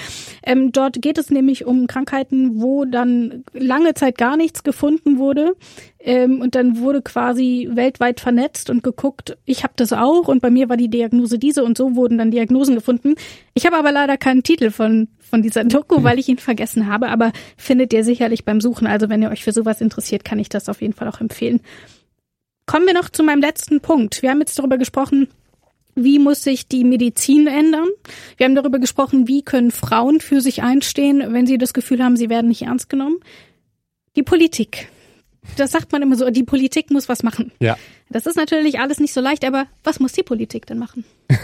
Ähm, 0.42 0.72
dort 0.72 1.01
geht 1.03 1.18
es 1.18 1.31
nämlich 1.31 1.64
um 1.66 1.87
Krankheiten, 1.87 2.61
wo 2.61 2.85
dann 2.85 3.44
lange 3.53 3.94
Zeit 3.94 4.18
gar 4.18 4.37
nichts 4.37 4.62
gefunden 4.62 5.18
wurde. 5.18 5.55
Ähm, 6.07 6.40
und 6.40 6.55
dann 6.55 6.79
wurde 6.79 7.03
quasi 7.03 7.69
weltweit 7.73 8.21
vernetzt 8.21 8.71
und 8.71 8.85
geguckt, 8.85 9.37
ich 9.45 9.64
habe 9.64 9.73
das 9.75 9.92
auch 9.92 10.29
und 10.29 10.40
bei 10.40 10.51
mir 10.51 10.69
war 10.69 10.77
die 10.77 10.88
Diagnose 10.88 11.37
diese 11.37 11.64
und 11.64 11.77
so 11.77 11.97
wurden 11.97 12.16
dann 12.16 12.31
Diagnosen 12.31 12.77
gefunden. 12.77 13.16
Ich 13.55 13.66
habe 13.66 13.77
aber 13.77 13.90
leider 13.90 14.16
keinen 14.16 14.45
Titel 14.45 14.71
von, 14.71 15.09
von 15.19 15.42
dieser 15.42 15.64
Doku, 15.64 16.05
weil 16.05 16.21
ich 16.21 16.29
ihn 16.29 16.38
vergessen 16.38 16.87
habe, 16.87 17.09
aber 17.09 17.33
findet 17.57 17.92
ihr 17.92 18.05
sicherlich 18.05 18.45
beim 18.45 18.61
Suchen. 18.61 18.87
Also 18.87 19.09
wenn 19.09 19.21
ihr 19.21 19.31
euch 19.31 19.42
für 19.42 19.51
sowas 19.51 19.81
interessiert, 19.81 20.25
kann 20.25 20.38
ich 20.38 20.49
das 20.49 20.69
auf 20.69 20.81
jeden 20.81 20.95
Fall 20.95 21.09
auch 21.09 21.21
empfehlen. 21.21 21.61
Kommen 22.66 22.87
wir 22.87 22.95
noch 22.95 23.11
zu 23.11 23.25
meinem 23.25 23.40
letzten 23.40 23.81
Punkt. 23.81 24.23
Wir 24.23 24.31
haben 24.31 24.38
jetzt 24.38 24.57
darüber 24.61 24.79
gesprochen, 24.79 25.27
wie 25.97 26.21
muss 26.21 26.45
sich 26.45 26.69
die 26.69 26.85
Medizin 26.85 27.49
ändern? 27.49 27.88
Wir 28.37 28.47
haben 28.47 28.55
darüber 28.55 28.79
gesprochen, 28.79 29.27
wie 29.27 29.42
können 29.42 29.73
Frauen 29.73 30.21
für 30.21 30.40
sich 30.40 30.62
einstehen, 30.62 31.33
wenn 31.33 31.49
sie 31.49 31.59
das 31.59 31.75
Gefühl 31.75 32.05
haben, 32.05 32.16
sie 32.16 32.31
werden 32.31 32.47
nicht 32.47 32.62
ernst 32.62 32.88
genommen. 32.88 33.16
Die 34.14 34.23
Politik 34.23 34.88
das 35.57 35.73
sagt 35.73 35.93
man 35.93 36.03
immer 36.03 36.17
so, 36.17 36.29
die 36.31 36.45
Politik 36.45 36.91
muss 36.91 37.09
was 37.09 37.23
machen. 37.23 37.53
Ja. 37.61 37.77
Das 38.11 38.27
ist 38.27 38.37
natürlich 38.37 38.79
alles 38.79 39.01
nicht 39.01 39.13
so 39.13 39.21
leicht, 39.21 39.45
aber 39.45 39.67
was 39.85 40.01
muss 40.01 40.13
die 40.13 40.23
Politik 40.23 40.67
denn 40.67 40.79
machen? 40.79 41.05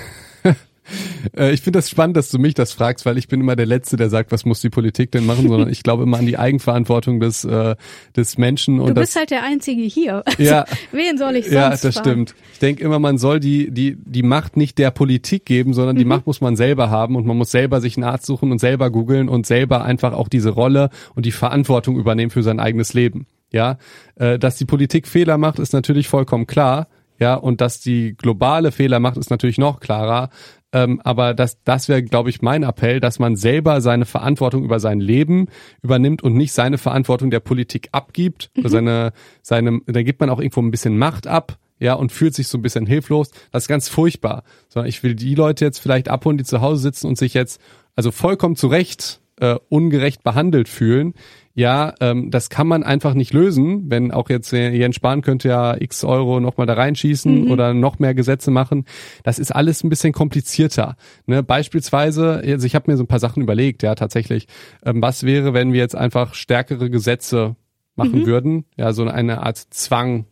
Äh, 1.36 1.52
ich 1.52 1.62
finde 1.62 1.78
das 1.78 1.88
spannend, 1.88 2.16
dass 2.16 2.30
du 2.30 2.38
mich 2.38 2.54
das 2.54 2.72
fragst, 2.72 3.06
weil 3.06 3.18
ich 3.18 3.28
bin 3.28 3.40
immer 3.40 3.56
der 3.56 3.66
Letzte, 3.66 3.96
der 3.96 4.10
sagt, 4.10 4.32
was 4.32 4.44
muss 4.44 4.60
die 4.60 4.70
Politik 4.70 5.10
denn 5.12 5.26
machen, 5.26 5.48
sondern 5.48 5.70
ich 5.70 5.82
glaube 5.82 6.02
immer 6.02 6.18
an 6.18 6.26
die 6.26 6.38
Eigenverantwortung 6.38 7.20
des, 7.20 7.44
äh, 7.44 7.76
des 8.16 8.38
Menschen. 8.38 8.80
Und 8.80 8.88
du 8.88 8.94
bist 8.94 9.14
das, 9.14 9.20
halt 9.20 9.30
der 9.30 9.44
Einzige 9.44 9.82
hier. 9.82 10.22
Also, 10.26 10.42
ja, 10.42 10.64
wen 10.92 11.18
soll 11.18 11.36
ich 11.36 11.44
sonst 11.44 11.54
Ja, 11.54 11.70
das 11.70 11.80
fragen? 11.80 11.92
stimmt. 11.92 12.34
Ich 12.52 12.58
denke 12.58 12.84
immer, 12.84 12.98
man 12.98 13.18
soll 13.18 13.40
die, 13.40 13.70
die, 13.70 13.96
die 13.96 14.22
Macht 14.22 14.56
nicht 14.56 14.78
der 14.78 14.90
Politik 14.90 15.44
geben, 15.46 15.74
sondern 15.74 15.96
die 15.96 16.04
mhm. 16.04 16.10
Macht 16.10 16.26
muss 16.26 16.40
man 16.40 16.56
selber 16.56 16.90
haben 16.90 17.16
und 17.16 17.26
man 17.26 17.36
muss 17.36 17.50
selber 17.50 17.80
sich 17.80 17.96
einen 17.96 18.04
Arzt 18.04 18.26
suchen 18.26 18.50
und 18.52 18.58
selber 18.58 18.90
googeln 18.90 19.28
und 19.28 19.46
selber 19.46 19.84
einfach 19.84 20.12
auch 20.12 20.28
diese 20.28 20.50
Rolle 20.50 20.90
und 21.14 21.26
die 21.26 21.32
Verantwortung 21.32 21.96
übernehmen 21.96 22.30
für 22.30 22.42
sein 22.42 22.60
eigenes 22.60 22.94
Leben. 22.94 23.26
Ja, 23.52 23.78
äh, 24.16 24.38
dass 24.38 24.56
die 24.56 24.64
Politik 24.64 25.06
Fehler 25.06 25.38
macht, 25.38 25.58
ist 25.58 25.72
natürlich 25.72 26.08
vollkommen 26.08 26.46
klar. 26.46 26.88
Ja, 27.18 27.34
und 27.34 27.60
dass 27.60 27.80
die 27.80 28.16
globale 28.16 28.72
Fehler 28.72 28.98
macht, 28.98 29.16
ist 29.16 29.30
natürlich 29.30 29.58
noch 29.58 29.78
klarer. 29.78 30.30
Ähm, 30.72 31.00
aber 31.04 31.34
das, 31.34 31.62
das 31.62 31.88
wäre, 31.88 32.02
glaube 32.02 32.30
ich, 32.30 32.42
mein 32.42 32.62
Appell, 32.62 32.98
dass 32.98 33.18
man 33.18 33.36
selber 33.36 33.80
seine 33.80 34.06
Verantwortung 34.06 34.64
über 34.64 34.80
sein 34.80 35.00
Leben 35.00 35.48
übernimmt 35.82 36.22
und 36.22 36.34
nicht 36.34 36.52
seine 36.52 36.78
Verantwortung 36.78 37.30
der 37.30 37.40
Politik 37.40 37.90
abgibt. 37.92 38.50
Mhm. 38.56 38.68
Seine, 38.68 39.12
seine, 39.42 39.80
da 39.86 40.02
gibt 40.02 40.20
man 40.20 40.30
auch 40.30 40.40
irgendwo 40.40 40.62
ein 40.62 40.70
bisschen 40.70 40.98
Macht 40.98 41.26
ab, 41.26 41.58
ja, 41.78 41.94
und 41.94 42.12
fühlt 42.12 42.34
sich 42.34 42.48
so 42.48 42.58
ein 42.58 42.62
bisschen 42.62 42.86
hilflos. 42.86 43.30
Das 43.50 43.64
ist 43.64 43.68
ganz 43.68 43.88
furchtbar. 43.88 44.44
Sondern 44.68 44.88
ich 44.88 45.02
will 45.02 45.14
die 45.14 45.34
Leute 45.34 45.64
jetzt 45.64 45.78
vielleicht 45.78 46.08
abholen, 46.08 46.38
die 46.38 46.44
zu 46.44 46.60
Hause 46.60 46.80
sitzen 46.80 47.06
und 47.06 47.18
sich 47.18 47.34
jetzt 47.34 47.60
also 47.94 48.10
vollkommen 48.10 48.56
zu 48.56 48.68
Recht 48.68 49.21
äh, 49.42 49.56
ungerecht 49.68 50.22
behandelt 50.22 50.68
fühlen 50.68 51.14
ja, 51.54 51.94
ähm, 52.00 52.30
das 52.30 52.48
kann 52.48 52.66
man 52.66 52.82
einfach 52.82 53.12
nicht 53.12 53.34
lösen, 53.34 53.90
wenn 53.90 54.10
auch 54.10 54.30
jetzt 54.30 54.52
äh, 54.54 54.70
Jens 54.70 54.96
Spahn 54.96 55.20
könnte 55.20 55.48
ja 55.48 55.76
x 55.78 56.02
Euro 56.02 56.40
nochmal 56.40 56.66
da 56.66 56.74
reinschießen 56.74 57.44
mhm. 57.44 57.50
oder 57.50 57.74
noch 57.74 57.98
mehr 57.98 58.14
Gesetze 58.14 58.50
machen. 58.50 58.86
Das 59.22 59.38
ist 59.38 59.54
alles 59.54 59.84
ein 59.84 59.90
bisschen 59.90 60.14
komplizierter. 60.14 60.96
Ne? 61.26 61.42
Beispielsweise, 61.42 62.42
also 62.44 62.66
ich 62.66 62.74
habe 62.74 62.90
mir 62.90 62.96
so 62.96 63.04
ein 63.04 63.08
paar 63.08 63.18
Sachen 63.18 63.42
überlegt, 63.42 63.82
ja, 63.82 63.94
tatsächlich. 63.94 64.46
Ähm, 64.84 65.02
was 65.02 65.24
wäre, 65.24 65.52
wenn 65.52 65.74
wir 65.74 65.80
jetzt 65.80 65.96
einfach 65.96 66.34
stärkere 66.34 66.88
Gesetze 66.88 67.56
machen 67.96 68.20
mhm. 68.20 68.26
würden? 68.26 68.64
Ja, 68.76 68.94
so 68.94 69.06
eine 69.06 69.42
Art 69.42 69.58
Zwang, 69.58 70.24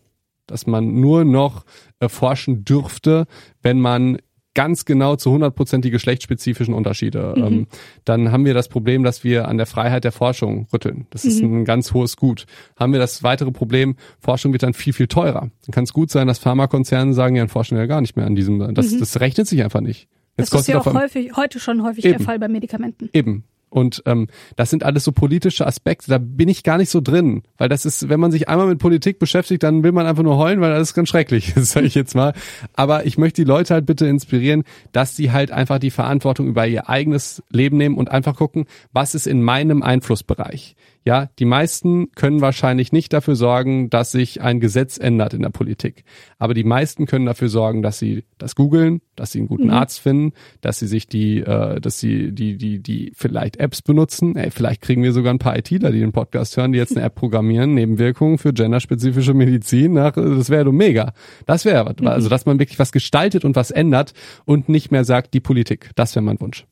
dass 0.47 0.67
man 0.67 1.01
nur 1.01 1.27
noch 1.27 1.67
äh, 1.99 2.09
forschen 2.09 2.65
dürfte, 2.65 3.27
wenn 3.63 3.79
man 3.79 4.17
ganz 4.55 4.85
genau 4.85 5.17
zu 5.17 5.31
100 5.31 5.55
Prozent 5.55 5.85
die 5.85 5.91
geschlechtsspezifischen 5.91 6.75
Unterschiede. 6.75 7.35
Mhm. 7.37 7.45
Ähm, 7.45 7.67
dann 8.05 8.33
haben 8.33 8.45
wir 8.45 8.55
das 8.55 8.69
Problem, 8.69 9.03
dass 9.03 9.23
wir 9.23 9.49
an 9.49 9.57
der 9.57 9.67
Freiheit 9.67 10.05
der 10.05 10.13
Forschung 10.13 10.67
rütteln. 10.73 11.07
Das 11.11 11.25
mhm. 11.25 11.31
ist 11.31 11.43
ein 11.43 11.65
ganz 11.65 11.93
hohes 11.95 12.17
Gut. 12.17 12.47
Haben 12.77 12.93
wir 12.93 13.01
das 13.01 13.23
weitere 13.23 13.53
Problem, 13.53 13.97
Forschung 14.19 14.53
wird 14.53 14.63
dann 14.63 14.75
viel, 14.75 14.93
viel 14.93 15.07
teurer. 15.07 15.51
Dann 15.67 15.73
kann 15.73 15.85
es 15.85 15.93
gut 15.93 16.11
sein, 16.11 16.27
dass 16.27 16.39
Pharmakonzerne 16.39 17.15
sagen, 17.15 17.37
ja, 17.37 17.47
forschen 17.47 17.77
wir 17.77 17.83
ja 17.83 17.87
gar 17.87 18.01
nicht 18.01 18.17
mehr 18.17 18.27
an 18.27 18.35
diesem. 18.35 18.75
Das, 18.75 18.91
mhm. 18.91 19.01
das 19.01 19.21
rechnet 19.21 19.47
sich 19.47 19.63
einfach 19.63 19.81
nicht. 19.81 20.09
Jetzt 20.37 20.55
das 20.55 20.63
ist 20.63 20.69
ja 20.69 20.81
auch 20.81 20.87
häufig, 20.87 21.37
heute 21.37 21.61
schon 21.61 21.83
häufig 21.83 22.05
eben. 22.05 22.19
der 22.19 22.25
Fall 22.25 22.39
bei 22.39 22.49
Medikamenten. 22.49 23.11
Eben. 23.13 23.45
Und 23.71 24.03
ähm, 24.07 24.27
das 24.57 24.69
sind 24.71 24.85
alles 24.85 25.05
so 25.05 25.13
politische 25.13 25.67
Aspekte. 25.67 26.11
Da 26.11 26.19
bin 26.19 26.49
ich 26.49 26.65
gar 26.65 26.77
nicht 26.77 26.91
so 26.91 27.01
drin, 27.01 27.43
weil 27.57 27.69
das 27.69 27.87
ist, 27.87 28.09
wenn 28.09 28.21
man 28.21 28.33
sich 28.33 28.49
einmal 28.49 28.67
mit 28.67 28.81
Politik 28.81 29.19
beschäftigt, 29.19 29.63
dann 29.63 29.83
will 29.85 29.93
man 29.93 30.07
einfach 30.07 30.25
nur 30.25 30.37
heulen, 30.37 30.61
weil 30.61 30.71
das 30.71 30.91
ist 30.91 30.95
ganz 30.95 31.09
schrecklich, 31.09 31.55
sage 31.57 31.87
ich 31.87 31.95
jetzt 31.95 32.15
mal. 32.15 32.35
Aber 32.75 33.07
ich 33.07 33.17
möchte 33.17 33.43
die 33.43 33.49
Leute 33.49 33.75
halt 33.75 33.87
bitte 33.87 34.07
inspirieren, 34.07 34.65
dass 34.93 35.17
sie 35.17 35.31
halt 35.31 35.53
einfach 35.53 35.79
die 35.79 35.91
Verantwortung 35.91 36.49
über 36.49 36.67
ihr 36.67 36.89
eigenes 36.89 37.43
Leben 37.51 37.77
nehmen 37.77 37.97
und 37.97 38.11
einfach 38.11 38.37
gucken, 38.37 38.67
was 38.93 39.15
ist 39.15 39.27
in 39.27 39.43
meinem 39.43 39.83
Einflussbereich. 39.83 40.75
Ja, 41.07 41.31
die 41.39 41.47
meisten 41.47 42.13
können 42.13 42.43
wahrscheinlich 42.43 42.93
nicht 42.93 43.15
dafür 43.15 43.35
sorgen, 43.35 43.89
dass 43.89 44.13
sich 44.13 44.43
ein 44.43 44.61
Gesetz 44.61 44.99
ändert 44.99 45.33
in 45.33 45.41
der 45.41 45.49
Politik. 45.49 46.05
Aber 46.39 46.53
die 46.53 46.65
meisten 46.65 47.07
können 47.07 47.25
dafür 47.25 47.49
sorgen, 47.49 47.81
dass 47.81 47.99
sie 47.99 48.25
das 48.37 48.55
googeln, 48.55 49.01
dass 49.17 49.33
sie 49.33 49.39
einen 49.39 49.49
guten 49.49 49.65
mhm. 49.65 49.71
Arzt 49.71 50.01
finden, 50.01 50.35
dass 50.61 50.79
sie 50.79 50.87
sich 50.87 51.07
die, 51.07 51.39
äh, 51.39 51.81
dass 51.81 52.01
sie 52.01 52.33
die, 52.33 52.59
die, 52.59 52.81
die 52.83 53.13
vielleicht 53.15 53.57
Apps 53.57 53.81
benutzen. 53.81 54.37
Ey, 54.37 54.51
vielleicht 54.51 54.83
kriegen 54.83 55.03
wir 55.03 55.13
sogar 55.13 55.33
ein 55.33 55.39
paar 55.39 55.57
ITler, 55.57 55.91
die 55.91 56.01
den 56.01 56.13
Podcast 56.13 56.59
hören, 56.59 56.73
die 56.73 56.79
jetzt 56.79 56.95
eine 56.95 57.07
App 57.07 57.15
programmieren, 57.15 57.73
Nebenwirkungen 57.73 58.37
für 58.37 58.53
genderspezifische 58.53 59.33
Medizin. 59.33 59.95
Nach, 59.95 60.13
das 60.13 60.51
wäre 60.51 60.65
doch 60.65 60.73
mega. 60.73 61.15
Das 61.47 61.65
wäre, 61.65 61.95
mhm. 61.99 62.07
also 62.09 62.29
dass 62.29 62.45
man 62.45 62.59
wirklich 62.59 62.79
was 62.79 62.93
gestaltet 62.93 63.47
und 63.47 63.57
was 63.57 63.71
ändert 63.71 64.13
und 64.45 64.69
nicht 64.69 64.91
mehr 64.91 65.05
sagt, 65.05 65.33
die 65.33 65.41
Politik. 65.41 65.91
Das 65.95 66.15
wäre 66.15 66.23
mein 66.23 66.41
Wunsch. 66.41 66.67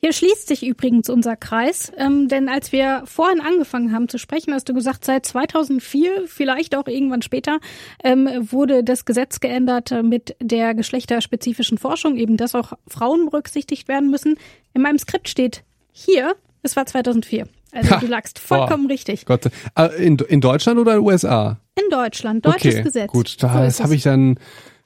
Hier 0.00 0.12
schließt 0.12 0.46
sich 0.46 0.64
übrigens 0.64 1.10
unser 1.10 1.34
Kreis, 1.34 1.90
ähm, 1.96 2.28
denn 2.28 2.48
als 2.48 2.70
wir 2.70 3.02
vorhin 3.04 3.40
angefangen 3.40 3.92
haben 3.92 4.08
zu 4.08 4.16
sprechen, 4.18 4.54
hast 4.54 4.68
du 4.68 4.74
gesagt, 4.74 5.04
seit 5.04 5.26
2004, 5.26 6.28
vielleicht 6.28 6.76
auch 6.76 6.86
irgendwann 6.86 7.20
später, 7.20 7.58
ähm, 8.04 8.28
wurde 8.40 8.84
das 8.84 9.06
Gesetz 9.06 9.40
geändert 9.40 9.90
äh, 9.90 10.04
mit 10.04 10.36
der 10.40 10.74
geschlechterspezifischen 10.74 11.78
Forschung, 11.78 12.16
eben 12.16 12.36
dass 12.36 12.54
auch 12.54 12.74
Frauen 12.86 13.26
berücksichtigt 13.26 13.88
werden 13.88 14.08
müssen. 14.08 14.36
In 14.72 14.82
meinem 14.82 14.98
Skript 14.98 15.28
steht 15.28 15.64
hier, 15.90 16.36
es 16.62 16.76
war 16.76 16.86
2004. 16.86 17.48
Also 17.72 17.90
ha, 17.90 17.96
du 17.98 18.06
lagst 18.06 18.38
vollkommen 18.38 18.86
boah, 18.86 18.92
richtig. 18.92 19.26
Gott, 19.26 19.46
äh, 19.74 19.88
in, 20.00 20.16
in 20.16 20.40
Deutschland 20.40 20.78
oder 20.78 20.92
in 20.92 21.00
den 21.00 21.06
USA? 21.06 21.58
In 21.74 21.90
Deutschland, 21.90 22.46
deutsches 22.46 22.74
okay, 22.74 22.82
Gesetz. 22.84 23.10
Gut, 23.10 23.42
da, 23.42 23.52
so 23.52 23.58
das 23.58 23.80
habe 23.80 23.96
ich 23.96 24.04
dann 24.04 24.38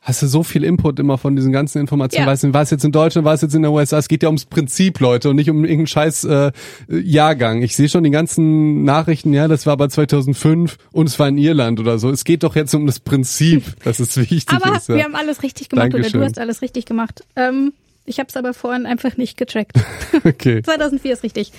hast 0.03 0.21
du 0.21 0.27
so 0.27 0.43
viel 0.43 0.65
Input 0.65 0.99
immer 0.99 1.17
von 1.17 1.37
diesen 1.37 1.53
ganzen 1.53 1.79
Informationen. 1.79 2.27
Ja. 2.27 2.33
Weißt 2.33 2.43
du, 2.43 2.53
war 2.53 2.63
es 2.63 2.71
jetzt 2.71 2.85
in 2.85 2.91
Deutschland, 2.91 3.25
war 3.25 3.35
es 3.35 3.41
jetzt 3.41 3.55
in 3.55 3.63
der 3.63 3.71
USA? 3.71 3.99
Es 3.99 4.09
geht 4.09 4.25
ja 4.25 4.29
ums 4.29 4.45
Prinzip, 4.45 4.99
Leute, 4.99 5.31
und 5.31 5.37
nicht 5.37 5.49
um 5.49 5.59
irgendeinen 5.65 5.87
scheiß 5.87 6.25
äh, 6.25 6.53
Jahrgang. 6.89 7.63
Ich 7.63 7.77
sehe 7.77 7.89
schon 7.89 8.03
die 8.03 8.11
ganzen 8.11 8.83
Nachrichten, 8.83 9.33
ja, 9.33 9.47
das 9.47 9.65
war 9.65 9.75
aber 9.75 9.89
2005 9.89 10.77
und 10.91 11.09
es 11.09 11.19
war 11.21 11.29
in 11.29 11.39
Irland 11.39 11.79
oder 11.79 11.99
so. 11.99 12.11
Es 12.11 12.25
geht 12.25 12.43
doch 12.43 12.57
jetzt 12.57 12.75
um 12.75 12.85
das 12.85 12.99
Prinzip, 12.99 13.77
dass 13.85 14.01
es 14.01 14.17
wichtig 14.17 14.51
Aber 14.51 14.77
ist. 14.77 14.89
Ja. 14.89 14.97
wir 14.97 15.05
haben 15.05 15.15
alles 15.15 15.45
richtig 15.45 15.69
gemacht 15.69 15.95
Dankeschön. 15.95 16.21
oder 16.21 16.27
du 16.27 16.33
hast 16.33 16.39
alles 16.39 16.63
richtig 16.63 16.85
gemacht. 16.85 17.25
Ähm, 17.37 17.73
ich 18.05 18.19
habe 18.19 18.29
es 18.29 18.37
aber 18.37 18.55
vorhin 18.55 18.87
einfach 18.87 19.17
nicht 19.17 19.37
gecheckt. 19.37 19.79
Okay. 20.25 20.63
2004 20.65 21.13
ist 21.13 21.23
richtig. 21.23 21.53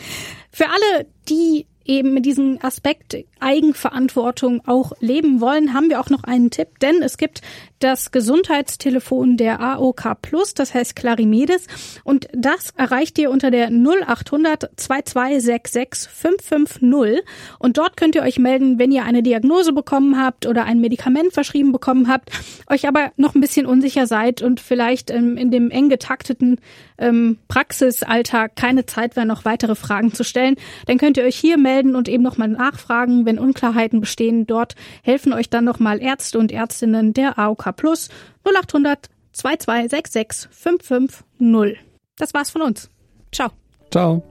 Für 0.51 0.65
alle, 0.65 1.07
die 1.29 1.65
eben 1.85 2.13
mit 2.13 2.25
diesem 2.25 2.59
Aspekt 2.61 3.17
Eigenverantwortung 3.43 4.61
auch 4.65 4.93
leben 4.99 5.41
wollen, 5.41 5.73
haben 5.73 5.89
wir 5.89 5.99
auch 5.99 6.09
noch 6.09 6.23
einen 6.23 6.49
Tipp, 6.49 6.79
denn 6.79 7.01
es 7.01 7.17
gibt 7.17 7.41
das 7.79 8.11
Gesundheitstelefon 8.11 9.35
der 9.35 9.59
AOK 9.59 10.21
Plus, 10.21 10.53
das 10.53 10.73
heißt 10.73 10.95
Clarimedes 10.95 11.67
und 12.03 12.27
das 12.33 12.71
erreicht 12.77 13.17
ihr 13.19 13.29
unter 13.29 13.51
der 13.51 13.67
0800 13.67 14.71
2266 14.77 16.09
550 16.09 17.23
und 17.59 17.77
dort 17.77 17.97
könnt 17.97 18.15
ihr 18.15 18.21
euch 18.23 18.39
melden, 18.39 18.79
wenn 18.79 18.91
ihr 18.91 19.03
eine 19.03 19.21
Diagnose 19.21 19.73
bekommen 19.73 20.17
habt 20.21 20.45
oder 20.45 20.63
ein 20.63 20.79
Medikament 20.79 21.33
verschrieben 21.33 21.73
bekommen 21.73 22.07
habt, 22.07 22.31
euch 22.69 22.87
aber 22.87 23.11
noch 23.17 23.35
ein 23.35 23.41
bisschen 23.41 23.65
unsicher 23.65 24.07
seid 24.07 24.41
und 24.41 24.61
vielleicht 24.61 25.11
ähm, 25.11 25.35
in 25.35 25.51
dem 25.51 25.69
eng 25.69 25.89
getakteten 25.89 26.59
ähm, 26.97 27.37
Praxisalltag 27.49 28.55
keine 28.55 28.85
Zeit 28.85 29.15
wäre, 29.15 29.25
noch 29.25 29.43
weitere 29.43 29.75
Fragen 29.75 30.13
zu 30.13 30.23
stellen, 30.23 30.55
dann 30.87 30.97
könnt 30.97 31.17
ihr 31.17 31.25
euch 31.25 31.35
hier 31.35 31.57
melden 31.57 31.95
und 31.95 32.07
eben 32.07 32.23
nochmal 32.23 32.47
nachfragen, 32.47 33.25
wenn 33.33 33.39
Unklarheiten 33.39 33.99
bestehen. 33.99 34.45
Dort 34.45 34.75
helfen 35.03 35.33
euch 35.33 35.49
dann 35.49 35.65
nochmal 35.65 36.01
Ärzte 36.01 36.37
und 36.39 36.51
Ärztinnen 36.51 37.13
der 37.13 37.39
AOK 37.39 37.75
Plus 37.75 38.09
0800 38.43 39.09
2266 39.33 40.49
550. 40.51 41.83
Das 42.17 42.33
war's 42.33 42.51
von 42.51 42.61
uns. 42.61 42.89
Ciao. 43.31 43.49
Ciao. 43.91 44.23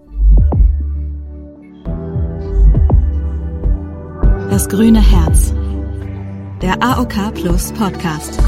Das 4.51 4.69
grüne 4.69 5.01
Herz. 5.01 5.53
Der 6.61 6.81
AOK 6.81 7.35
Plus 7.35 7.73
Podcast. 7.73 8.39